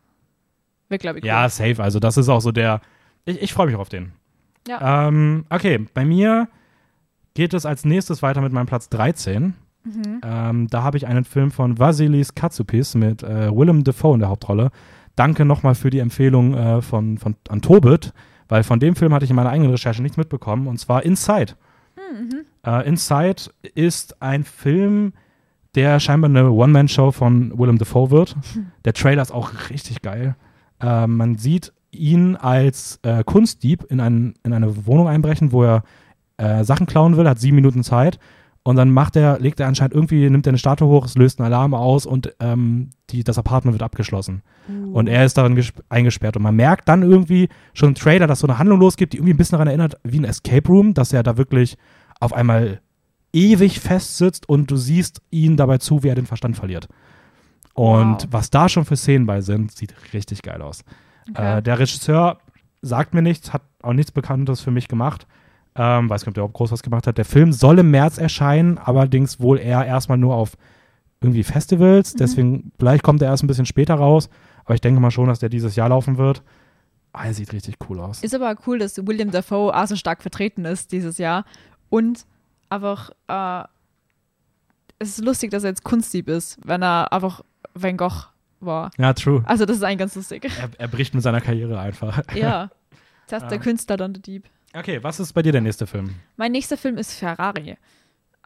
[0.89, 1.29] wird, glaube ich, cool.
[1.29, 1.81] Ja, safe.
[1.81, 2.81] Also das ist auch so der.
[3.25, 4.11] Ich, ich freue mich auf den.
[4.67, 5.07] Ja.
[5.07, 6.47] Ähm, okay, bei mir
[7.33, 9.53] geht es als nächstes weiter mit meinem Platz 13.
[9.83, 10.21] Mhm.
[10.23, 14.29] Ähm, da habe ich einen Film von Vasilis Katsupis mit äh, Willem Dafoe in der
[14.29, 14.71] Hauptrolle.
[15.15, 18.13] Danke nochmal für die Empfehlung äh, von, von an Tobit,
[18.47, 21.53] weil von dem Film hatte ich in meiner eigenen Recherche nichts mitbekommen, und zwar Inside.
[21.95, 22.45] Mhm.
[22.65, 23.43] Äh, Inside
[23.73, 25.13] ist ein Film,
[25.75, 28.35] der scheinbar eine One-Man-Show von Willem Dafoe wird.
[28.85, 30.35] Der Trailer ist auch richtig geil.
[30.81, 35.83] Äh, man sieht ihn als äh, Kunstdieb in, ein, in eine Wohnung einbrechen, wo er
[36.37, 38.19] äh, Sachen klauen will, hat sieben Minuten Zeit.
[38.63, 41.39] Und dann macht er, legt er anscheinend irgendwie, nimmt er eine Statue hoch, es löst
[41.39, 44.43] einen Alarm aus und ähm, die, das Apartment wird abgeschlossen.
[44.69, 44.93] Uh.
[44.93, 46.37] Und er ist darin gesp- eingesperrt.
[46.37, 49.33] Und man merkt dann irgendwie schon im Trailer, dass so eine Handlung losgeht, die irgendwie
[49.33, 51.75] ein bisschen daran erinnert, wie ein Escape Room, dass er da wirklich
[52.19, 52.81] auf einmal
[53.33, 56.87] ewig festsitzt und du siehst ihn dabei zu, wie er den Verstand verliert.
[57.73, 58.27] Und Wow.
[58.31, 60.83] was da schon für Szenen bei sind, sieht richtig geil aus.
[61.29, 61.57] Okay.
[61.59, 62.39] Äh, der Regisseur
[62.81, 65.25] sagt mir nichts, hat auch nichts Bekanntes für mich gemacht.
[65.75, 67.17] Ähm, weiß nicht, ob der überhaupt groß was gemacht hat.
[67.17, 70.57] Der Film soll im März erscheinen, allerdings wohl eher erstmal nur auf
[71.21, 72.13] irgendwie Festivals.
[72.13, 72.17] Mhm.
[72.17, 74.29] Deswegen, vielleicht kommt er erst ein bisschen später raus.
[74.65, 76.43] Aber ich denke mal schon, dass der dieses Jahr laufen wird.
[77.13, 78.21] Ah, er sieht richtig cool aus.
[78.23, 81.45] Ist aber cool, dass William Dafoe auch so stark vertreten ist dieses Jahr.
[81.89, 82.25] Und
[82.71, 83.63] einfach, äh,
[84.99, 87.41] es ist lustig, dass er jetzt Kunstdieb ist, wenn er einfach
[87.73, 88.27] Van Gogh
[88.59, 88.91] war.
[88.97, 89.43] Ja, true.
[89.45, 90.45] Also das ist eigentlich ganz lustig.
[90.45, 92.21] Er, er bricht mit seiner Karriere einfach.
[92.35, 92.69] ja.
[93.27, 93.63] Zuerst der Ja.
[93.63, 94.47] künstler, dann der Dieb.
[94.73, 96.15] Okay, was ist bei dir der nächste Film?
[96.37, 97.77] Mein nächster Film ist Ferrari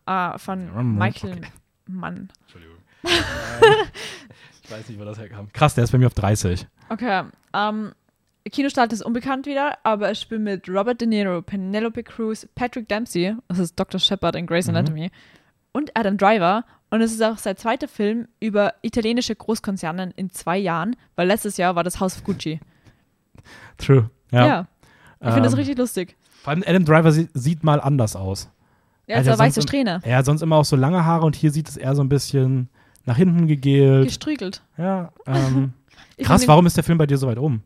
[0.06, 1.48] äh, von Ja, Michael okay.
[1.88, 2.30] Mann.
[2.42, 2.76] Entschuldigung.
[3.08, 3.64] Ähm,
[4.64, 5.48] ich weiß nicht, wo das herkam.
[5.54, 6.68] Krass, der ist bei mir auf 30.
[6.90, 7.24] Okay,
[7.54, 7.92] ähm,
[8.50, 13.36] Kinostart ist unbekannt wieder, aber es spielt mit Robert De Niro, Penelope Cruz, Patrick Dempsey,
[13.48, 14.00] das ist Dr.
[14.00, 14.76] Shepard in Grey's Mhm.
[14.76, 15.12] Anatomy,
[15.72, 16.64] und Adam Driver.
[16.92, 21.58] Und es ist auch sein zweiter Film über italienische Großkonzerne in zwei Jahren, weil letztes
[21.58, 22.60] Jahr war das House of Gucci.
[23.78, 24.10] True.
[24.32, 24.46] Ja.
[24.48, 24.68] Ja,
[25.20, 26.16] ich finde das Ähm, richtig lustig.
[26.44, 28.50] Vor allem Adam Driver sie, sieht mal anders aus.
[29.08, 30.00] Ist also weiße Strähne.
[30.04, 32.10] Er hat sonst immer auch so lange Haare und hier sieht es eher so ein
[32.10, 32.70] bisschen
[33.06, 34.06] nach hinten gegelt.
[34.06, 34.62] Gestrügelt.
[34.78, 35.74] ja, ähm,
[36.18, 37.64] Ich krass, warum ist der Film bei dir so weit oben?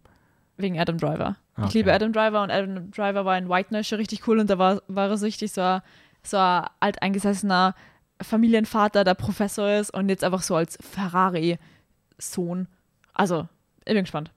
[0.60, 1.38] Wegen Adam Driver.
[1.56, 1.96] Ah, Ich liebe okay.
[1.96, 5.10] Adam Driver und Adam Driver war in White schon richtig cool und da war, war
[5.10, 5.82] er richtig so ein,
[6.22, 7.74] so ein alteingesessener
[8.22, 12.68] Familienvater, der Professor ist und jetzt einfach so als Ferrari-Sohn.
[13.14, 13.48] Also,
[13.86, 14.32] ich bin gespannt.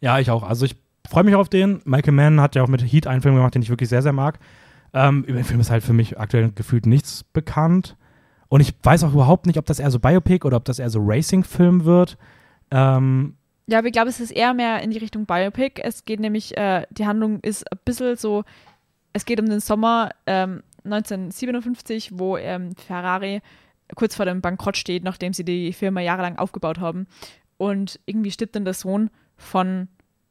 [0.00, 0.42] Ja, ich auch.
[0.42, 0.76] Also ich
[1.08, 1.80] freue mich auf den.
[1.86, 4.12] Michael Mann hat ja auch mit Heat einen Film gemacht, den ich wirklich sehr, sehr
[4.12, 4.38] mag.
[4.92, 7.96] Ähm, über den Film ist halt für mich aktuell gefühlt nichts bekannt.
[8.48, 10.90] Und ich weiß auch überhaupt nicht, ob das eher so Biopic oder ob das eher
[10.90, 12.18] so Racing-Film wird.
[12.70, 13.37] Ähm,
[13.68, 15.82] Ja, aber ich glaube, es ist eher mehr in die Richtung Biopic.
[15.82, 18.44] Es geht nämlich, äh, die Handlung ist ein bisschen so,
[19.12, 23.42] es geht um den Sommer ähm, 1957, wo ähm, Ferrari
[23.94, 27.06] kurz vor dem Bankrott steht, nachdem sie die Firma jahrelang aufgebaut haben.
[27.58, 29.88] Und irgendwie stirbt dann der Sohn von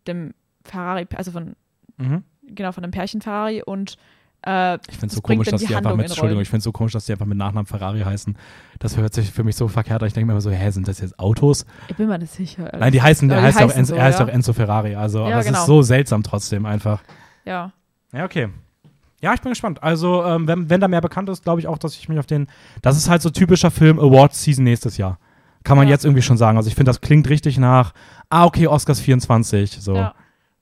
[0.07, 0.33] dem
[0.63, 1.55] Ferrari, also von,
[1.97, 2.23] mhm.
[2.41, 3.97] genau, von dem Pärchen Ferrari und
[4.45, 6.63] äh, Ich finde es Das so komisch, dass die die einfach mit, Entschuldigung, ich finde
[6.63, 8.37] so komisch, dass die einfach mit Nachnamen Ferrari heißen.
[8.79, 10.07] Das hört sich für mich so verkehrt an.
[10.07, 11.65] Ich denke mir immer so, hä, sind das jetzt Autos?
[11.87, 12.71] ich bin mir nicht sicher.
[12.77, 14.25] Nein, die heißen, Ja, er die heißt, auch heißen Enzo, so, er heißt ja.
[14.25, 14.95] auch Enzo Ferrari.
[14.95, 15.59] Also, Ja, aber es genau.
[15.59, 17.01] ist so seltsam trotzdem einfach.
[17.45, 17.71] Ja.
[18.13, 18.49] Ja, okay.
[19.21, 19.81] Ja, ich bin gespannt.
[19.81, 22.27] Also, ähm, wenn, wenn da mehr bekannt ist, glaube ich auch, dass ich mich auf
[22.27, 22.47] den.
[22.83, 25.17] Das ist halt so typischer Film Awards Season nächstes Jahr.
[25.63, 25.93] Kann man Ja.
[25.93, 26.55] jetzt irgendwie schon sagen.
[26.57, 27.93] Also, ich finde, das klingt richtig nach.
[28.29, 29.79] Ah, okay, Oscars 24.
[29.81, 29.95] So.
[29.95, 30.13] ja.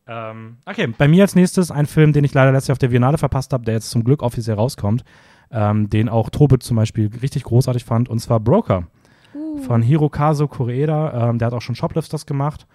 [0.07, 2.89] Ähm, okay, bei mir als nächstes ein Film, den ich leider letztes Jahr auf der
[2.89, 5.03] Biennale verpasst habe, der jetzt zum Glück offiziell rauskommt.
[5.51, 8.87] Ähm, den auch Tobit zum Beispiel richtig großartig fand, und zwar Broker
[9.35, 9.57] Uh.
[9.63, 11.29] von Hirokazu Koreeda.
[11.29, 12.65] Ähm, der hat auch schon Shoplifters gemacht.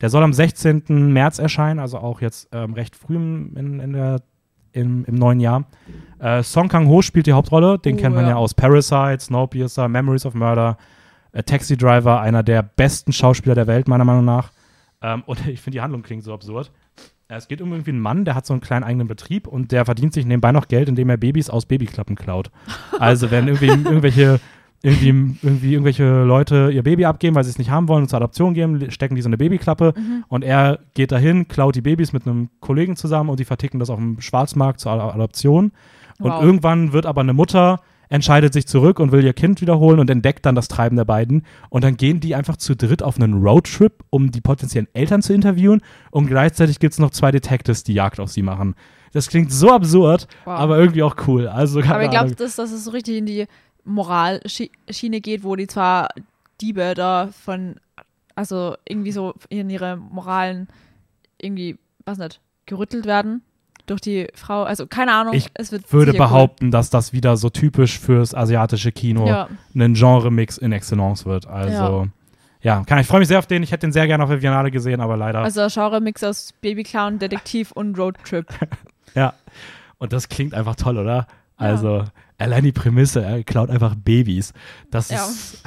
[0.00, 1.12] Der soll am 16.
[1.12, 4.20] März erscheinen, also auch jetzt ähm, recht früh im, in, in der,
[4.72, 5.64] im, im neuen Jahr.
[6.18, 7.78] Äh, Song Kang-ho spielt die Hauptrolle.
[7.78, 8.30] Den Oh, kennt man ja.
[8.30, 8.36] ja.
[8.36, 10.76] aus Parasite, Snowpiercer, Memories of Murder,
[11.32, 14.50] äh, Taxi Driver, einer der besten Schauspieler der Welt, meiner Meinung nach.
[15.02, 16.70] Ähm, und ich finde, die Handlung klingt so absurd.
[17.28, 19.72] Äh, Es geht um irgendwie einen Mann, der hat so einen kleinen eigenen Betrieb und
[19.72, 22.50] der verdient sich nebenbei noch Geld, indem er Babys aus Babyklappen klaut.
[22.98, 24.40] Also wenn irgendwie irgendwelche
[24.82, 25.08] irgendwie,
[25.42, 28.54] irgendwie irgendwelche Leute ihr Baby abgeben, weil sie es nicht haben wollen und zur Adoption
[28.54, 30.24] geben, stecken die so eine Babyklappe Mhm.
[30.28, 33.90] und er geht dahin, klaut die Babys mit einem Kollegen zusammen und die verticken das
[33.90, 35.72] auf dem Schwarzmarkt zur Ad- Adoption.
[36.18, 36.42] Und Wow.
[36.42, 37.80] irgendwann wird aber eine Mutter
[38.10, 41.46] entscheidet sich zurück und will ihr Kind wiederholen und entdeckt dann das Treiben der beiden.
[41.70, 45.32] Und dann gehen die einfach zu dritt auf einen Roadtrip, um die potenziellen Eltern zu
[45.32, 45.80] interviewen.
[46.10, 48.74] Und gleichzeitig gibt es noch zwei Detectives, die Jagd auf sie machen.
[49.12, 50.58] Das klingt so absurd, Wow.
[50.58, 51.48] aber irgendwie auch cool.
[51.48, 53.46] Also, Aber ich glaube, dass, dass es so richtig in die
[53.84, 56.08] Moralschiene geht, wo die zwar
[56.60, 57.76] Diebe da von,
[58.34, 60.68] also irgendwie so in ihre Moralen
[61.40, 63.42] irgendwie, was nicht, gerüttelt werden
[63.90, 64.62] durch die Frau.
[64.62, 65.34] Also keine Ahnung.
[65.34, 69.28] Ich es wird würde behaupten, dass das wieder so typisch fürs asiatische Kino Cool.
[69.28, 71.46] Ja, ein Genre-Mix in Excellence wird.
[71.46, 72.06] Also,
[72.62, 73.62] ja, kann, ich freue mich sehr auf den.
[73.62, 75.40] Ich hätte den sehr gerne auf der Biennale gesehen, aber leider.
[75.40, 78.46] also Genre-Mix aus Babyclown, Detektiv und Roadtrip.
[79.16, 79.34] Ja.
[79.98, 81.26] Und das klingt einfach toll, oder?
[81.56, 82.04] Also,
[82.38, 84.52] allein die Prämisse, er klaut einfach Babys.
[84.92, 85.26] Das Ja.
[85.26, 85.62] ist.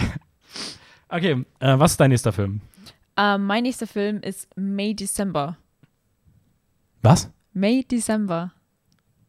[1.10, 2.62] okay, äh, was ist dein nächster Film?
[3.18, 5.58] Ähm, mein nächster Film ist May December.
[7.02, 7.30] Was?
[7.54, 8.52] May December.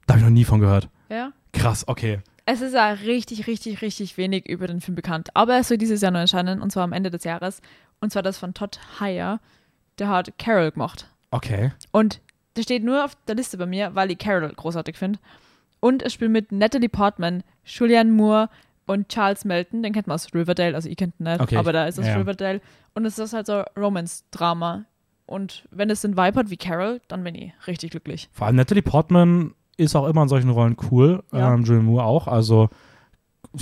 [0.07, 0.89] Da habe ich noch nie von gehört.
[1.09, 1.33] Ja.
[1.53, 2.20] Krass, okay.
[2.47, 5.29] Es ist ja richtig, richtig, richtig wenig über den Film bekannt.
[5.35, 7.62] Aber es soll dieses Jahr noch erscheinen, und zwar am Ende des Jahres.
[8.01, 9.41] Und zwar das von Todd Heyer.
[9.99, 11.09] Der hat Carol gemacht.
[11.31, 11.72] Okay.
[11.91, 12.20] Und
[12.57, 15.18] der steht nur auf der Liste bei mir, weil ich Carol großartig finde.
[15.81, 18.49] Und es spielt mit Natalie Portman, Julianne Moore
[18.87, 19.83] und Charles Melton.
[19.83, 22.07] Den kennt man aus Riverdale, also ich kennt ihn nicht, Okay, aber da ist es
[22.07, 22.16] ja.
[22.16, 22.61] Riverdale.
[22.95, 24.85] Und es ist halt so Romance-Drama.
[25.27, 28.29] Und wenn es den Vibe hat wie Carol, dann bin ich richtig glücklich.
[28.33, 31.22] Vor allem Natalie Portman ist auch immer in solchen Rollen cool.
[31.33, 31.55] Ja.
[31.55, 32.29] Ähm, Julian Moore auch.
[32.29, 32.68] Also,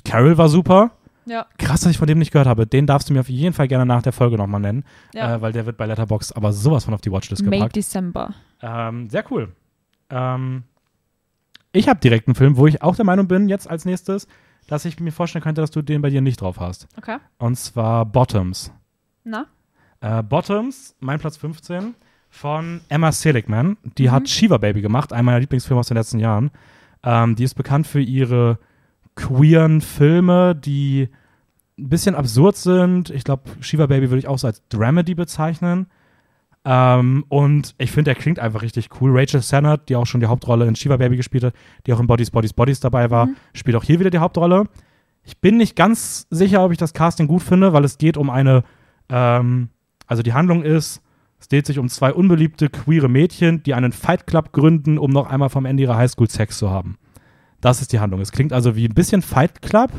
[0.05, 0.93] Carol war super.
[1.25, 2.67] Ja, Krass, dass ich von dem nicht gehört habe.
[2.67, 4.85] Den darfst du mir auf jeden Fall gerne nach der Folge nochmal nennen,
[5.15, 5.37] ja.
[5.37, 7.77] äh, weil der wird bei Letterboxd aber sowas von auf die Watchlist May gepackt.
[7.77, 8.35] December.
[8.61, 9.53] Ähm, sehr cool.
[10.11, 10.65] Ähm,
[11.73, 14.27] ich habe direkt einen Film, wo ich auch der Meinung bin, jetzt als nächstes,
[14.67, 16.89] dass ich mir vorstellen könnte, dass du den bei dir nicht drauf hast.
[16.99, 17.19] Okay.
[17.39, 18.73] Und zwar Bottoms.
[19.25, 19.47] Na?
[20.03, 21.95] Äh, Bottoms, mein Platz 15,
[22.29, 23.77] von Emma Seligman.
[23.99, 24.11] Die Mhm.
[24.13, 26.51] hat Shiva Baby gemacht, einer meiner Lieblingsfilme aus den letzten Jahren.
[27.03, 28.59] Ähm, die ist bekannt für ihre
[29.15, 31.09] queeren Filme, die
[31.79, 33.11] ein bisschen absurd sind.
[33.11, 35.87] Ich glaube, Shiva Baby würde ich auch so als Dramedy bezeichnen.
[36.65, 39.11] Ähm, und ich finde, er klingt einfach richtig cool.
[39.19, 41.55] Rachel Sennett, die auch schon die Hauptrolle in Shiva Baby gespielt hat,
[41.87, 43.37] die auch in Bodies, Bodies, Bodies dabei war, Mhm.
[43.53, 44.69] spielt auch hier wieder die Hauptrolle.
[45.25, 48.31] Ich bin nicht ganz sicher, ob ich das Casting gut finde, weil es geht um
[48.31, 48.63] eine,
[49.09, 49.71] ähm,
[50.13, 51.01] also die Handlung ist,
[51.41, 55.27] es dreht sich um zwei unbeliebte queere Mädchen, die einen Fight Club gründen, um noch
[55.29, 56.99] einmal vom Ende ihrer Highschool Sex zu haben.
[57.63, 58.21] Das ist die Handlung.
[58.21, 59.91] Es klingt also wie ein bisschen Fight Club,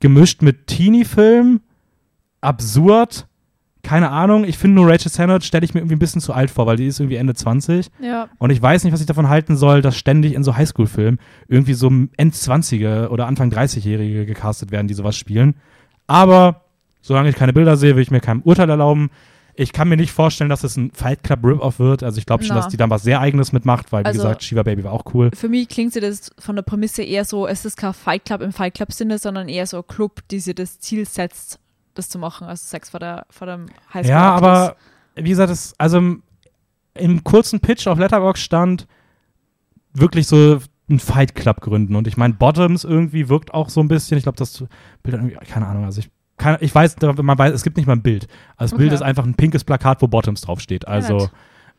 [0.00, 1.60] gemischt mit Teenie-Film,
[2.40, 3.26] absurd,
[3.82, 4.44] keine Ahnung.
[4.44, 6.76] Ich finde nur Rachel Sennett stelle ich mir irgendwie ein bisschen zu alt vor, weil
[6.76, 8.28] die ist irgendwie Ende 20 Ja.
[8.38, 11.74] und ich weiß nicht, was ich davon halten soll, dass ständig in so Highschool-Filmen irgendwie
[11.74, 15.54] so End-20er oder Anfang 30-Jährige gecastet werden, die sowas spielen.
[16.08, 16.65] Aber
[17.06, 19.10] solange ich keine Bilder sehe, will ich mir kein Urteil erlauben.
[19.58, 22.02] Ich kann mir nicht vorstellen, dass es ein Fight Club Rip-Off wird.
[22.02, 22.62] Also ich glaube schon, Na.
[22.62, 25.04] dass die dann was sehr Eigenes mitmacht, weil wie Also- gesagt, Shiva Baby war auch
[25.14, 25.30] cool.
[25.34, 28.42] Für mich klingt sie das von der Prämisse eher so, es ist kein Fight Club
[28.42, 31.58] im Fight Club Sinne, sondern eher so ein Club, die sich das Ziel setzt,
[31.94, 34.10] das zu machen, also Sex vor, der, vor dem Highschool.
[34.10, 34.76] Ja, aber
[35.14, 36.22] wie gesagt, es, also im,
[36.94, 38.86] im kurzen Pitch auf Letterbox stand
[39.94, 40.58] wirklich so
[40.90, 41.96] ein Fight Club gründen.
[41.96, 44.18] Und ich meine, Bottoms irgendwie wirkt auch so ein bisschen.
[44.18, 44.58] Ich glaube, das
[45.02, 47.94] Bild irgendwie, keine Ahnung, also ich kann, ich weiß, man weiß, es gibt nicht mal
[47.94, 48.28] ein Bild.
[48.56, 48.94] Also das Bild Okay.
[48.96, 50.86] ist einfach ein pinkes Plakat, wo Bottoms draufsteht.
[50.86, 51.30] Also,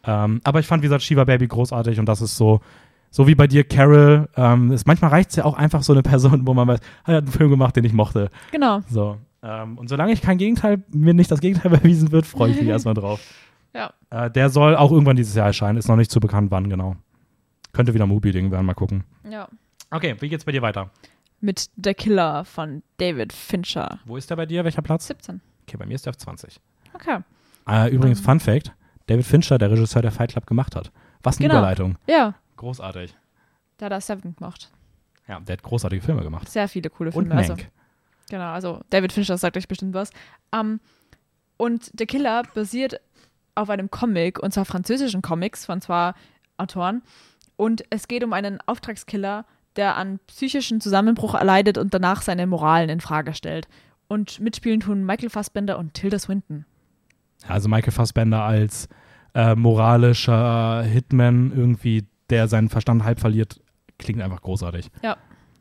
[0.04, 2.62] ähm, aber ich fand, wie gesagt, Shiva Baby großartig und das ist so,
[3.10, 4.28] so wie bei dir, Carol.
[4.36, 7.12] Ähm, ist, manchmal reicht es ja auch einfach so eine Person, wo man weiß, ah,
[7.12, 8.30] er hat einen Film gemacht, den ich mochte.
[8.52, 8.82] Genau.
[8.90, 9.18] So.
[9.44, 12.68] Ähm, und solange ich kein Gegenteil, mir nicht das Gegenteil bewiesen wird, freue ich mich
[12.70, 13.20] erstmal drauf.
[13.74, 13.92] Ja.
[14.10, 16.96] Äh, der soll auch irgendwann dieses Jahr erscheinen, ist noch nicht zu bekannt, wann genau.
[17.74, 19.04] Könnte wieder Movie-Ding werden, mal gucken.
[19.30, 19.48] Ja.
[19.92, 20.90] Okay, wie geht's bei dir weiter?
[21.40, 24.00] Mit Der Killer von David Fincher.
[24.06, 24.64] Wo ist der bei dir?
[24.64, 25.08] Welcher Platz?
[25.08, 25.42] 17.
[25.68, 26.60] Okay, bei mir ist der auf 20.
[26.94, 27.20] Okay.
[27.68, 28.20] Äh, übrigens.
[28.22, 28.72] Fun Fact:
[29.08, 30.92] David Fincher, der Regisseur, der Fight Club gemacht hat.
[31.24, 31.60] Was eine Genau.
[31.60, 31.98] Überleitung.
[32.08, 33.16] Ja, Großartig.
[33.80, 34.72] der hat da Seven gemacht.
[35.28, 36.50] Ja, der hat großartige Filme gemacht.
[36.50, 37.36] Sehr viele coole Und Filme.
[37.36, 37.70] Also, Mank.
[38.30, 40.10] genau, also David Fincher sagt euch bestimmt was.
[40.54, 40.80] Ähm,
[41.58, 43.00] und Der Killer basiert
[43.56, 46.14] auf einem Comic, und zwar französischen Comics von zwei
[46.58, 47.02] Autoren.
[47.58, 49.46] Und es geht um einen Auftragskiller,
[49.78, 53.68] der an psychischen Zusammenbruch erleidet und danach seine Moralen in Frage stellt.
[54.08, 56.66] Und mitspielen tun Michael Fassbender und Tilda Swinton.
[57.48, 58.90] Also Michael Fassbender als
[59.34, 63.62] äh, moralischer Hitman irgendwie, der seinen Verstand halb verliert,
[64.00, 64.90] klingt einfach großartig.
[65.04, 65.18] Ja.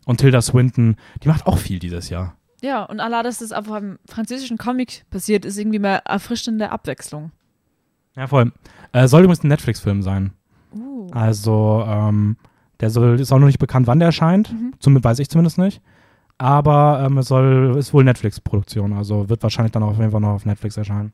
[0.07, 2.37] Und Tilda Swinton, die macht auch viel dieses Jahr.
[2.63, 7.33] Ja, und Allah, dass das auf einem französischen Comic basiert, ist irgendwie mal erfrischende Abwechslung.
[8.15, 8.53] Ja, voll.
[8.93, 10.33] Äh, soll übrigens ein Netflix-Film sein.
[10.75, 11.09] Uh.
[11.13, 12.37] Also, ähm,
[12.81, 14.53] der soll, ist auch noch nicht bekannt, wann der erscheint.
[14.53, 14.75] Mhm.
[14.79, 15.81] Zumindest weiß ich zumindest nicht.
[16.39, 18.93] Aber ähm, es soll, ist wohl Netflix-Produktion.
[18.93, 21.13] Also wird wahrscheinlich dann auch auf jeden Fall noch auf Netflix erscheinen.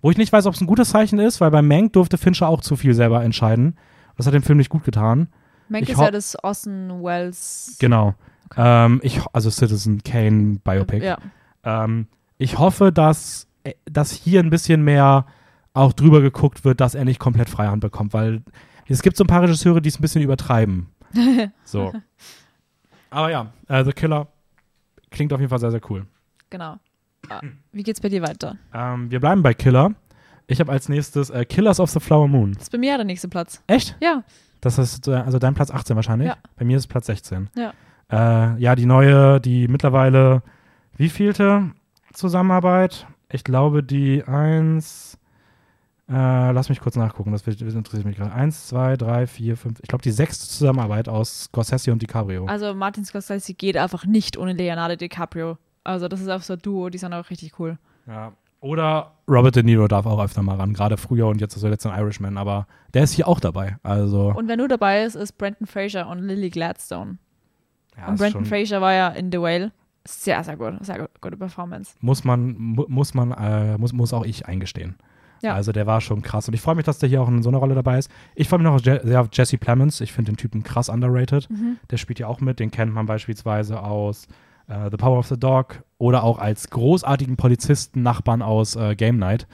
[0.00, 2.48] Wo ich nicht weiß, ob es ein gutes Zeichen ist, weil bei Mank durfte Fincher
[2.48, 3.76] auch zu viel selber entscheiden.
[4.16, 5.28] Das hat dem Film nicht gut getan.
[5.68, 7.76] Mank ist ja das Orson Welles.
[7.80, 8.14] Genau.
[8.56, 11.04] Ähm, ich, also Citizen Kane Biopic.
[11.04, 11.18] Ja.
[11.64, 12.06] Ähm,
[12.38, 15.26] ich hoffe, dass, äh, dass hier ein bisschen mehr
[15.74, 18.42] auch drüber geguckt wird, dass er nicht komplett Freihand bekommt, weil
[18.94, 20.88] es gibt so ein paar Regisseure, die es ein bisschen übertreiben.
[21.64, 21.92] so.
[23.10, 24.28] Aber ja, äh, The Killer
[25.10, 26.06] klingt auf jeden Fall sehr, sehr cool.
[26.50, 26.76] Genau.
[27.28, 27.40] Ah,
[27.72, 28.56] Wie geht's bei dir weiter?
[28.72, 29.92] Ähm, wir bleiben bei Killer.
[30.46, 32.52] Ich habe als nächstes äh, Killers of the Flower Moon.
[32.52, 33.62] Das ist bei mir der nächste Platz.
[33.66, 33.96] Echt?
[34.00, 34.22] Ja,
[34.60, 36.28] Das ist äh, also dein Platz 18 wahrscheinlich?
[36.28, 36.36] Ja.
[36.56, 37.50] Bei mir ist es Platz 16.
[37.56, 37.72] Ja.
[38.10, 40.42] Äh, ja, die neue, die mittlerweile,
[40.96, 41.70] wie vielte
[42.14, 43.06] Zusammenarbeit?
[43.30, 45.17] Ich glaube, die eins,
[46.08, 48.32] äh, lass mich kurz nachgucken, das, das interessiert mich gerade.
[48.32, 52.46] Eins, zwei, drei, vier, fünf, ich glaube, die sechste Zusammenarbeit aus Scorsese und DiCaprio.
[52.46, 55.58] also Martin Scorsese geht einfach nicht ohne Leonardo DiCaprio.
[55.84, 57.78] Also das ist auch so ein Duo, die sind auch richtig cool.
[58.06, 58.32] Ja.
[58.60, 61.70] Oder Robert De Niro darf auch öfter mal ran, gerade früher und jetzt ist er
[61.70, 63.76] jetzt ein Irishman, aber der ist hier auch dabei.
[63.84, 67.18] Also, Und wer nur dabei ist, ist Brendan Fraser und Lily Gladstone.
[67.96, 69.72] ja, und schon- Fraser war ja in The Whale.
[70.06, 70.74] Sehr, sehr gut.
[70.84, 71.94] Sehr gut, gute Performance.
[72.00, 74.96] muss man, mu muss man, äh, muss, muss auch ich eingestehen.
[75.42, 75.54] Ja.
[75.54, 76.48] Also der war schon krass.
[76.48, 78.10] Und ich freue mich, dass der hier auch in so einer Rolle dabei ist.
[78.34, 80.00] Ich freue mich noch sehr auf Jesse Plemons.
[80.00, 81.48] Ich finde den Typen krass underrated.
[81.50, 81.76] Mhm.
[81.90, 82.58] Der spielt ja auch mit.
[82.60, 84.26] Den kennt man beispielsweise aus
[84.68, 89.18] äh, The Power of the Dog oder auch als großartigen Polizisten, Nachbarn aus äh, Game
[89.18, 89.46] Night.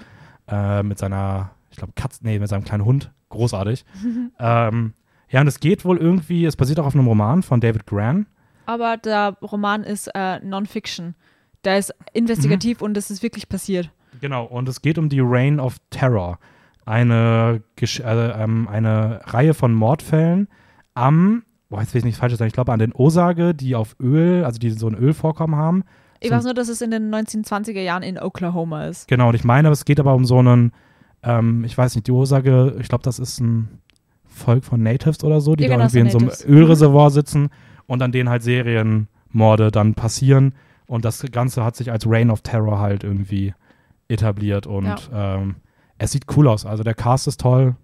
[0.49, 3.11] Äh, mit seiner, ich glaube, Katz, nee, mit seinem kleinen Hund.
[3.31, 3.85] Großartig.
[4.39, 4.93] ähm,
[5.31, 8.27] ja, und es geht wohl irgendwie, es basiert auch auf einem Roman von David Gran.
[8.67, 11.15] Aber der Roman ist äh, Non-Fiction.
[11.65, 12.85] Der ist investigativ Mhm.
[12.87, 13.91] und es ist wirklich passiert.
[14.21, 16.39] Genau, und es geht um die Reign of Terror.
[16.87, 20.49] Eine, Gesch äh, ähm, eine Reihe von Mordfällen
[20.95, 23.97] am, boah, jetzt will ich nicht falsch sagen, ich glaube an den Osage, die auf
[24.01, 25.85] Öl, also die so ein Ölvorkommen haben.
[26.21, 29.09] Ich weiß nur, dass es in den 1920er Jahren in Oklahoma ist.
[29.09, 30.73] Genau, und ich meine, es geht aber um so einen,
[31.23, 33.81] ähm, ich weiß nicht, die Osage, ich glaube, das ist ein
[34.27, 36.47] Volk von Natives oder so, die Ja, da genau, irgendwie in so einem Natives.
[36.47, 37.51] Ölreservoir sitzen
[37.87, 40.55] und an denen halt Serienmorde dann passieren.
[40.87, 43.55] Und das Ganze hat sich als Reign of Terror halt irgendwie
[44.09, 45.57] etabliert und ähm,
[45.99, 46.67] es sieht cool aus.
[46.67, 47.77] Also der Cast ist toll.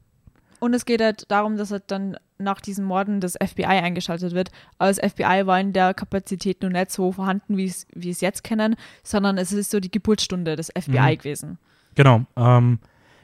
[0.59, 4.51] Und es geht halt darum, dass halt dann nach diesen Morden das FBI eingeschaltet wird.
[4.79, 8.21] Aber das FBI war in der Kapazität nur nicht so vorhanden, wie es wie es
[8.21, 11.19] jetzt kennen, sondern es ist so die Geburtsstunde des FBI Mhm.
[11.19, 11.59] gewesen.
[11.95, 12.23] Genau.
[12.37, 12.79] Ähm,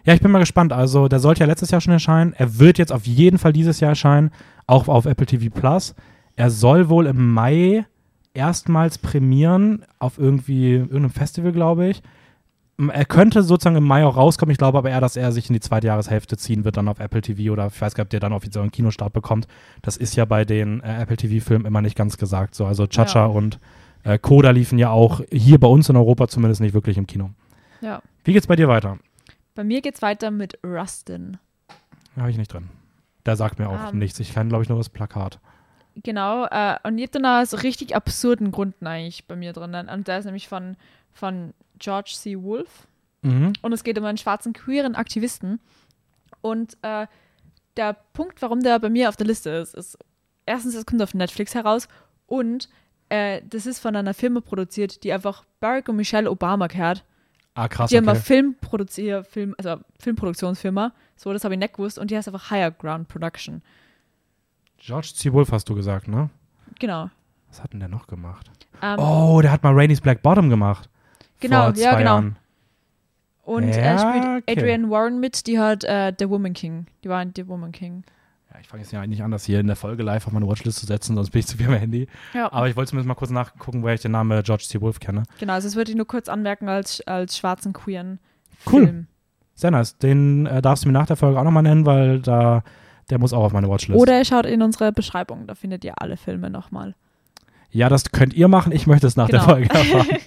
[0.05, 0.73] ja, ich bin mal gespannt.
[0.73, 2.33] Also der sollte ja letztes Jahr schon erscheinen.
[2.33, 4.31] Er wird jetzt auf jeden Fall dieses Jahr erscheinen,
[4.67, 5.95] auch auf Apple TV Plus.
[6.37, 7.85] Er soll wohl im Mai
[8.35, 12.03] erstmals premieren auf irgendwie irgendeinem Festival, glaube ich.
[12.79, 14.51] Er könnte sozusagen im Mai auch rauskommen.
[14.53, 17.01] Ich glaube aber eher, dass er sich in die zweite Jahreshälfte ziehen wird, dann auf
[17.01, 19.47] Apple TV oder ich weiß gar nicht, ob der dann offiziell einen Kinostart bekommt.
[19.81, 22.55] Das ist ja bei den äh, Apple TV-Filmen immer nicht ganz gesagt.
[22.55, 23.27] So, also Chacha Ja.
[23.27, 23.59] und
[24.05, 27.31] Äh, Coda liefen ja auch hier bei uns in Europa zumindest nicht wirklich im Kino.
[27.81, 28.01] Ja.
[28.25, 28.99] Wie geht's bei dir weiter?
[29.57, 31.39] Bei mir geht's weiter mit Rustin.
[32.17, 32.69] Habe ich nicht drin.
[33.25, 33.99] Der sagt mir auch Ähm.
[33.99, 34.21] nichts.
[34.21, 35.41] Ich kann, glaube ich, nur das Plakat.
[36.05, 39.75] Genau, äh, und ihr habt dann da so richtig absurden Gründen eigentlich bei mir drin.
[39.75, 40.77] Und der ist nämlich von,
[41.17, 42.41] von George C.
[42.43, 42.87] Wolfe.
[43.23, 43.55] Mhm.
[43.63, 45.61] Und es geht um einen schwarzen queeren Aktivisten.
[46.41, 47.07] Und äh,
[47.77, 49.99] der Punkt, warum der bei mir auf der Liste ist, ist
[50.47, 51.89] erstens, es kommt auf Netflix heraus
[52.27, 52.69] und
[53.09, 57.05] äh, das ist von einer Firma produziert, die einfach Barack und Michelle Obama gehört.
[57.55, 57.91] Ah, krass.
[57.91, 58.27] Die haben eine Okay.
[58.27, 60.93] Filmproduzier, Film, also Filmproduktionsfirma.
[61.17, 61.99] So, das habe ich nicht gewusst.
[61.99, 63.63] Und die heißt einfach Higher Ground Production.
[64.77, 65.33] George C.
[65.33, 66.29] Wolfe hast du gesagt, ne?
[66.79, 67.11] Genau.
[67.49, 68.51] Was hat denn der noch gemacht?
[68.83, 70.91] Ähm, Oh, der hat mal Rainey's Black Bottom gemacht.
[71.41, 72.15] Genau, ja, genau.
[72.17, 72.37] Jahren.
[73.43, 74.53] Und Ja, er spielt okay.
[74.61, 76.87] Adrian Warren mit, die hat äh, The Woman King.
[77.05, 78.03] Die war in The Woman King.
[78.53, 80.49] Ja, ich fange jetzt ja eigentlich an, das hier in der Folge live auf meine
[80.49, 82.09] Watchlist zu setzen, sonst bin ich zu viel am Handy.
[82.35, 82.51] Ja.
[82.53, 84.81] Aber ich wollte zumindest mal kurz nachgucken, woher ich den Namen George C.
[84.81, 85.23] Wolfe kenne.
[85.39, 88.19] Genau, also das würde ich nur kurz anmerken als, als schwarzen queeren
[88.71, 88.85] Cool.
[88.87, 89.07] Film.
[89.55, 89.97] Sehr nice.
[89.99, 92.65] Den äh, darfst du mir nach der Folge auch nochmal nennen, weil da,
[93.11, 94.01] der muss auch auf meine Watchlist.
[94.01, 96.95] Oder ihr schaut in unsere Beschreibung, da findet ihr alle Filme nochmal.
[97.71, 98.73] ja, das könnt ihr machen.
[98.73, 99.53] Ich möchte es nach der Genau.
[99.53, 100.09] Folge erfahren.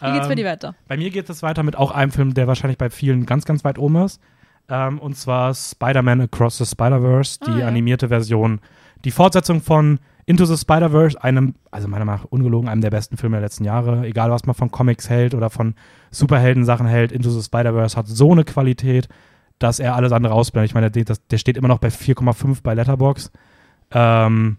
[0.00, 0.74] Wie geht's bei Ähm, dir weiter?
[0.86, 3.64] Bei mir geht es weiter mit auch einem Film, der wahrscheinlich bei vielen ganz, ganz
[3.64, 4.20] weit oben ist.
[4.68, 7.68] Ähm, und zwar Spider-Man Across the Spider-Verse, die Ah, ja.
[7.68, 8.60] animierte Version.
[9.04, 13.16] Die Fortsetzung von Into the Spider-Verse, einem, also meiner Meinung nach ungelogen, einem der besten
[13.16, 14.04] Filme der letzten Jahre.
[14.06, 15.74] Egal, was man von Comics hält oder von
[16.10, 19.08] Superhelden-Sachen hält, Into the Spider-Verse hat so eine Qualität,
[19.58, 20.70] dass er alles andere ausblendet.
[20.70, 23.32] Ich meine, der, der steht immer noch bei 4,5 bei Letterbox.
[23.90, 24.58] Ähm,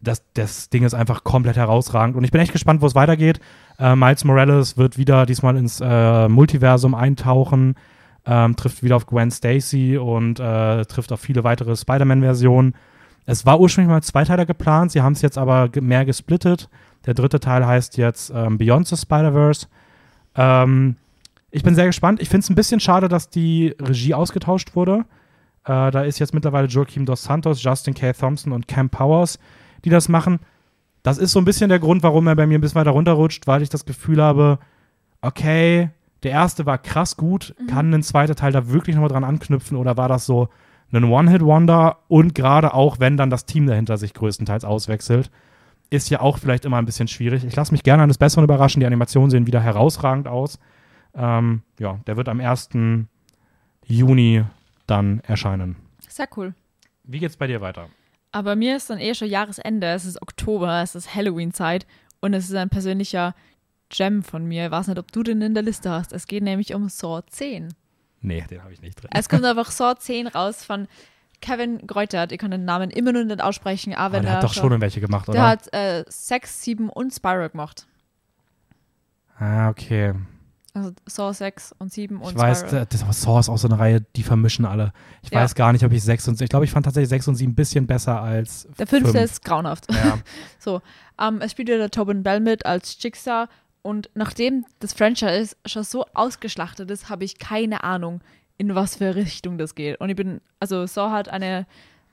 [0.00, 2.16] das, das Ding ist einfach komplett herausragend.
[2.16, 3.40] Und ich bin echt gespannt, wo es weitergeht.
[3.78, 7.74] Äh, Miles Morales wird wieder diesmal ins äh, Multiversum eintauchen,
[8.24, 12.74] ähm, trifft wieder auf Gwen Stacy und äh, trifft auf viele weitere Spider-Man-Versionen.
[13.26, 16.68] Es war ursprünglich mal zwei Teile geplant, sie haben es jetzt aber mehr gesplittet.
[17.06, 19.66] Der dritte Teil heißt jetzt ähm, Beyond the Spider-Verse.
[20.34, 20.96] Ähm,
[21.50, 22.20] ich bin sehr gespannt.
[22.20, 25.04] Ich finde es ein bisschen schade, dass die Regie ausgetauscht wurde.
[25.64, 28.12] Äh, da ist jetzt mittlerweile Joaquim Dos Santos, Justin K.
[28.12, 29.38] Thompson und Cam Powers,
[29.84, 30.40] die das machen.
[31.06, 33.46] Das ist so ein bisschen der Grund, warum er bei mir ein bisschen weiter runterrutscht,
[33.46, 34.58] weil ich das Gefühl habe,
[35.20, 35.90] okay,
[36.24, 39.96] der erste war krass gut, kann ein zweiter Teil da wirklich nochmal dran anknüpfen oder
[39.96, 40.48] war das so
[40.90, 45.30] ein One-Hit-Wonder und gerade auch, wenn dann das Team dahinter sich größtenteils auswechselt,
[45.90, 47.44] ist ja auch vielleicht immer ein bisschen schwierig.
[47.44, 50.58] Ich lasse mich gerne eines Besseren überraschen, die Animationen sehen wieder herausragend aus.
[51.14, 52.70] Ähm, ja, der wird am 1.
[53.84, 54.42] Juni
[54.88, 55.76] dann erscheinen.
[56.08, 56.52] Sehr cool.
[57.04, 57.90] Wie geht's bei dir weiter?
[58.32, 61.86] Aber mir ist dann eh schon Jahresende, es ist Oktober, es ist Halloween-Zeit
[62.20, 63.34] und es ist ein persönlicher
[63.88, 64.66] Gem von mir.
[64.66, 66.12] Ich weiß nicht, ob du den in der Liste hast.
[66.12, 67.72] Es geht nämlich um Saw 10.
[68.20, 69.10] Nee, den habe ich nicht drin.
[69.14, 70.88] Es kommt einfach Saw 10 raus von
[71.40, 72.32] Kevin Greutert.
[72.32, 74.54] Ich kann den Namen immer nur nicht aussprechen, aber Aber wenn der er hat doch
[74.54, 75.46] schon irgendwelche gemacht, Der oder?
[75.48, 77.86] hat äh, 6, 7 und Spiral gemacht.
[79.38, 80.14] ah, okay.
[80.76, 82.86] Also Saw 6 und 7 und Ich weiß, Spiral.
[82.90, 84.92] das, das Saw ist auch so eine Reihe, die vermischen alle.
[85.22, 85.40] Ich Ja.
[85.40, 87.52] weiß gar nicht, ob ich 6 und ich glaube, ich fand tatsächlich 6 und 7
[87.52, 89.24] ein bisschen besser als Der fünfte fünf.
[89.24, 89.90] ist grauenhaft.
[89.90, 90.18] Ja.
[90.58, 90.82] So,
[91.18, 93.46] ähm, es spielt ja der Tobin Bell mit als Jigsaw
[93.80, 98.20] und nachdem das Franchise schon so ausgeschlachtet ist, habe ich keine Ahnung,
[98.58, 99.98] in was für Richtung das geht.
[100.00, 101.66] Und ich bin, also Saw hat eine,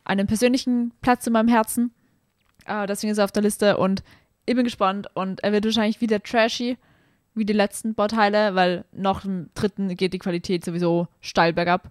[0.05, 1.91] einen persönlichen Platz in meinem Herzen,
[2.65, 4.03] äh, deswegen ist er auf der Liste und
[4.45, 6.77] ich bin gespannt und er wird wahrscheinlich wieder trashy,
[7.35, 11.89] wie die letzten Bauteile, weil nach dem dritten geht die Qualität sowieso steil bergab.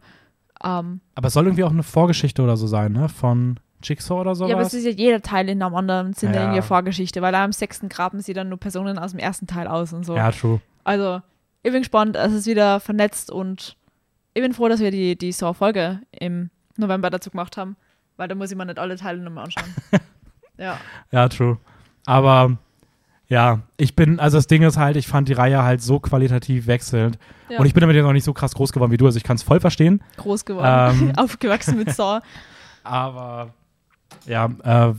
[0.64, 3.08] Ähm, Aber es soll irgendwie auch eine Vorgeschichte oder so sein, ne?
[3.08, 4.50] Von Jigsaw oder sowas.
[4.50, 6.42] Ja, aber es ist ja jeder Teil in einem anderen Sinne Ja.
[6.42, 9.92] irgendwie Vorgeschichte, weil am sechsten graben sie dann nur Personen aus dem ersten Teil aus
[9.92, 10.14] und so.
[10.16, 10.60] ja, true.
[10.84, 11.20] Also,
[11.64, 13.76] ich bin gespannt, es ist wieder vernetzt und
[14.34, 17.76] ich bin froh, dass wir die, die Saw-Folge im November dazu gemacht haben,
[18.16, 19.74] weil da muss ich mir nicht alle Teile nochmal anschauen.
[20.58, 20.78] ja.
[21.10, 21.58] Ja, true.
[22.06, 22.56] Aber
[23.32, 26.66] ja, ich bin, also das Ding ist halt, ich fand die Reihe halt so qualitativ
[26.66, 27.18] wechselnd.
[27.48, 27.58] ja.
[27.58, 29.24] Und ich bin damit jetzt noch nicht so krass groß geworden wie du, also ich
[29.24, 30.02] kann es voll verstehen.
[30.18, 31.12] groß geworden, Ähm.
[31.16, 32.20] aufgewachsen mit Saw.
[32.84, 33.54] Aber
[34.26, 34.94] ja, äh,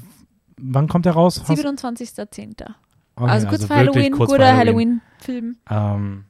[0.57, 1.43] wann kommt der raus?
[1.47, 2.63] Hast- 27.10.
[3.15, 5.57] Okay, also kurz vor wirklich Halloween, kurz vor guter Halloween-Film.
[5.69, 6.23] Ähm,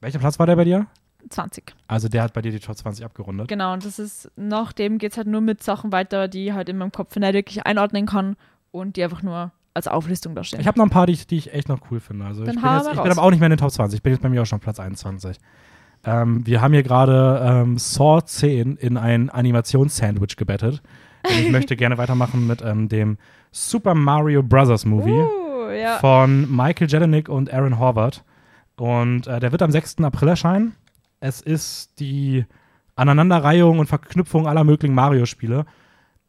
[0.00, 0.86] welcher Platz war der bei dir?
[1.30, 1.74] 20.
[1.88, 3.48] Also der hat bei dir die Top 20 abgerundet.
[3.48, 6.68] Genau, und das ist, nachdem geht es halt nur mit Sachen weiter, die ich halt
[6.68, 8.36] in meinem Kopf nicht wirklich einordnen kann
[8.70, 10.60] und die einfach nur als Auflistung da stehen.
[10.60, 12.26] Ich habe noch ein paar, die ich, die ich echt noch cool finde.
[12.26, 13.98] Also Dann ich bin, jetzt, ich bin aber auch nicht mehr in den Top 20.
[13.98, 15.38] Ich bin jetzt bei mir auch schon Platz 21.
[16.04, 20.82] Ähm, wir haben hier gerade ähm, Saw 10 in ein Animations-Sandwich gebettet.
[21.24, 23.18] Und ich möchte gerne weitermachen mit ähm, dem
[23.50, 24.84] Super Mario Bros.
[24.84, 25.98] Movie Uh, ja.
[25.98, 28.24] von Michael Jelenic und Aaron Horvath.
[28.76, 29.98] Und äh, der wird am 6.
[30.02, 30.74] April erscheinen.
[31.20, 32.44] Es ist die
[32.94, 35.66] Aneinanderreihung und Verknüpfung aller möglichen Mario-Spiele.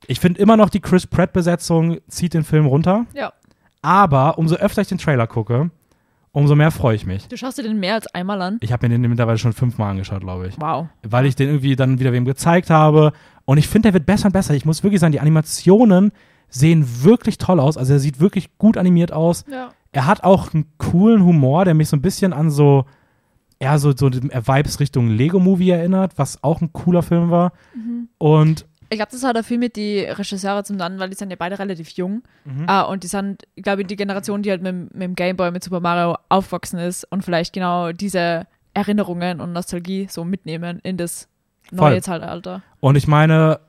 [0.08, 3.06] Ich finde immer noch, die Chris Pratt-Besetzung zieht den Film runter.
[3.14, 3.34] Ja.
[3.81, 5.72] Aber umso öfter ich den Trailer gucke,
[6.31, 7.27] umso mehr freue ich mich.
[7.27, 8.57] Du schaust dir den mehr als einmal an?
[8.61, 10.60] Ich habe mir den mittlerweile schon fünfmal angeschaut, glaube ich.
[10.60, 10.88] Wow.
[11.03, 13.14] Weil ich den irgendwie dann wieder wem gezeigt habe.
[13.45, 14.53] Und ich finde, der wird besser und besser.
[14.53, 16.11] Ich muss wirklich sagen, die Animationen
[16.49, 17.77] sehen wirklich toll aus.
[17.77, 19.45] Also er sieht wirklich gut animiert aus.
[19.49, 19.69] Ja.
[19.91, 22.85] Er hat auch einen coolen Humor, der mich so ein bisschen an so,
[23.57, 27.53] eher so, so Vibes Richtung Lego-Movie erinnert, was auch ein cooler Film war.
[28.18, 31.30] Und Ich glaube, das hat auch viel mit die Regisseure zum dann, weil die sind
[31.30, 32.24] ja beide relativ jung.
[32.45, 32.64] Mhm.
[32.68, 35.64] Ah, und die sind, ich glaube, die Generation, die halt mit, mit dem Gameboy, mit
[35.64, 41.28] Super Mario aufgewachsen ist und vielleicht genau diese Erinnerungen und Nostalgie so mitnehmen in das
[41.70, 41.91] Voll.
[41.91, 42.64] neue Zeitalter.
[42.80, 43.60] Und ich meine,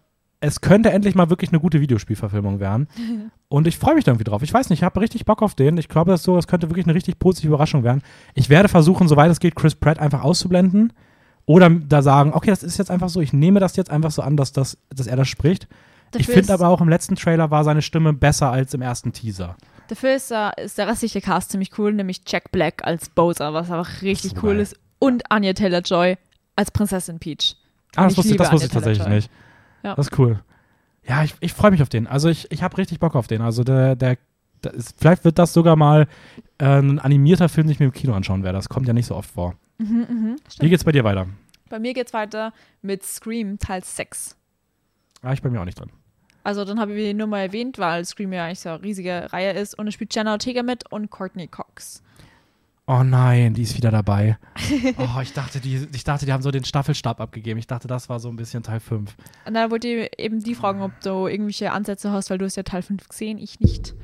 [0.40, 2.88] es könnte endlich mal wirklich eine gute Videospielverfilmung werden.
[3.48, 4.42] Und ich freue mich da irgendwie drauf.
[4.42, 5.76] Ich weiß nicht, ich habe richtig Bock auf den.
[5.76, 8.01] Ich glaube, das so, es könnte wirklich eine richtig positive Überraschung werden.
[8.34, 10.92] Ich werde versuchen, soweit es geht, Chris Pratt einfach auszublenden.
[11.46, 14.22] Oder da sagen, okay, das ist jetzt einfach so, ich nehme das jetzt einfach so
[14.22, 15.64] an, dass, das, dass er das spricht.
[15.64, 18.82] ich Dafür finde ist- aber auch im letzten Trailer war seine Stimme besser als im
[18.82, 19.56] ersten Teaser.
[19.88, 23.70] Dafür ist, äh, ist der restliche Cast ziemlich cool, nämlich Jack Black als Bowser, was
[23.70, 24.60] einfach richtig So cool geil.
[24.60, 24.76] ist.
[25.00, 26.16] Und Anya Taylor-Joy
[26.54, 27.56] als Prinzessin Peach.
[27.96, 29.30] Ah, das ich wusste, das wusste ich tatsächlich nicht.
[29.82, 29.96] Ja.
[29.96, 30.38] Das ist cool.
[31.08, 32.06] Ja, ich, ich freue mich auf den.
[32.06, 33.40] Also ich, ich habe richtig Bock auf den.
[33.40, 34.16] Also der, der
[34.66, 36.06] ist, vielleicht wird das sogar mal
[36.58, 38.58] äh, ein animierter Film, den ich mir im Kino anschauen werde.
[38.58, 39.54] Das kommt ja nicht so oft vor.
[39.78, 40.36] Mhm, mhm.
[40.58, 41.26] Wie geht's bei dir weiter?
[41.68, 44.36] Bei mir geht's weiter mit Scream Teil 6.
[45.22, 45.90] Ah, ich bin mir auch nicht drin.
[46.42, 49.32] Also dann habe ich ihn nur mal erwähnt, weil Scream ja eigentlich so eine riesige
[49.32, 52.02] Reihe ist und es spielt Jenna Ortega mit und Courtney Cox.
[52.86, 54.36] Oh nein, die ist wieder dabei.
[54.98, 57.58] Oh, ich dachte, die, ich dachte, die haben so den Staffelstab abgegeben.
[57.58, 59.14] Ich dachte, das war so ein bisschen Teil 5.
[59.46, 62.56] Und da wollte ich eben die fragen, ob du irgendwelche Ansätze hast, weil du hast
[62.56, 63.94] ja Teil 5 gesehen, ich nicht.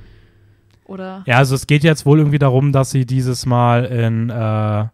[0.87, 4.87] Oder Ja, also es geht jetzt wohl irgendwie darum, dass sie dieses Mal in, äh,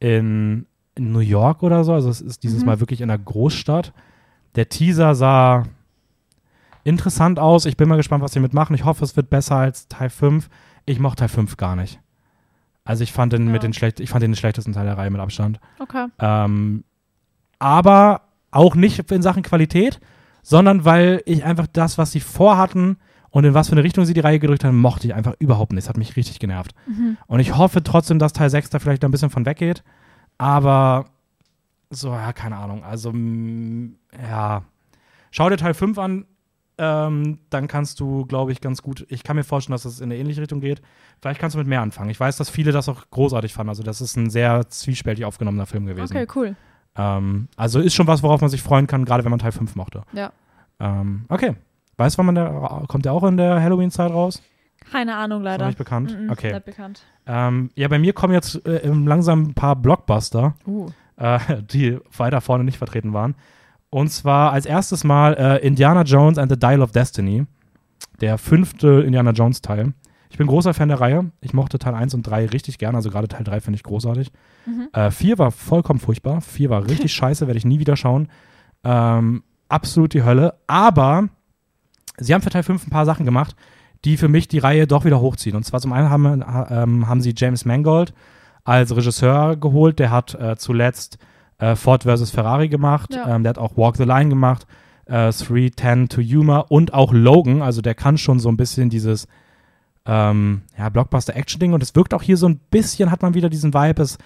[0.00, 0.66] in,
[0.98, 2.66] New York oder so, also es ist dieses Mhm.
[2.66, 3.92] Mal wirklich in einer Großstadt.
[4.56, 5.62] Der Teaser sah
[6.84, 7.66] interessant aus.
[7.66, 8.74] Ich bin mal gespannt, was sie mitmachen.
[8.74, 10.48] Ich hoffe, es wird besser als Teil 5.
[10.86, 12.00] Ich mochte Teil 5 gar nicht.
[12.84, 13.52] Also ich fand den Ja.
[13.52, 15.60] mit den schlecht, ich fand den den schlechtesten Teil der Reihe mit Abstand.
[15.78, 16.06] okay.
[16.18, 16.84] Ähm,
[17.60, 20.00] aber auch nicht in Sachen Qualität,
[20.42, 22.96] sondern weil ich einfach das, was sie vorhatten
[23.30, 25.72] und in was für eine Richtung sie die Reihe gedrückt haben, mochte ich einfach überhaupt
[25.72, 25.84] nicht.
[25.84, 26.72] Das hat mich richtig genervt.
[26.86, 27.16] Mhm.
[27.26, 29.82] Und ich hoffe trotzdem, dass Teil 6 da vielleicht ein bisschen von weggeht.
[30.38, 31.06] Aber
[31.90, 32.84] so, ja, keine Ahnung.
[32.84, 33.12] Also,
[34.30, 34.62] ja.
[35.30, 36.26] Schau dir Teil 5 an.
[36.80, 39.04] Ähm, dann kannst du, glaube ich, ganz gut.
[39.08, 40.80] Ich kann mir vorstellen, dass es in eine ähnliche Richtung geht.
[41.20, 42.08] Vielleicht kannst du mit mehr anfangen.
[42.08, 43.70] Ich weiß, dass viele das auch großartig fanden.
[43.70, 46.16] Also, das ist ein sehr zwiespältig aufgenommener Film gewesen.
[46.16, 46.56] Okay, cool.
[46.94, 49.76] Ähm, also ist schon was, worauf man sich freuen kann, gerade wenn man Teil 5
[49.76, 50.02] mochte.
[50.12, 50.32] Ja.
[50.80, 51.56] Ähm, okay.
[51.98, 54.42] Weißt du, wann man der, kommt der auch in der Halloween-Zeit raus?
[54.90, 55.66] Keine Ahnung Ist noch leider.
[55.66, 56.18] nicht bekannt?
[56.18, 56.52] Mhm, okay.
[56.52, 57.02] Nicht bekannt.
[57.26, 60.88] Ähm, ja, bei mir kommen jetzt äh, langsam ein paar Blockbuster, Uh.
[61.16, 61.38] äh,
[61.70, 63.34] die weiter vorne nicht vertreten waren.
[63.90, 67.44] Und zwar als erstes mal äh, Indiana Jones and the Dial of Destiny.
[68.20, 69.92] Der fünfte Indiana Jones Teil.
[70.30, 71.30] Ich bin großer Fan der Reihe.
[71.40, 72.96] Ich mochte Teil 1 und 3 richtig gerne.
[72.98, 74.30] Also gerade Teil 3 finde ich großartig.
[74.66, 74.88] Mhm.
[74.92, 76.40] Äh, 4 war vollkommen furchtbar.
[76.42, 78.28] 4 war richtig scheiße, werde ich nie wieder schauen.
[78.84, 80.54] Ähm, absolut die Hölle.
[80.66, 81.28] Aber
[82.18, 83.56] sie haben für Teil 5 ein paar Sachen gemacht,
[84.04, 85.56] die für mich die Reihe doch wieder hochziehen.
[85.56, 88.12] Und zwar zum einen haben, ähm, haben sie James Mangold
[88.64, 89.98] als Regisseur geholt.
[89.98, 91.18] Der hat äh, zuletzt
[91.58, 92.30] äh, Ford vs.
[92.30, 93.14] Ferrari gemacht.
[93.14, 93.34] Ja.
[93.34, 94.66] Ähm, der hat auch Walk the Line gemacht.
[95.06, 97.62] Äh, 310 to Yuma und auch Logan.
[97.62, 99.26] Also der kann schon so ein bisschen dieses
[100.06, 101.72] ähm, ja, Blockbuster-Action-Ding.
[101.72, 104.02] Und es wirkt auch hier so ein bisschen, hat man wieder diesen Vibe.
[104.02, 104.18] Es,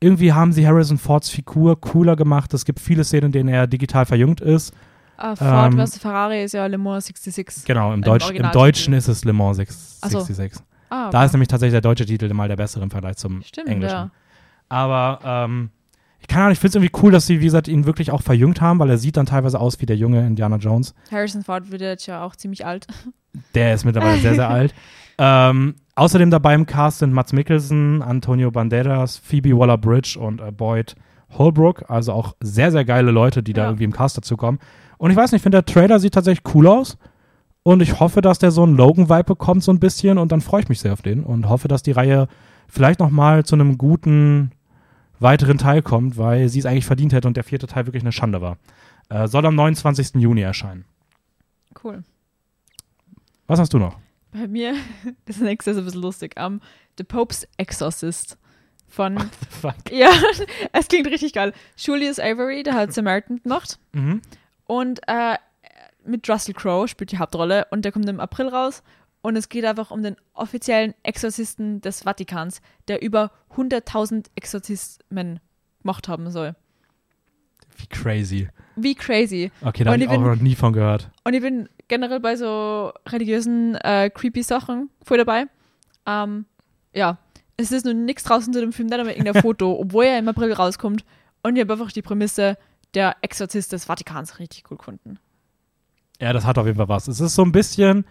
[0.00, 2.52] irgendwie haben sie Harrison Fords Figur cooler gemacht.
[2.52, 4.74] Es gibt viele Szenen, in denen er digital verjüngt ist.
[5.16, 5.98] Ah, Ford Ähm, vs.
[5.98, 7.64] Ferrari ist ja Le Mans 66.
[7.64, 8.50] Genau, im, Im Deutsch, im.
[8.50, 10.18] Deutschen ist es Le Mans 6, Ach so.
[10.20, 10.62] 66.
[10.90, 11.26] Ah, Da okay.
[11.26, 13.94] ist nämlich tatsächlich der deutsche Titel mal der bessere im Vergleich zum Stimmt, englischen.
[13.94, 14.10] ja.
[14.68, 15.70] Aber ähm,
[16.20, 18.10] ich kann auch nicht, ich finde es irgendwie cool, dass sie, wie gesagt, ihn wirklich
[18.10, 20.94] auch verjüngt haben, weil er sieht dann teilweise aus wie der junge Indiana Jones.
[21.10, 22.86] Harrison Ford wird jetzt ja auch ziemlich alt.
[23.54, 24.74] Der ist mittlerweile sehr, sehr alt.
[25.16, 30.96] Ähm, außerdem dabei im Cast sind Mats Mikkelsen, Antonio Banderas, Phoebe Waller-Bridge und äh, Boyd
[31.38, 31.88] Holbrook.
[31.88, 33.68] Also auch sehr, sehr geile Leute, die da Ja.
[33.68, 34.58] irgendwie im Cast dazukommen.
[35.04, 36.96] Und ich weiß nicht, ich finde, der Trailer sieht tatsächlich cool aus.
[37.62, 40.16] Und ich hoffe, dass der so einen Logan-Vibe bekommt, so ein bisschen.
[40.16, 41.24] Und dann freue ich mich sehr auf den.
[41.24, 42.26] Und hoffe, dass die Reihe
[42.68, 44.52] vielleicht noch mal zu einem guten
[45.20, 48.12] weiteren Teil kommt, weil sie es eigentlich verdient hätte und der vierte Teil wirklich eine
[48.12, 48.56] Schande war.
[49.10, 50.14] Äh, soll am 29.
[50.14, 50.86] Juni erscheinen.
[51.84, 52.02] Cool.
[53.46, 53.98] Was hast du noch?
[54.32, 54.74] Bei mir,
[55.26, 56.40] das nächste ist ein bisschen lustig.
[56.40, 56.62] Um,
[56.96, 58.38] The Pope's Exorcist
[58.88, 59.18] von,
[59.50, 59.92] Fuck.
[59.92, 60.08] ja,
[60.72, 61.52] es klingt richtig geil.
[61.76, 63.78] Julius Avery, der hat Samaritan gemacht.
[63.92, 64.22] Mhm.
[64.66, 65.36] Und äh,
[66.04, 68.82] mit Russell Crowe spielt die Hauptrolle und der kommt im April raus.
[69.22, 75.40] Und es geht einfach um den offiziellen Exorzisten des Vatikans, der über 100.000 Exorzismen
[75.80, 76.54] gemacht haben soll.
[77.78, 78.48] Wie crazy.
[78.76, 79.50] Wie crazy.
[79.62, 81.10] Okay, da habe ich auch bin- noch nie von gehört.
[81.24, 85.46] Und ich bin generell bei so religiösen, äh, creepy Sachen voll dabei.
[86.06, 86.44] Ähm,
[86.94, 87.18] ja,
[87.56, 90.28] es ist nur nichts draußen zu dem Film, dann aber irgendein Foto, obwohl er im
[90.28, 91.04] April rauskommt.
[91.42, 92.56] Und ich habe einfach die Prämisse
[92.94, 95.18] der Exorzist des Vatikans richtig cool gefunden.
[96.20, 97.08] Ja, das hat auf jeden Fall was.
[97.08, 98.04] Es ist so ein bisschen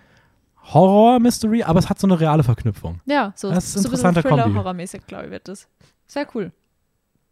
[0.74, 3.02] Horror-Mystery, aber es hat so eine reale Verknüpfung.
[3.06, 4.22] Ja, so, Das ist so ein bisschen interessanter.
[4.30, 5.68] Thriller-Horror-mäßig, glaube ich, wird das.
[6.08, 6.52] Sehr cool.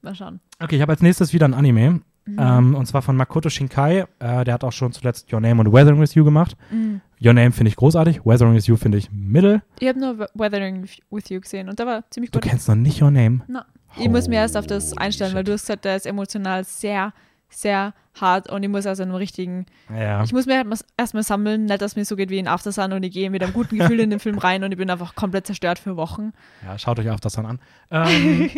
[0.01, 0.39] Mal schauen.
[0.61, 2.01] Okay, ich habe als nächstes wieder ein Anime.
[2.25, 2.37] Mhm.
[2.39, 4.05] Ähm, und zwar von Makoto Shinkai.
[4.19, 6.55] Äh, der hat auch schon zuletzt Your Name und Weathering with You gemacht.
[6.71, 7.01] Mhm.
[7.23, 8.25] Your Name finde ich großartig.
[8.25, 9.61] Weathering with You finde ich mittel.
[9.79, 12.49] Ich habe nur Weathering with You gesehen und der war ziemlich Du gut.
[12.49, 13.41] kennst noch nicht Your Name.
[13.47, 13.65] Na,
[13.97, 15.47] ich muss mir erst auf das einstellen, weil shit.
[15.47, 17.13] du hast gesagt, der ist emotional sehr,
[17.51, 19.65] sehr hart und ich muss also einen richtigen.
[19.89, 20.23] Ja.
[20.23, 20.65] Ich muss mir
[20.97, 23.43] erstmal sammeln, nicht, dass mir so geht wie in After Sun und ich gehe mit
[23.43, 26.33] einem guten Gefühl in den Film rein und ich bin einfach komplett zerstört für Wochen.
[26.65, 27.59] ja, schaut euch auch das dann an.
[27.89, 28.49] Ähm,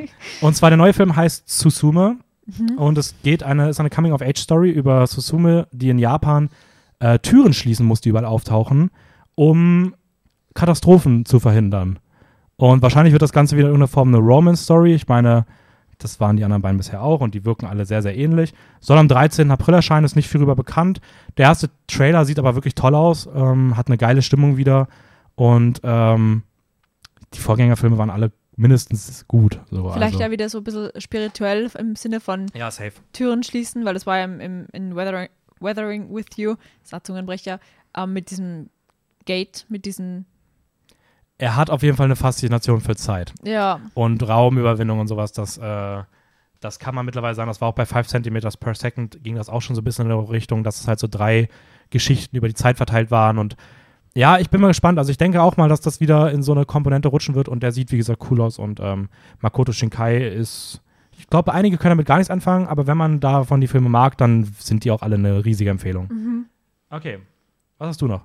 [0.42, 2.18] und zwar der neue Film heißt Susume.
[2.46, 2.78] Mhm.
[2.78, 6.50] Und es geht eine, ist eine Coming-of-Age-Story über Susume, die in Japan
[7.00, 8.92] äh, Türen schließen muss, die überall auftauchen,
[9.36, 9.96] um
[10.54, 12.00] Katastrophen zu verhindern.
[12.56, 14.94] Und wahrscheinlich wird das Ganze wieder in irgendeiner Form eine Romance-Story.
[14.94, 15.46] Ich meine,
[16.04, 18.54] das waren die anderen beiden bisher auch und die wirken alle sehr, sehr ähnlich.
[18.80, 19.50] Soll am 13.
[19.52, 21.02] April erscheinen, ist nicht viel darüber bekannt.
[21.38, 24.88] Der erste Trailer sieht aber wirklich toll aus, ähm, hat eine geile Stimmung wieder
[25.36, 26.44] und ähm,
[27.34, 29.60] die Vorgängerfilme waren alle mindestens gut.
[29.72, 30.20] So, Vielleicht also.
[30.20, 32.94] ja wieder so ein bisschen spirituell im Sinne von Ja, safe.
[33.12, 36.94] Türen schließen, weil das war ja im, im, in Weathering, Weathering with You, das ist
[36.94, 37.60] ein Zungenbrecher,
[37.98, 38.70] ähm, mit diesem
[39.26, 40.26] Gate, mit diesen,
[41.38, 45.32] er hat auf jeden Fall eine Faszination für Zeit ja, und Raumüberwindung und sowas.
[45.32, 46.04] Das, äh,
[46.60, 47.50] das kann man mittlerweile sagen.
[47.50, 50.06] Das war auch bei 5 cm per Second, ging das auch schon so ein bisschen
[50.06, 51.50] in der Richtung, dass es halt so drei
[51.90, 53.38] Geschichten über die Zeit verteilt waren.
[53.38, 53.56] Und
[54.16, 55.00] ja, ich bin mal gespannt.
[55.00, 57.64] Also ich denke auch mal, dass das wieder in so eine Komponente rutschen wird und
[57.64, 58.60] der sieht, wie gesagt, cool aus.
[58.60, 60.82] Und ähm, Makoto Shinkai ist.
[61.18, 64.18] Ich glaube, einige können damit gar nichts anfangen, aber wenn man davon die Filme mag,
[64.18, 66.08] dann sind die auch alle eine riesige Empfehlung.
[66.10, 66.46] mhm.
[66.90, 67.20] Okay.
[67.80, 68.22] Was hast du noch?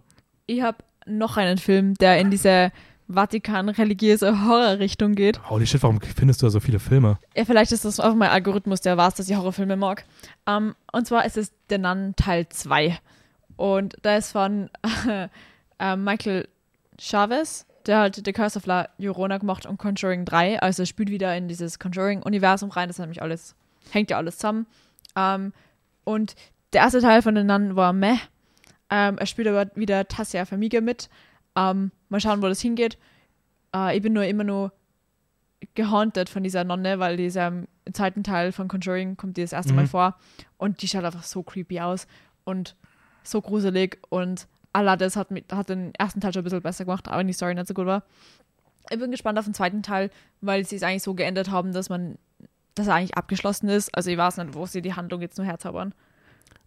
[0.46, 2.70] Ich habe noch einen Film, der in diese
[3.08, 5.48] Vatikan-religiöse Horrorrichtung geht.
[5.48, 7.18] Holy shit, warum findest du da so viele Filme?
[7.34, 10.04] Ja, vielleicht ist das einfach mein Algorithmus, der weiß, dass ich Horrorfilme mag.
[10.46, 12.98] Ähm, und zwar ist es The Nun Teil 2.
[13.56, 14.70] Und da ist von
[15.78, 16.48] äh, Michael
[16.98, 20.60] Chavez, der hat The Curse of La Llorona gemacht und Conjuring 3.
[20.60, 22.88] Also er spielt wieder in dieses Conjuring-Universum rein.
[22.88, 23.56] Das ist nämlich alles,
[23.90, 24.66] hängt ja alles zusammen.
[25.16, 25.52] Ähm,
[26.04, 26.34] und
[26.74, 28.18] der erste Teil von The Nun war meh.
[28.90, 31.08] Ähm, er spielt aber wieder Tassia Famiga mit.
[31.56, 32.98] Ähm, mal schauen, wo das hingeht.
[33.74, 34.72] Äh, ich bin nur immer nur
[35.74, 39.72] gehauntet von dieser Nonne, weil dieser im zweiten Teil von Conjuring kommt die das erste
[39.72, 39.88] Mal Mhm.
[39.88, 40.16] vor
[40.56, 42.06] und die schaut einfach so creepy aus
[42.44, 42.76] und
[43.24, 47.08] so gruselig und Aladdin hat, mit, hat den ersten Teil schon ein bisschen besser gemacht,
[47.08, 48.02] aber die Story nicht so gut war.
[48.90, 50.10] Ich bin gespannt auf den zweiten Teil,
[50.40, 52.16] weil sie es eigentlich so geändert haben, dass man,
[52.74, 53.94] dass er eigentlich abgeschlossen ist.
[53.94, 55.92] Also ich weiß nicht, wo sie die Handlung jetzt nur herzaubern.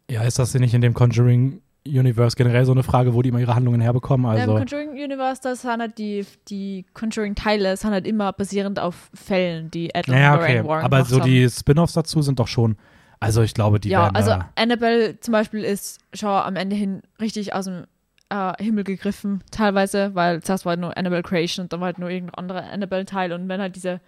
[0.10, 3.40] Ja, ist das nicht in dem Conjuring Universe generell so eine Frage, wo die immer
[3.40, 4.26] ihre Handlungen herbekommen?
[4.26, 8.80] Ja, Also, Im Conjuring Universe, das sind halt die, die Conjuring-Teile, sind halt immer basierend
[8.80, 10.70] auf Fällen, die Ed und naja, Lorraine okay.
[10.70, 11.26] Warren Aber so haben.
[11.26, 12.78] die Spin-offs dazu sind doch schon,
[13.20, 16.76] also ich glaube, die ja, werden also da, Annabelle zum Beispiel ist schon am Ende
[16.76, 17.86] hin richtig aus dem
[18.30, 22.00] äh, Himmel gegriffen, teilweise, weil zuerst war halt nur Annabelle Creation und dann war halt
[22.00, 24.02] nur irgendein anderer Annabelle-Teil und wenn halt diese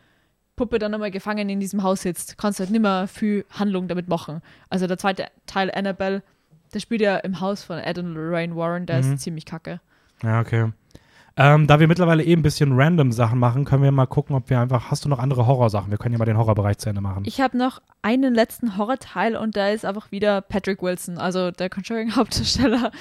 [0.56, 4.08] Puppe dann nochmal gefangen in diesem Haus sitzt, kannst du halt nimmer viel Handlung damit
[4.08, 4.42] machen.
[4.70, 6.22] Also der zweite Teil Annabelle,
[6.74, 9.14] der spielt ja im Haus von Ed und Lorraine Warren, der Mhm.
[9.14, 9.80] ist ziemlich kacke.
[10.24, 10.72] ja, okay.
[11.36, 14.52] Ähm, da wir mittlerweile eh ein bisschen random Sachen machen, können wir mal gucken, ob
[14.52, 15.90] wir einfach, hast du noch andere Horrorsachen?
[15.90, 17.24] Wir können ja mal den Horrorbereich zu Ende machen.
[17.26, 21.72] Ich habe noch einen letzten Horrorteil und da ist einfach wieder Patrick Wilson, also der
[21.72, 22.92] Conjuring-Hauptdarsteller.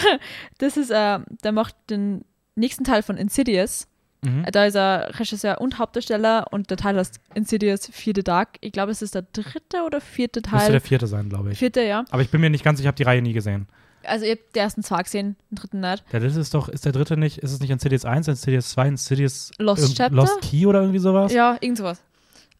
[0.58, 2.24] das ist, äh, der macht den
[2.56, 3.86] nächsten Teil von Insidious.
[4.24, 4.46] Mhm.
[4.52, 8.50] Da ist er Regisseur und Hauptdarsteller und der Teil heißt Insidious Vierte Dark.
[8.60, 10.72] Ich glaube, es ist der dritte oder vierte Müsste Teil.
[10.72, 11.58] der vierte sein, glaube ich.
[11.58, 12.04] Vierte, ja.
[12.10, 13.66] Aber ich bin mir nicht ganz, ich habe die Reihe nie gesehen.
[14.04, 16.04] Also ihr habt die ersten zwei gesehen, den dritten nicht.
[16.12, 18.88] Der dritte ist doch, ist der dritte nicht, ist es nicht Insidious 1, Insidious 2,
[18.88, 20.14] Insidious Lost Chapter?
[20.14, 21.32] Lost Key oder irgendwie sowas?
[21.32, 22.02] Ja, irgend sowas.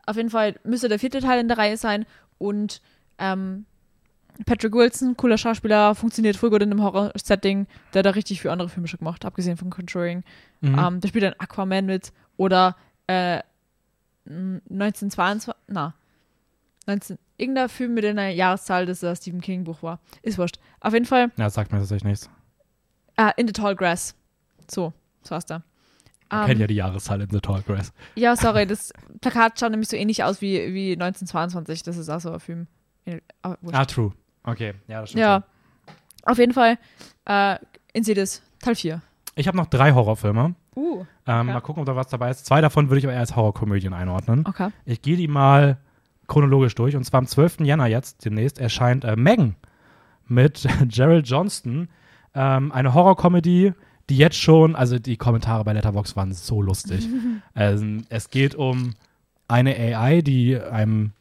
[0.07, 2.07] Auf jeden Fall müsste der vierte Teil in der Reihe sein
[2.39, 2.81] und
[3.19, 3.67] ähm,
[4.47, 7.67] Patrick Wilson, cooler Schauspieler, funktioniert voll gut in einem Horror-Setting.
[7.93, 10.25] Der hat da richtig viele andere Filme schon gemacht, abgesehen von Conjuring.
[10.61, 10.79] Mhm.
[10.79, 12.77] Ähm, der spielt dann Aquaman mit oder
[13.07, 13.41] äh,
[14.27, 15.95] 1922, na,
[16.87, 20.01] 19, irgendein Film mit einer Jahreszahl, das ein Stephen King Buch war.
[20.23, 20.59] Ist wurscht.
[20.81, 22.31] Auf jeden Fall ja, das sagt mir tatsächlich nichts.
[23.17, 24.15] äh, In the Tall Grass.
[24.69, 24.93] So,
[25.23, 25.63] so heißt er.
[26.31, 27.93] Man kennt ja die Jahreszahl in The Tall Grass.
[28.15, 28.91] Ja, sorry, das
[29.21, 31.83] Plakat schaut nämlich so ähnlich aus wie, wie 1922.
[31.83, 32.67] Das ist auch so ein Film.
[33.43, 34.13] Ah, true.
[34.45, 35.21] Okay, ja, das stimmt.
[35.21, 35.43] ja,
[35.87, 35.95] schon.
[36.33, 36.79] auf jeden Fall.
[37.25, 37.57] Äh,
[37.93, 39.01] Insidious, Teil 4.
[39.35, 40.55] Ich habe noch drei Horrorfilme.
[40.75, 41.53] Uh, Ähm, Okay.
[41.53, 42.47] Mal gucken, ob da was dabei ist.
[42.47, 44.45] Zwei davon würde ich aber eher als Horrorkomödien einordnen.
[44.47, 44.71] okay.
[44.85, 45.77] Ich gehe die mal
[46.27, 46.97] chronologisch durch.
[46.97, 47.61] Und zwar am 12.
[47.61, 49.55] Jänner jetzt demnächst erscheint äh, Megan
[50.27, 51.89] mit Gerald Johnston.
[52.35, 53.73] Ähm, eine Horrorkomödie,
[54.09, 57.07] die jetzt schon, also die Kommentare bei Letterbox waren so lustig.
[57.55, 58.95] also, es geht um
[59.49, 61.13] eine AI, die einem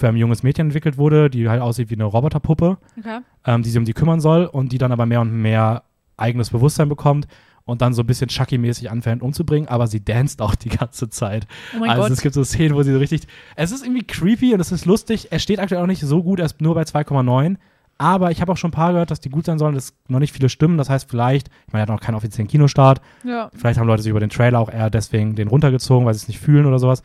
[0.00, 3.18] für ein junges Mädchen entwickelt wurde, die halt aussieht wie eine Roboterpuppe, Okay.
[3.46, 5.84] ähm, die sich um die kümmern soll und die dann aber mehr und mehr
[6.16, 7.26] eigenes Bewusstsein bekommt
[7.64, 11.46] und dann so ein bisschen Chucky-mäßig anfängt umzubringen, aber sie danst auch die ganze Zeit.
[11.78, 12.10] Oh also Gott.
[12.10, 13.22] es gibt so Szenen, wo sie so richtig.
[13.56, 15.28] Es ist irgendwie creepy und es ist lustig.
[15.30, 17.56] Er steht aktuell auch nicht so gut, er ist nur bei 2,9.
[17.98, 19.74] Aber ich habe auch schon ein paar gehört, dass die gut sein sollen.
[19.74, 20.78] Das ist noch nicht viele Stimmen.
[20.78, 23.02] Das heißt, vielleicht, ich meine, er hat noch keinen offiziellen Kinostart.
[23.24, 23.50] Ja.
[23.54, 26.28] Vielleicht haben Leute sich über den Trailer auch eher deswegen den runtergezogen, weil sie es
[26.28, 27.02] nicht fühlen oder sowas.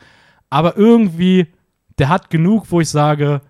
[0.48, 1.48] Aber irgendwie,
[1.98, 3.40] der hat genug, wo ich sage,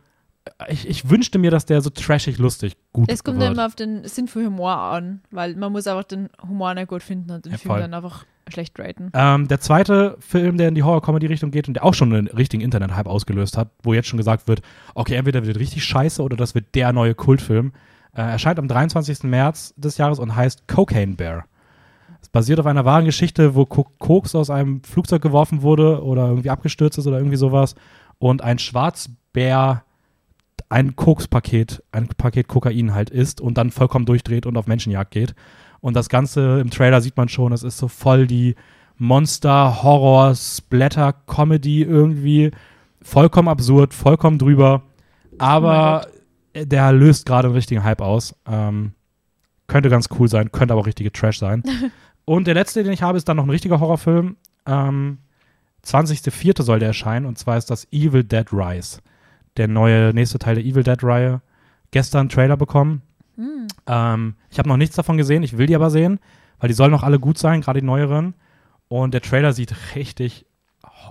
[0.68, 3.52] ich, ich wünschte mir, dass der so trashig lustig gut Es kommt wird.
[3.52, 7.02] immer auf den Sinn für Humor an, weil man muss einfach den Humor nicht gut
[7.02, 7.81] finden und den Ja, Film voll.
[7.81, 9.10] dann einfach schlecht raten.
[9.12, 12.62] Ähm, der zweite Film, der in die Horror-Comedy-Richtung geht und der auch schon einen richtigen
[12.62, 14.62] Internet-Hype ausgelöst hat, wo jetzt schon gesagt wird,
[14.94, 17.73] okay, entweder wird richtig scheiße oder das wird der neue Kultfilm,
[18.14, 19.24] äh, erscheint am 23.
[19.24, 21.44] März des Jahres und heißt Cocaine Bear.
[22.23, 26.28] Es basiert auf einer wahren Geschichte, wo Ko- Koks aus einem Flugzeug geworfen wurde oder
[26.28, 27.74] irgendwie abgestürzt ist oder irgendwie sowas
[28.18, 29.84] und ein Schwarzbär
[30.68, 35.34] ein Kokspaket, ein Paket Kokain halt isst und dann vollkommen durchdreht und auf Menschenjagd geht.
[35.80, 38.56] Und das Ganze im Trailer sieht man schon, es ist so voll die
[38.98, 42.51] Monster, Horror, Splatter, Comedy irgendwie.
[43.02, 44.82] Vollkommen absurd, vollkommen drüber.
[45.38, 46.06] Aber
[46.55, 48.34] der löst gerade einen richtigen Hype aus.
[48.47, 48.93] Ähm,
[49.66, 51.62] könnte ganz cool sein, könnte aber auch richtige Trash sein.
[52.24, 54.36] und der letzte, den ich habe, ist dann noch ein richtiger Horrorfilm.
[54.66, 55.18] Ähm,
[55.87, 56.63] 20.04.
[56.63, 58.99] soll der erscheinen und zwar ist das Evil Dead Rise.
[59.57, 61.41] Der neue nächste Teil der Evil Dead Reihe.
[61.93, 63.03] Gestern einen Trailer bekommen.
[63.37, 63.69] Hm.
[63.87, 66.19] Ähm, ich habe noch nichts davon gesehen, ich will die aber sehen,
[66.59, 68.35] weil die sollen noch alle gut sein, gerade die neueren.
[68.89, 70.47] Und der Trailer sieht richtig,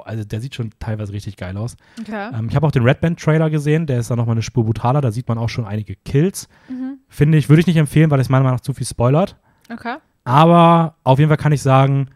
[0.03, 1.77] also der sieht schon teilweise richtig geil aus.
[1.99, 2.29] Okay.
[2.33, 4.65] Ähm, ich habe auch den Red Band Trailer gesehen, der ist dann nochmal eine Spur
[4.65, 6.49] brutaler, da sieht man auch schon einige Kills.
[6.69, 6.99] Mhm.
[7.07, 9.37] Finde ich, würde ich nicht empfehlen, weil es meiner Meinung nach zu viel spoilert.
[9.71, 9.95] Okay.
[10.23, 12.09] Aber auf jeden Fall kann ich sagen,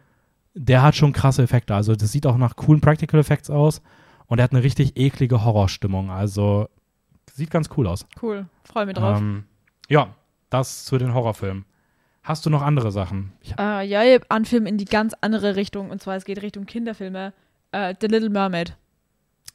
[0.53, 1.75] der hat schon krasse Effekte.
[1.75, 3.81] Also das sieht auch nach coolen Practical Effects aus
[4.27, 6.09] und er hat eine richtig eklige Horrorstimmung.
[6.09, 6.67] Also
[7.33, 8.05] sieht ganz cool aus.
[8.21, 8.47] Cool.
[8.63, 9.19] Freue mich drauf.
[9.19, 9.45] Ähm,
[9.87, 10.15] ja,
[10.49, 11.65] das zu den Horrorfilmen.
[12.23, 13.31] Hast du noch andere Sachen?
[13.57, 16.41] Äh, ja, ich hab einen Film in die ganz andere Richtung und zwar es geht
[16.41, 17.33] Richtung Kinderfilme.
[17.71, 18.75] Äh, The Little Mermaid.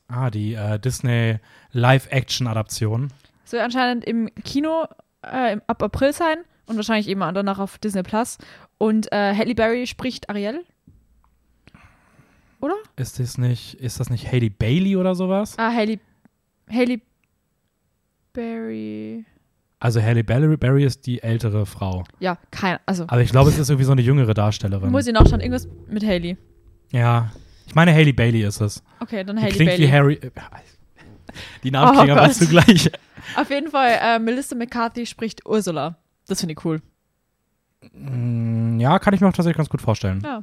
[0.09, 1.39] ah, die äh, Disney
[1.73, 3.13] Live-Action-Adaption.
[3.45, 4.87] Soll anscheinend im Kino
[5.23, 8.39] im, ab April sein und wahrscheinlich eben danach auf Disney Plus.
[8.79, 10.65] Und Halle Berry spricht Ariel.
[12.65, 12.75] Oder?
[12.97, 15.55] Ist das nicht, ist das nicht Haley Bailey oder sowas?
[15.59, 15.99] Ah, Halle.
[16.71, 16.99] Halle
[18.33, 19.25] Berry.
[19.81, 22.05] Also Halle Berry, Berry ist die ältere Frau.
[22.21, 22.79] Ja, kein.
[22.87, 24.91] Also, Aber ich glaube, es ist irgendwie so eine jüngere Darstellerin.
[24.91, 26.37] muss ich noch schon irgendwas mit Haley.
[26.93, 27.31] ja.
[27.67, 28.83] Ich meine, Haley Bailey ist es.
[29.01, 29.87] Okay, dann Die Halle klingt Bailey.
[29.89, 30.15] wie Harry.
[30.17, 30.31] äh,
[31.65, 32.91] Die Namen Oh klingen aber zugleich.
[33.37, 35.97] Auf jeden Fall, äh, Melissa McCarthy spricht Ursula.
[36.29, 36.83] Das finde ich cool.
[37.95, 40.21] Mm, Ja, kann ich mir auch tatsächlich ganz gut vorstellen.
[40.23, 40.43] Ja.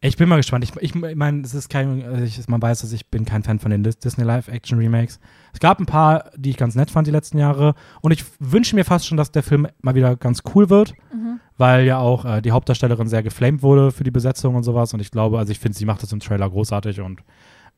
[0.00, 0.62] Ich bin mal gespannt.
[0.64, 3.58] Ich, ich meine, es ist kein, also ich, man weiß, dass ich bin kein Fan
[3.58, 5.18] von den Dis- Disney Live-Action-Remakes.
[5.54, 7.74] Es gab ein paar, die ich ganz nett fand die letzten Jahre.
[8.02, 11.40] Und ich wünsche mir fast schon, dass der Film mal wieder ganz cool wird, Mhm.
[11.56, 14.92] weil ja auch äh, die Hauptdarstellerin sehr geflamed wurde für die Besetzung und sowas.
[14.92, 17.00] Und ich glaube, also ich finde, sie macht das im Trailer großartig.
[17.00, 17.20] Und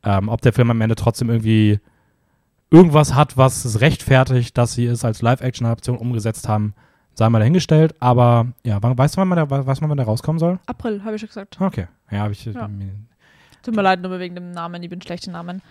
[0.03, 1.79] ähm, ob der Film am Ende trotzdem irgendwie
[2.69, 6.73] irgendwas hat, was es rechtfertigt, dass sie es als Live-Action-Adaption umgesetzt haben,
[7.19, 7.93] sei mal dahingestellt.
[7.99, 10.57] Aber ja, wann, weißt du, wann man da, weiß man, wann der rauskommen soll?
[10.65, 11.61] April, habe ich schon gesagt.
[11.61, 11.85] Okay.
[12.09, 12.43] Ja, habe ich.
[12.45, 12.67] Ja.
[13.61, 14.81] Tut mir leid, nur wegen dem Namen.
[14.81, 15.61] Ich bin schlecht im Namen.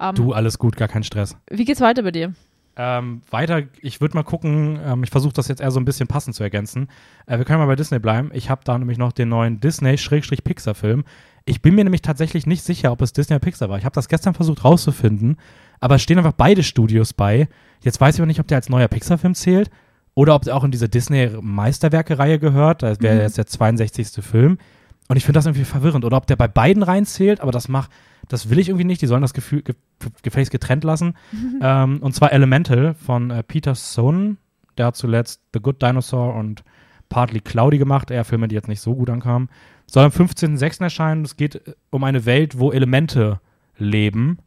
[0.00, 1.36] Ähm, Du, alles gut, gar kein Stress.
[1.50, 2.32] Wie geht's weiter bei dir?
[2.76, 6.08] Ähm, weiter, ich würde mal gucken, ähm, ich versuche das jetzt eher so ein bisschen
[6.08, 6.88] passend zu ergänzen.
[7.26, 8.30] Äh, wir können mal bei Disney bleiben.
[8.32, 11.04] Ich habe da nämlich noch den neuen Disney-Pixar-Film.
[11.44, 13.78] Ich bin mir nämlich tatsächlich nicht sicher, ob es Disney oder Pixar war.
[13.78, 15.36] Ich habe das gestern versucht rauszufinden,
[15.78, 17.48] aber es stehen einfach beide Studios bei.
[17.82, 19.70] Jetzt weiß ich aber nicht, ob der als neuer Pixar-Film zählt
[20.14, 22.82] oder ob der auch in diese Disney-Meisterwerke-Reihe gehört.
[22.82, 23.20] Das wäre Mhm.
[23.22, 24.22] jetzt der 62.
[24.22, 24.58] Film.
[25.08, 26.04] Und ich finde das irgendwie verwirrend.
[26.04, 27.90] Oder ob der bei beiden reinzählt, aber das macht,
[28.28, 29.02] das will ich irgendwie nicht.
[29.02, 29.74] Die sollen das Gefühl, ge
[30.22, 31.14] gefälligst getrennt lassen.
[31.60, 34.38] ähm, und zwar Elemental von äh, Peter Sohn.
[34.78, 36.64] Der hat zuletzt The Good Dinosaur und
[37.08, 38.10] Partly Cloudy gemacht.
[38.10, 39.48] Eher Filme, die jetzt nicht so gut ankamen.
[39.86, 40.82] Soll am 15.06.
[40.82, 41.24] erscheinen.
[41.24, 43.40] Es geht äh, um eine Welt, wo Elemente
[43.76, 44.38] leben.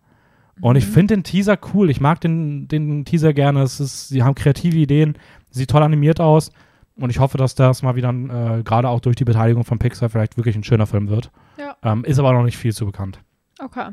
[0.62, 0.92] Und ich Mhm.
[0.92, 1.90] finde den Teaser cool.
[1.90, 3.62] Ich mag den, den Teaser gerne.
[3.62, 5.18] Es ist, sie haben kreative Ideen,
[5.52, 6.52] sieht toll animiert aus.
[6.96, 10.10] Und ich hoffe, dass das mal wieder, äh, gerade auch durch die Beteiligung von Pixar,
[10.10, 11.32] vielleicht wirklich ein schöner Film wird.
[11.60, 11.78] Ja.
[11.84, 13.20] Ähm, ist aber noch nicht viel zu bekannt.
[13.60, 13.90] Okay.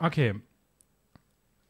[0.00, 0.34] Okay.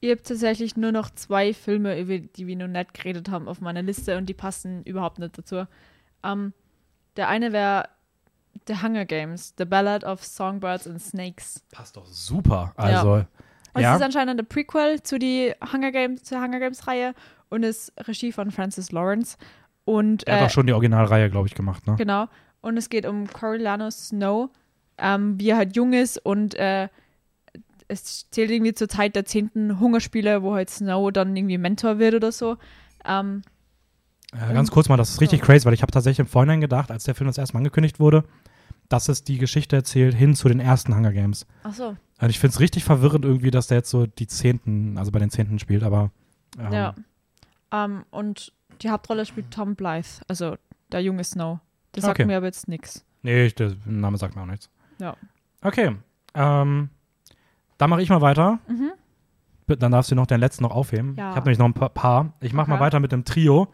[0.00, 3.60] Ich habe tatsächlich nur noch zwei Filme, über die wir noch nicht geredet haben, auf
[3.60, 5.64] meiner Liste und die passen überhaupt nicht dazu.
[6.22, 6.52] Ähm,
[7.16, 7.88] der eine wäre
[8.66, 11.62] The Hunger Games, The Ballad of Songbirds and Snakes.
[11.72, 12.72] Passt doch super.
[12.76, 13.24] Also,
[13.74, 13.92] Und ja.
[13.94, 17.14] Es ist anscheinend ein Prequel zu die Hunger Games, zur Hunger Games Reihe
[17.50, 19.36] und ist Regie von Francis Lawrence.
[19.84, 21.94] Und, äh, hat auch schon die Originalreihe, glaube ich, gemacht, ne?
[21.96, 22.26] Genau.
[22.60, 24.50] Und es geht um Coriolanus Snow,
[24.98, 26.88] ähm, wie er halt jung ist und äh,
[27.88, 32.14] es zählt irgendwie zur Zeit der zehnten Hungerspiele, wo halt Snow dann irgendwie Mentor wird
[32.14, 32.56] oder so.
[33.04, 33.42] Ähm,
[34.32, 35.46] Äh, ganz kurz mal, das ist richtig So.
[35.46, 38.00] crazy, weil ich habe tatsächlich im Vorhinein gedacht, als der Film das erste Mal angekündigt
[38.00, 38.24] wurde,
[38.88, 41.46] dass es die Geschichte erzählt hin zu den ersten Hunger Games.
[41.64, 41.96] ach so.
[42.18, 45.18] Und ich finde es richtig verwirrend irgendwie, dass der jetzt so die Zehnten, also bei
[45.18, 46.10] den Zehnten spielt, aber
[46.58, 46.94] ähm, Ja.
[47.72, 50.56] Ähm, und die Hauptrolle spielt Tom Blythe, also
[50.92, 51.58] der junge Snow.
[51.92, 52.26] Das sagt Okay.
[52.26, 53.04] mir aber jetzt nichts.
[53.22, 54.70] Nee, der Name sagt mir auch nichts.
[54.98, 55.14] Ja.
[55.62, 55.96] Okay.
[56.34, 56.88] Ähm,
[57.78, 58.60] dann mache ich mal weiter.
[58.68, 58.92] Mhm.
[59.78, 61.16] Dann darfst du noch den letzten noch aufheben.
[61.18, 61.30] Ja.
[61.30, 62.32] Ich habe nämlich noch ein pa- paar.
[62.40, 62.84] Ich mache mal Okay.
[62.84, 63.68] weiter mit dem Trio,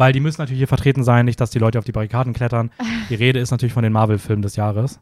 [0.00, 2.70] weil die müssen natürlich hier vertreten sein, nicht, dass die Leute auf die Barrikaden klettern.
[3.10, 4.98] Die Rede ist natürlich von den Marvel-Filmen des Jahres.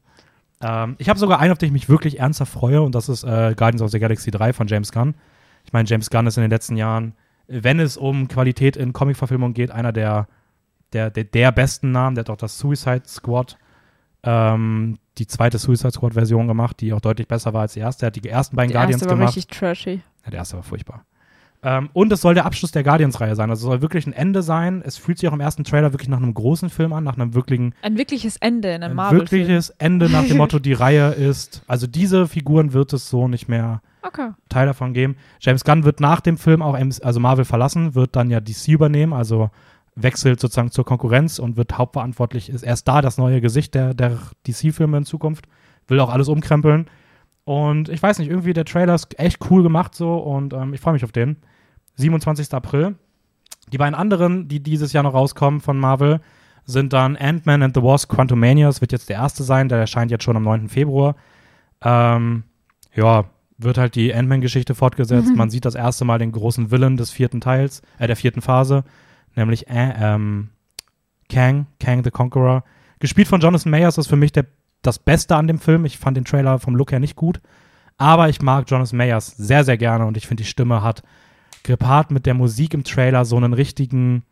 [0.61, 3.23] Ähm, ich habe sogar einen, auf den ich mich wirklich ernsthaft freue, und das ist
[3.23, 5.15] äh, Guardians of the Galaxy 3 von James Gunn.
[5.65, 7.15] Ich meine, James Gunn ist in den letzten Jahren,
[7.47, 10.27] wenn es um Qualität in Comic-Verfilmung geht, einer der,
[10.93, 12.17] der, der, der besten Namen.
[12.17, 13.57] Der hat auch das Suicide Squad,
[14.25, 18.05] ähm, die zweite Suicide Squad-Version gemacht, die auch deutlich besser war als die erste.
[18.05, 19.37] Er hat die ersten beiden Die Guardians erste war gemacht.
[19.37, 20.01] richtig trashy.
[20.25, 21.05] Ja, der erste war furchtbar.
[21.63, 23.51] Ähm, und es soll der Abschluss der Guardians-Reihe sein.
[23.51, 24.83] Also es soll wirklich ein Ende sein.
[24.85, 27.35] Es fühlt sich auch im ersten Trailer wirklich nach einem großen Film an, nach einem
[27.35, 29.41] wirklichen Ein wirkliches Ende in einem ein Marvel-Film.
[29.41, 33.49] wirkliches Ende nach dem Motto, die Reihe ist, also diese Figuren wird es so nicht
[33.49, 34.31] mehr Okay.
[34.49, 35.17] Teil davon geben.
[35.41, 38.69] James Gunn wird nach dem Film auch MC also Marvel verlassen, wird dann ja DC
[38.69, 39.51] übernehmen, also
[39.97, 44.19] wechselt sozusagen zur Konkurrenz und wird hauptverantwortlich, ist erst da das neue Gesicht der, der
[44.47, 45.47] DC-Filme in Zukunft,
[45.89, 46.87] will auch alles umkrempeln.
[47.49, 50.83] Und ich weiß nicht, irgendwie der Trailer ist echt cool gemacht so und ähm, ich
[50.83, 51.39] freue mich auf den.
[51.97, 52.53] 27.
[52.53, 52.97] April.
[53.73, 56.21] Die beiden anderen, die dieses Jahr noch rauskommen von Marvel,
[56.67, 58.67] sind dann Ant-Man and the Wasp Quantumania.
[58.67, 60.69] Das wird jetzt der erste sein, der erscheint jetzt schon am 9.
[60.69, 61.17] Februar.
[61.81, 62.43] Ähm,
[62.95, 63.25] ja,
[63.57, 65.35] wird halt die Ant-Man-Geschichte fortgesetzt.
[65.35, 68.85] Man sieht das erste Mal den großen Villain des vierten Teils, äh, der vierten Phase,
[69.37, 70.51] nämlich äh, ähm,
[71.31, 72.63] Kang, Kang the Conqueror.
[72.99, 74.45] Gespielt von Jonathan Mayers ist für mich der,
[74.83, 75.85] das Beste an dem Film.
[75.85, 77.41] Ich fand den Trailer vom Look her nicht gut.
[77.97, 81.03] Aber ich mag Jonathan Mayers sehr, sehr gerne und ich finde, die Stimme hat
[81.65, 84.23] gepaart mit der Musik im Trailer so einen richtigen,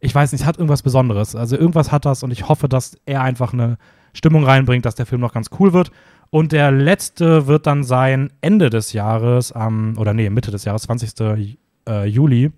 [0.00, 1.34] ich weiß nicht, hat irgendwas Besonderes.
[1.34, 3.78] Also irgendwas hat das und ich hoffe, dass er einfach eine
[4.12, 5.90] Stimmung reinbringt, dass der Film noch ganz cool wird.
[6.30, 10.82] Und der letzte wird dann sein Ende des Jahres, am, oder nee, Mitte des Jahres,
[10.82, 11.56] 20.
[11.86, 12.50] Äh, Juli,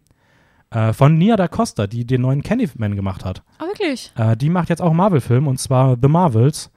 [0.71, 3.43] äh, von Nia da Costa, die den neuen Candyman gemacht hat.
[3.59, 4.13] Ah, wirklich?
[4.17, 6.71] Äh, die macht jetzt auch einen Marvel-Film und zwar The Marvels,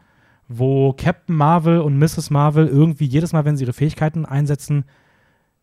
[0.49, 2.31] wo Captain Marvel und Mrs.
[2.31, 4.83] Marvel irgendwie jedes Mal, wenn sie ihre Fähigkeiten einsetzen,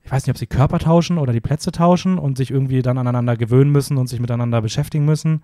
[0.03, 2.97] ich weiß nicht, ob sie Körper tauschen oder die Plätze tauschen und sich irgendwie dann
[2.97, 5.43] aneinander gewöhnen müssen und sich miteinander beschäftigen müssen.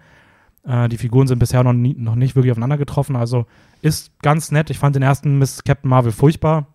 [0.64, 3.46] Äh, die Figuren sind bisher noch, nie, noch nicht wirklich aufeinander getroffen, also
[3.82, 4.70] ist ganz nett.
[4.70, 6.68] Ich fand den ersten Miss Captain Marvel furchtbar.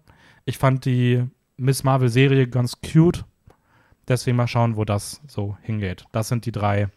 [0.43, 1.23] Ich fand die
[1.55, 3.23] Miss Marvel-Serie ganz cute.
[4.09, 6.05] Deswegen mal schauen, wo das so hingeht.
[6.11, 6.89] Das sind die drei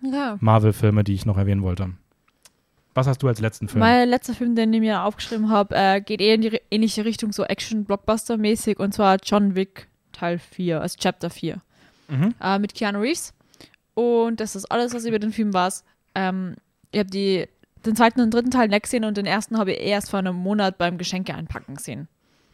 [0.00, 0.36] Ja.
[0.40, 1.90] Marvel-Filme, die ich noch erwähnen wollte.
[2.98, 3.80] Was hast du als letzten Film?
[3.80, 7.32] Mein letzter Film, den ich mir aufgeschrieben habe, äh, geht eher in die ähnliche Richtung,
[7.32, 11.60] so Action-Blockbuster-mäßig, und zwar John Wick Teil 4, also Chapter 4,
[12.08, 12.34] Mhm.
[12.42, 13.32] äh, mit Keanu Reeves.
[13.94, 15.72] Und das ist alles, was über den Film war.
[16.14, 16.56] Ähm,
[16.90, 17.46] ich habe die
[17.86, 20.34] den zweiten und dritten Teil nicht gesehen und den ersten habe ich erst vor einem
[20.34, 22.08] Monat beim Geschenke einpacken gesehen.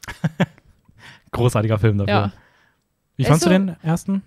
[1.32, 2.12] Großartiger Film dafür.
[2.14, 2.32] Ja.
[3.16, 4.22] Wie Ist fandst du den ersten?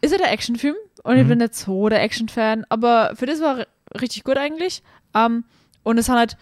[0.00, 1.28] Ist ja der Actionfilm und ich Mhm.
[1.28, 3.66] bin nicht so der Action-Fan, aber für das war
[4.00, 4.82] richtig gut eigentlich.
[5.14, 5.44] Ähm,
[5.82, 6.36] und es hat halt,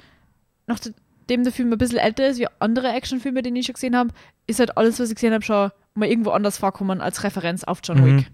[0.67, 4.11] nachdem der Film ein bisschen älter ist wie andere Actionfilme, die ich schon gesehen habe,
[4.47, 7.81] ist halt alles, was ich gesehen habe, schon mal irgendwo anders vorkommen als Referenz auf
[7.85, 8.19] John Mhm.
[8.19, 8.31] Wick.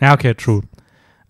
[0.00, 0.62] Ja, okay, true.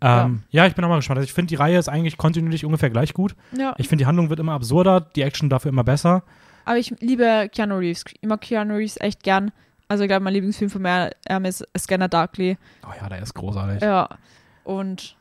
[0.00, 0.66] Ähm, ja.
[0.66, 1.18] ich bin auch mal gespannt.
[1.18, 3.34] Also ich finde, die Reihe ist eigentlich kontinuierlich ungefähr gleich gut.
[3.56, 6.22] Ja, Ich finde, die Handlung wird immer absurder, die Action dafür immer besser.
[6.64, 8.04] aber ich liebe Keanu Reeves.
[8.20, 9.52] Ich mag Keanu Reeves echt gern.
[9.88, 12.58] Also ich glaube, mein Lieblingsfilm von mir ähm, ist Scanner Darkly.
[12.84, 13.80] Oh ja, der ist großartig.
[13.82, 14.08] Ja,
[14.64, 15.16] und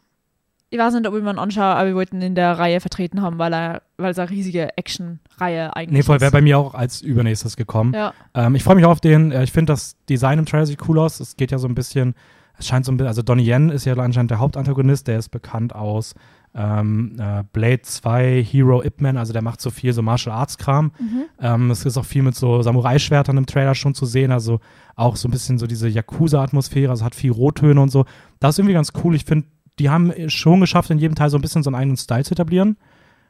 [0.69, 3.21] ich weiß nicht, ob ich ihn anschaue, aber wir wollten ihn in der Reihe vertreten
[3.21, 6.33] haben, weil er, weil es eine riesige Action-Reihe eigentlich Nee, voll, wäre ist.
[6.33, 7.93] bei mir auch als übernächstes gekommen.
[7.93, 9.31] Ja, Ähm, ich freue mich auch auf den.
[9.31, 11.19] Äh, ich finde, das Design im Trailer sieht cool aus.
[11.19, 12.15] Es geht ja so ein bisschen,
[12.57, 15.29] es scheint so ein bisschen, also Donnie Yen ist ja anscheinend der Hauptantagonist, der ist
[15.29, 16.15] bekannt aus
[16.57, 20.57] ähm, äh, Blade 2, Hero Ip Man, also der macht so viel so Martial Arts
[20.57, 20.93] Kram.
[20.97, 21.23] Mhm.
[21.41, 24.61] Ähm, es ist auch viel mit so Samurai-Schwertern im Trailer schon zu sehen, also
[24.95, 28.05] auch so ein bisschen so diese Yakuza-Atmosphäre, also hat viel Rottöne und so.
[28.39, 29.15] Das ist irgendwie ganz cool.
[29.15, 29.47] Ich finde,
[29.79, 32.33] die haben schon geschafft, in jedem Teil so ein bisschen so einen eigenen Style zu
[32.33, 32.77] etablieren.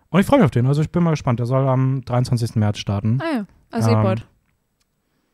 [0.09, 0.67] Und ich freue mich auf den.
[0.67, 1.39] Also ich bin mal gespannt.
[1.39, 2.55] Der soll am 23.
[2.55, 3.19] März starten.
[3.21, 4.27] Ah ja, also Ähm, bald.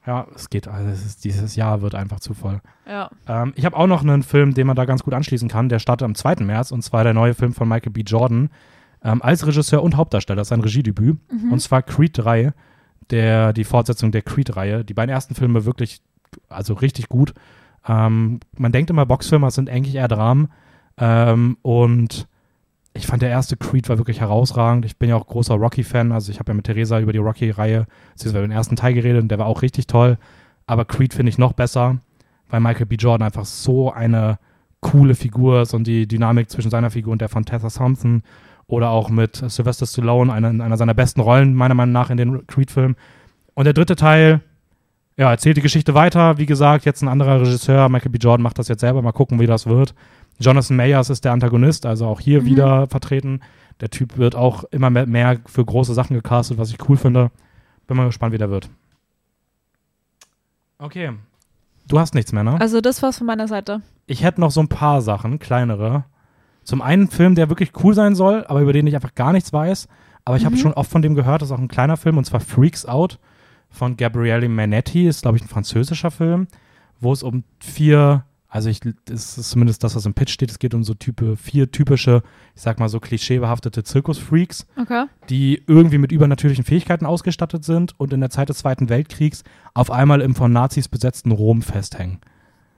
[0.08, 2.60] Ja, es geht, also es ist, dieses Jahr wird einfach zu voll.
[2.88, 3.12] Ja.
[3.28, 5.70] Ähm, ich habe auch noch einen Film, den man da ganz gut anschließen kann.
[5.70, 6.38] Der startet am 2.
[6.44, 8.02] März und zwar der neue Film von Michael B.
[8.02, 8.50] Jordan
[9.04, 10.44] ähm, als Regisseur und Hauptdarsteller.
[10.44, 11.20] sein Regiedebüt.
[11.32, 11.52] Mhm.
[11.52, 12.52] Und zwar Creed 3,
[13.12, 14.84] der, die Fortsetzung der Creed-Reihe.
[14.84, 16.02] Die beiden ersten Filme wirklich,
[16.50, 17.36] also richtig gut.
[17.88, 20.50] Ähm, man denkt immer, Boxfilme sind eigentlich eher Dramen.
[21.02, 22.28] Ähm, und
[22.94, 24.86] ich fand der erste Creed war wirklich herausragend.
[24.86, 26.12] Ich bin ja auch großer Rocky-Fan.
[26.12, 29.22] Also ich habe ja mit Theresa über die Rocky-Reihe, beziehungsweise über den ersten Teil geredet
[29.22, 30.18] und der war auch richtig toll.
[30.68, 31.98] Aber Creed finde ich noch besser,
[32.50, 32.96] weil Michael B.
[32.96, 34.38] Jordan einfach so eine
[34.80, 38.24] coole Figur ist und die Dynamik zwischen seiner Figur und der von Tessa Thompson
[38.68, 42.48] oder auch mit Sylvester Stallone, einer, einer seiner besten Rollen, meiner Meinung nach, in den
[42.48, 42.96] Creed-Filmen.
[43.54, 44.42] Und der dritte Teil,
[45.18, 46.38] ja, erzählt die Geschichte weiter.
[46.38, 48.18] Wie gesagt, jetzt ein anderer Regisseur, Michael B.
[48.18, 49.02] Jordan macht das jetzt selber.
[49.02, 49.94] Mal gucken, wie das wird.
[50.42, 52.46] Jonathan Mayers ist der Antagonist, also auch hier Mhm.
[52.46, 53.42] wieder vertreten.
[53.80, 57.32] Der Typ wird auch immer mehr, für große Sachen gecastet, was ich cool finde.
[57.88, 58.70] Bin mal gespannt, wie der wird.
[60.78, 61.12] Okay.
[61.88, 62.60] Du hast nichts mehr, ne?
[62.60, 63.82] Also das war's von meiner Seite.
[64.08, 66.06] Ich hätte noch so ein paar Sachen, kleinere.
[66.64, 69.32] Zum einen ein Film, der wirklich cool sein soll, aber über den ich einfach gar
[69.34, 69.88] nichts weiß.
[70.26, 70.60] Aber ich habe Mhm.
[70.60, 73.20] schon oft von dem gehört, das ist auch ein kleiner Film, und zwar Freaks Out
[73.70, 76.48] von Gabriele Manetti, ist, glaube ich, ein französischer Film,
[77.00, 80.60] wo es um vier, also ich, das ist zumindest das, was im Pitch steht, es
[80.60, 82.22] geht um so Type, vier typische,
[82.54, 85.06] ich sag mal so klischeebehaftete Zirkusfreaks, Okay.
[85.30, 89.90] die irgendwie mit übernatürlichen Fähigkeiten ausgestattet sind und in der Zeit des Zweiten Weltkriegs auf
[89.90, 92.20] einmal im von Nazis besetzten Rom festhängen.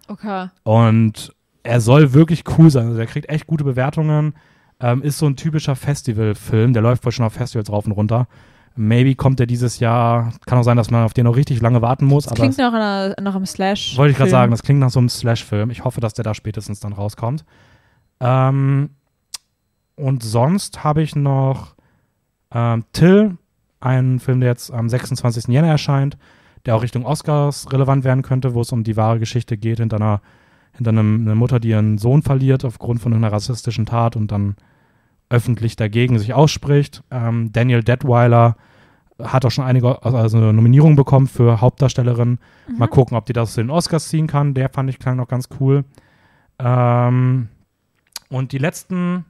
[0.08, 0.50] Okay.
[0.62, 1.34] Und
[1.64, 2.86] er soll wirklich cool sein.
[2.86, 4.36] Also der kriegt echt gute Bewertungen.
[4.80, 6.74] Ähm, ist so ein typischer Festivalfilm.
[6.74, 8.28] Der läuft wohl schon auf Festivals rauf und runter.
[8.76, 10.34] Maybe kommt er dieses Jahr.
[10.46, 12.26] Kann auch sein, dass man auf den noch richtig lange warten muss.
[12.26, 13.98] Das klingt nach, einer, nach einem Slash.
[13.98, 15.70] wollte ich gerade sagen, das klingt nach so einem Slash-Film.
[15.70, 17.46] Ich hoffe, dass der da spätestens dann rauskommt.
[18.20, 18.90] Ähm,
[19.96, 21.76] und sonst habe ich noch
[22.52, 23.38] ähm, Till,
[23.80, 25.48] einen Film, der jetzt am 26.
[25.50, 26.18] Jänner erscheint,
[26.66, 29.98] der auch Richtung Oscars relevant werden könnte, wo es um die wahre Geschichte geht hinter
[29.98, 30.22] einer,
[30.72, 34.56] hinter einem, einer Mutter, die ihren Sohn verliert aufgrund von einer rassistischen Tat und dann
[35.34, 37.04] öffentlich dagegen sich ausspricht.
[37.10, 38.56] Ähm, Daniel Detweiler
[39.22, 42.38] hat auch schon einige also eine Nominierung bekommen für Hauptdarstellerin.
[42.68, 42.78] Mhm.
[42.78, 44.54] Mal gucken, ob die das zu den Oscars ziehen kann.
[44.54, 45.86] Der fand ich klang noch ganz cool.
[46.60, 47.50] Ähm,
[48.30, 49.26] und die letzten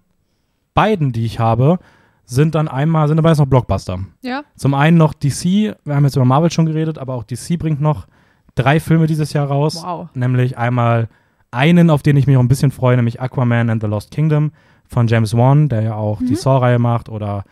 [0.73, 1.79] beiden, die ich habe,
[2.25, 3.99] sind dann einmal, sind dabei jetzt noch Blockbuster.
[4.21, 4.43] Ja.
[4.57, 7.79] Zum einen noch DC, wir haben jetzt über Marvel schon geredet, aber auch DC bringt
[7.79, 8.07] noch
[8.55, 9.81] drei Filme dieses Jahr raus.
[9.83, 10.09] Wow.
[10.15, 11.07] Nämlich einmal
[11.51, 14.51] einen, auf den ich mich auch ein bisschen freue, nämlich Aquaman and the Lost Kingdom
[14.93, 16.35] von James Wan, der ja auch die Mhm.
[16.35, 17.43] Saw-Reihe macht oder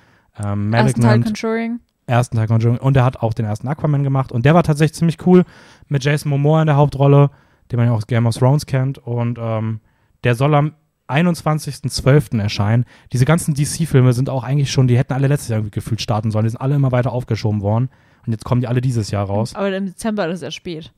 [0.41, 1.79] ähm, Ersten Teil Conjuring.
[2.07, 4.95] ersten Teil Conjuring und er hat auch den ersten Aquaman gemacht und der war tatsächlich
[4.95, 5.43] ziemlich cool
[5.89, 7.29] mit Jason Momoa in der Hauptrolle,
[7.71, 9.81] den man ja auch aus Game of Thrones kennt und ähm,
[10.23, 10.73] der soll am
[11.09, 12.39] 21.12.
[12.39, 12.85] erscheinen.
[13.11, 16.31] Diese ganzen DC-Filme sind auch eigentlich schon, die hätten alle letztes Jahr irgendwie gefühlt starten
[16.31, 17.89] sollen, die sind alle immer weiter aufgeschoben worden
[18.25, 19.55] und jetzt kommen die alle dieses Jahr raus.
[19.55, 20.91] Aber im Dezember ist ja spät.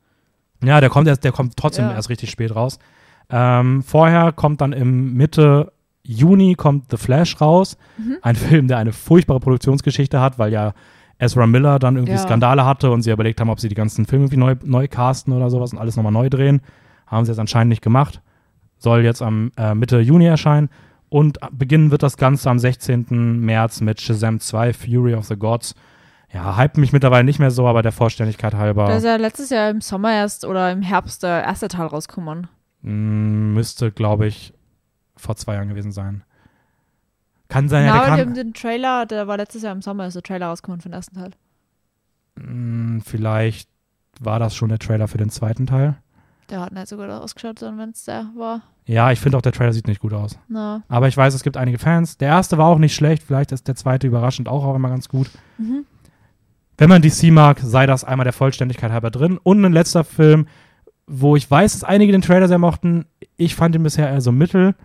[0.63, 1.93] Ja, der kommt erst, der kommt trotzdem Ja.
[1.93, 2.79] erst richtig spät raus.
[3.29, 5.71] Ähm, vorher kommt dann im Mitte
[6.05, 7.77] Juni kommt The Flash raus.
[7.97, 8.17] Mhm.
[8.21, 10.73] Ein Film, der eine furchtbare Produktionsgeschichte hat, weil ja
[11.17, 12.19] Ezra Miller dann irgendwie Ja.
[12.19, 15.33] Skandale hatte und sie überlegt haben, ob sie die ganzen Filme irgendwie neu, neu casten
[15.33, 16.61] oder sowas und alles nochmal neu drehen.
[17.07, 18.21] Haben sie jetzt anscheinend nicht gemacht.
[18.77, 20.69] Soll jetzt am äh, Mitte Juni erscheinen.
[21.09, 23.39] Und beginnen wird das Ganze am 16.
[23.39, 25.75] März mit Shazam 2, Fury of the Gods.
[26.33, 28.87] Ja, hype mich mittlerweile nicht mehr so, aber der Vollständigkeit halber.
[28.87, 32.47] Da ist ja letztes Jahr im Sommer erst oder im Herbst der erste Teil rausgekommen.
[32.81, 34.53] Mm, müsste, glaube ich,
[35.15, 36.23] vor zwei Jahren gewesen sein.
[37.49, 40.15] Kann sein, ja, Genau, der kann, den Trailer, der war letztes Jahr im Sommer, ist
[40.15, 41.31] der Trailer rausgekommen für den ersten Teil.
[42.35, 43.69] Mm, vielleicht
[44.19, 45.97] war das schon der Trailer für den zweiten Teil.
[46.49, 48.61] Der hat nicht so gut ausgeschaut, sondern wenn es der war.
[48.85, 50.37] Ja, ich finde auch, der Trailer sieht nicht gut aus.
[50.47, 50.83] Na.
[50.89, 52.17] Aber ich weiß, es gibt einige Fans.
[52.17, 53.23] Der erste war auch nicht schlecht.
[53.23, 55.29] Vielleicht ist der zweite überraschend auch, auch immer ganz gut.
[55.57, 55.85] Mhm.
[56.77, 59.39] Wenn man DC mag, sei das einmal der Vollständigkeit halber drin.
[59.41, 60.47] Und ein letzter Film,
[61.07, 63.05] wo ich weiß, dass einige den Trailer sehr mochten.
[63.37, 64.75] Ich fand ihn bisher eher so mittel.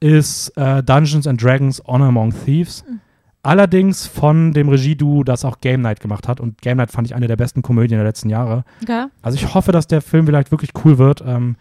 [0.00, 2.84] Ist äh, Dungeons and Dragons Honor Among Thieves.
[2.88, 3.00] Mhm.
[3.42, 6.40] Allerdings von dem Regieduo, das auch Game Night gemacht hat.
[6.40, 8.64] Und Game Night fand ich eine der besten Komödien der letzten Jahre.
[8.82, 9.06] Okay.
[9.22, 11.22] Also ich hoffe, dass der Film vielleicht wirklich cool wird.
[11.24, 11.56] Ähm,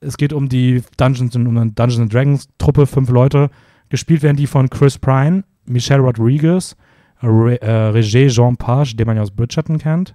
[0.00, 3.50] es geht um die Dungeons, um eine Dungeons and Dragons Truppe, fünf Leute.
[3.90, 6.74] Gespielt werden die von Chris Pine, Michelle Rodriguez,
[7.22, 10.14] Re äh, Roger Jean Page, den man ja aus Bridgerton kennt,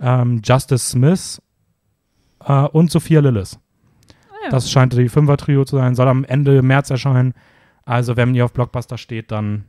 [0.00, 1.40] ähm, Justice Smith
[2.44, 3.58] äh, und Sophia Lillis.
[4.44, 4.50] Ja.
[4.50, 7.34] Das scheint die Fünfer-Trio zu sein, soll am Ende März erscheinen.
[7.84, 9.64] Also wenn ihr auf Blockbuster steht, dann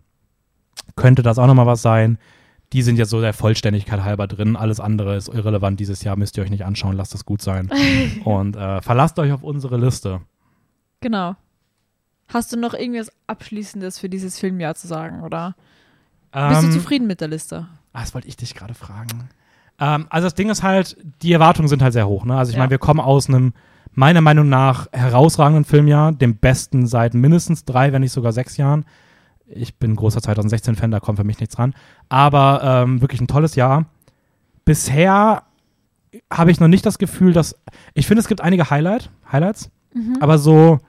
[0.96, 2.18] könnte das auch nochmal was sein.
[2.74, 4.56] Die sind jetzt so der Vollständigkeit halber drin.
[4.56, 6.16] Alles andere ist irrelevant dieses Jahr.
[6.18, 6.96] Müsst ihr euch nicht anschauen.
[6.96, 7.70] Lasst es gut sein.
[8.26, 10.22] Und äh, verlasst euch auf unsere Liste.
[11.02, 11.36] Genau.
[12.28, 15.56] Hast du noch irgendwas Abschließendes für dieses Filmjahr zu sagen, oder?
[16.32, 17.68] Bist du Ähm, zufrieden mit der Liste?
[17.92, 19.30] Ah, das wollte ich dich gerade fragen.
[19.80, 22.24] Ähm, also das Ding ist halt, die Erwartungen sind halt sehr hoch.
[22.24, 22.38] Ne?
[22.38, 22.60] Also ich Ja.
[22.60, 23.54] meine, wir kommen aus einem,
[24.00, 28.86] meiner Meinung nach, herausragenden Filmjahr, dem besten seit mindestens drei, wenn nicht sogar sechs Jahren.
[29.48, 31.74] Ich bin großer 2016-Fan, da kommt für mich nichts dran.
[32.08, 33.86] Aber ähm, wirklich ein tolles Jahr.
[34.66, 35.44] Bisher
[36.32, 37.56] habe ich noch nicht das Gefühl, dass.
[37.94, 40.18] Ich finde, es gibt einige Highlight, Highlights, Mhm.
[40.22, 40.80] aber so.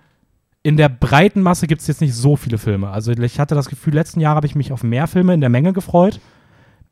[0.62, 2.91] in der breiten Masse gibt es jetzt nicht so viele Filme.
[2.91, 5.49] Also ich hatte das Gefühl, letzten Jahre habe ich mich auf mehr Filme in der
[5.49, 6.20] Menge gefreut,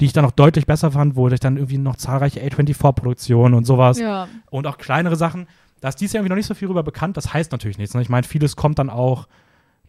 [0.00, 3.66] die ich dann noch deutlich besser fand, wo ich dann irgendwie noch zahlreiche A24-Produktionen und
[3.66, 4.26] sowas Ja.
[4.50, 5.46] und auch kleinere Sachen.
[5.80, 7.16] Da ist dieses Jahr irgendwie noch nicht so viel rüber bekannt.
[7.16, 7.94] Das heißt natürlich nichts.
[7.94, 8.02] Ne?
[8.02, 9.28] Ich meine, vieles kommt dann auch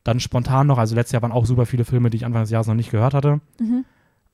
[0.04, 0.78] dann spontan noch.
[0.78, 2.92] Also letztes Jahr waren auch super viele Filme, die ich Anfang des Jahres noch nicht
[2.92, 3.42] gehört hatte.
[3.60, 3.86] Mhm.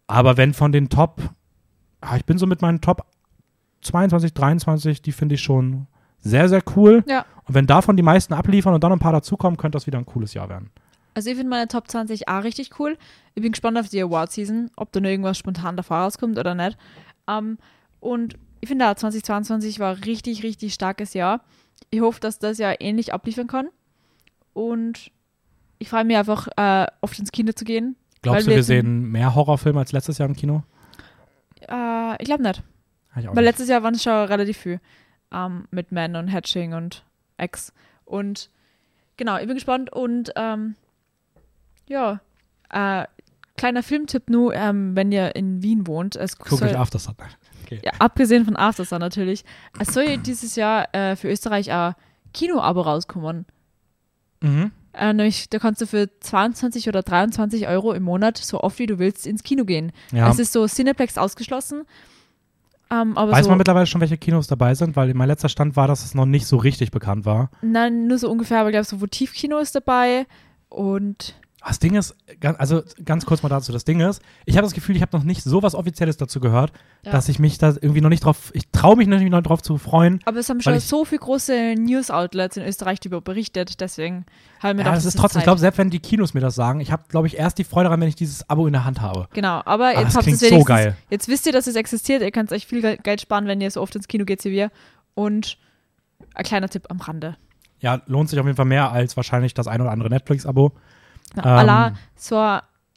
[0.08, 1.22] Aber wenn von den Top,
[2.02, 3.06] ah, ich bin so mit meinen Top
[3.82, 5.88] 22, 23, die finde ich schon
[6.20, 7.04] sehr, sehr cool.
[7.08, 7.26] Ja.
[7.46, 10.06] Und wenn davon die meisten abliefern und dann ein paar dazukommen, könnte das wieder ein
[10.06, 10.72] cooles Jahr werden.
[11.14, 12.98] Also ich finde meine Top 20 auch richtig cool.
[13.36, 16.78] Ich bin gespannt auf die Award-Season, ob da noch irgendwas spontan davor rauskommt oder nicht.
[17.28, 17.58] Ähm,
[18.00, 18.36] und
[18.66, 21.42] ich finde auch 2022 war ein richtig, richtig starkes Jahr.
[21.92, 23.70] Ich hoffe, dass das Jahr ähnlich abliefern kann.
[24.54, 25.12] Und
[25.78, 27.96] ich freue mich einfach, äh, oft ins Kino zu gehen.
[28.24, 30.64] Glaubst du, wir sehen mehr Horrorfilme als letztes Jahr im Kino?
[31.62, 32.64] Äh, ich glaube nicht.
[33.16, 33.44] Ich Weil nicht.
[33.44, 34.82] letztes Jahr waren es schon relativ viel.
[35.32, 37.04] Ähm, mit Man und Hatching und
[37.40, 37.72] X.
[38.04, 38.50] Und
[39.16, 39.94] genau, ich bin gespannt.
[39.94, 40.74] Und ähm,
[41.88, 42.20] ja,
[42.72, 43.06] äh,
[43.58, 46.16] kleiner Filmtipp nur, ähm, wenn ihr in Wien wohnt.
[46.16, 47.30] Es Guck soll, euch Aftersun an.
[47.66, 47.82] Okay.
[47.84, 49.44] ja, abgesehen von Aftersun natürlich.
[49.80, 51.96] Es soll ja dieses Jahr äh, für Österreich ein
[52.34, 53.46] Kino-Abo rauskommen.
[54.42, 54.72] Mhm.
[54.94, 58.86] Äh, nämlich, da kannst du für 22 oder 23 Euro im Monat so oft wie
[58.86, 59.92] du willst ins Kino gehen.
[60.12, 60.30] Ja.
[60.30, 61.84] Es ist so Cineplex ausgeschlossen.
[62.92, 64.96] Ähm, aber Weiß so, man mittlerweile schon, welche Kinos dabei sind?
[64.96, 67.50] Weil mein letzter Stand war, dass es noch nicht so richtig bekannt war.
[67.62, 70.28] Nein, nur so ungefähr, aber ich glaube, so Votivkino ist dabei
[70.70, 71.36] und
[71.68, 72.16] Das Ding ist,
[72.60, 75.24] also ganz kurz mal dazu, das Ding ist, ich habe das Gefühl, ich habe noch
[75.24, 76.72] nicht so was Offizielles dazu gehört,
[77.04, 77.12] Ja.
[77.12, 79.62] dass ich mich da irgendwie noch nicht drauf, ich traue mich noch nicht noch drauf
[79.64, 80.20] zu freuen.
[80.26, 84.26] aber es haben schon so viele große News-Outlets in Österreich darüber berichtet, deswegen
[84.60, 85.22] habe ich mir Ja, gedacht, das ist Zeit.
[85.22, 87.58] trotzdem, ich glaube, selbst wenn die Kinos mir das sagen, ich habe, glaube ich, erst
[87.58, 89.28] die Freude daran, wenn ich dieses Abo in der Hand habe.
[89.34, 90.96] Genau, aber Ah, jetzt das habt es so geil.
[91.10, 93.72] jetzt wisst ihr, dass es existiert, ihr könnt euch viel Ge- Geld sparen, wenn ihr
[93.72, 94.70] so oft ins Kino geht wie wir
[95.16, 95.58] und
[96.36, 97.38] ein kleiner Tipp am Rande.
[97.80, 100.72] Ja, lohnt sich auf jeden Fall mehr als wahrscheinlich das ein oder andere Netflix-Abo.
[101.34, 101.58] Na, Ähm.
[101.70, 102.36] Allah, so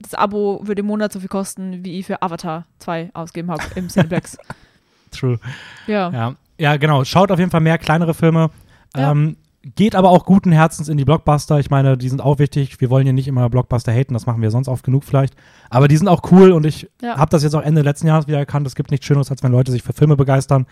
[0.01, 3.63] das Abo würde im Monat so viel kosten, wie ich für Avatar 2 ausgegeben habe
[3.75, 4.39] im Cineplex.
[5.11, 5.39] True.
[5.87, 6.11] ja.
[6.11, 6.35] Ja.
[6.59, 7.05] ja, genau.
[7.05, 8.51] Schaut auf jeden Fall mehr kleinere Filme.
[8.97, 9.11] Ja.
[9.11, 9.37] Ähm,
[9.75, 11.59] geht aber auch guten Herzens in die Blockbuster.
[11.59, 12.81] Ich meine, die sind auch wichtig.
[12.81, 15.35] Wir wollen ja nicht immer Blockbuster haten, das machen wir sonst oft genug vielleicht.
[15.69, 17.17] Aber die sind auch cool und ich Ja.
[17.19, 18.67] habe das jetzt auch Ende letzten Jahres wieder erkannt.
[18.67, 20.67] Es gibt nichts Schöneres, als wenn Leute sich für Filme begeistern.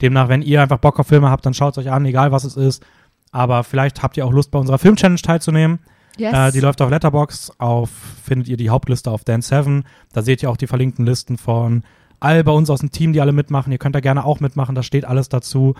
[0.00, 2.42] Demnach, wenn ihr einfach Bock auf Filme habt, dann schaut es euch an, egal was
[2.44, 2.84] es ist.
[3.30, 5.78] Aber vielleicht habt ihr auch Lust, bei unserer Film-Challenge teilzunehmen.
[6.16, 6.34] Yes.
[6.34, 7.52] Äh, die läuft auf Letterbox.
[7.58, 7.90] Auf
[8.24, 9.84] findet ihr die Hauptliste auf Dan7.
[10.12, 11.82] Da seht ihr auch die verlinkten Listen von
[12.20, 13.72] all bei uns aus dem Team, die alle mitmachen.
[13.72, 14.74] Ihr könnt da gerne auch mitmachen.
[14.74, 15.74] Da steht alles dazu.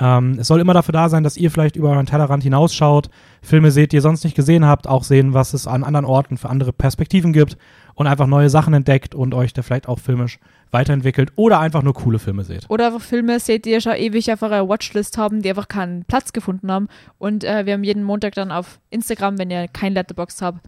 [0.00, 3.10] Ähm, es soll immer dafür da sein, dass ihr vielleicht über euren Tellerrand hinausschaut,
[3.42, 6.36] Filme seht, die ihr sonst nicht gesehen habt, auch sehen, was es an anderen Orten
[6.36, 7.56] für andere Perspektiven gibt
[7.94, 10.38] und einfach neue Sachen entdeckt und euch da vielleicht auch filmisch
[10.70, 12.68] weiterentwickelt oder einfach nur coole Filme seht.
[12.68, 16.04] Oder einfach Filme seht, die ihr schon ewig auf eurer Watchlist haben, die einfach keinen
[16.04, 16.88] Platz gefunden haben.
[17.18, 20.58] Und äh, wir haben jeden Montag dann auf Instagram, wenn ihr kein Letterbox habt,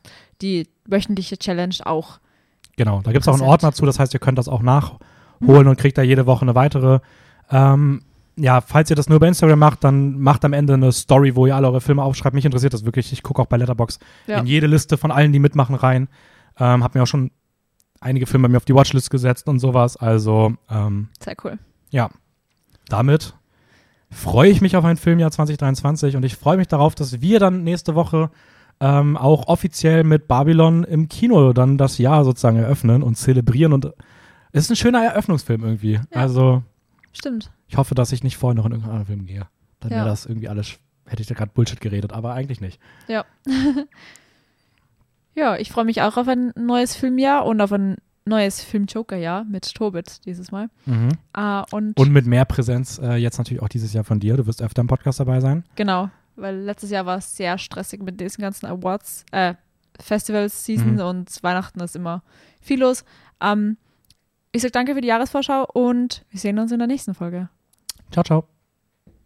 [0.43, 2.21] die wöchentliche Challenge auch.
[2.77, 3.43] Genau, da gibt es auch einen.
[3.43, 6.55] Ordner zu, das heißt, ihr könnt das auch nachholen und kriegt da jede Woche eine
[6.55, 7.01] weitere.
[7.51, 8.03] Ähm,
[8.37, 11.47] ja, falls ihr das nur bei Instagram macht, dann macht am Ende eine Story, wo
[11.47, 12.35] ihr alle eure Filme aufschreibt.
[12.35, 13.13] Mich interessiert das wirklich.
[13.13, 14.39] Ich gucke auch bei Letterbox Ja.
[14.41, 16.09] in jede Liste von allen, die mitmachen, rein.
[16.59, 17.31] Ähm, hab mir auch schon
[18.01, 19.97] einige Filme bei mir auf die Watchlist gesetzt und sowas.
[19.97, 21.59] Also, ähm, Sehr cool.
[21.91, 22.11] ja,
[22.89, 23.35] damit
[24.11, 27.65] freue ich mich auf ein Filmjahr 2023 und ich freue mich darauf, dass wir dann
[27.65, 28.31] nächste Woche
[28.79, 33.87] ähm, auch offiziell mit Babylon im Kino dann das Jahr sozusagen eröffnen und zelebrieren und
[34.53, 35.99] es ist ein schöner Eröffnungsfilm irgendwie.
[36.13, 36.63] Also
[37.13, 37.51] Stimmt.
[37.69, 39.47] ich hoffe, dass ich nicht vorher noch in irgendeinen anderen Film gehe.
[39.81, 39.97] Dann Ja.
[39.99, 42.79] wäre das irgendwie alles, hätte ich da gerade Bullshit geredet, aber eigentlich nicht.
[43.09, 43.25] Ja.
[45.37, 49.73] ja, ich freue mich auch auf ein neues Filmjahr und auf ein neues Film-Joker-Jahr mit
[49.75, 50.69] Tobit dieses Mal.
[51.37, 54.37] Äh, und, Und mit mehr Präsenz äh, jetzt natürlich auch dieses Jahr von dir.
[54.37, 55.63] Du wirst öfter im Podcast dabei sein.
[55.77, 59.55] genau, weil letztes Jahr war es sehr stressig mit diesen ganzen Awards, äh,
[60.01, 61.01] Festivals, Season Mhm.
[61.01, 62.23] und Weihnachten ist immer
[62.61, 63.05] viel los.
[63.41, 63.77] Ähm,
[64.53, 67.49] ich sage danke für die Jahresvorschau und wir sehen uns in der nächsten Folge.
[68.11, 68.56] Ciao, ciao.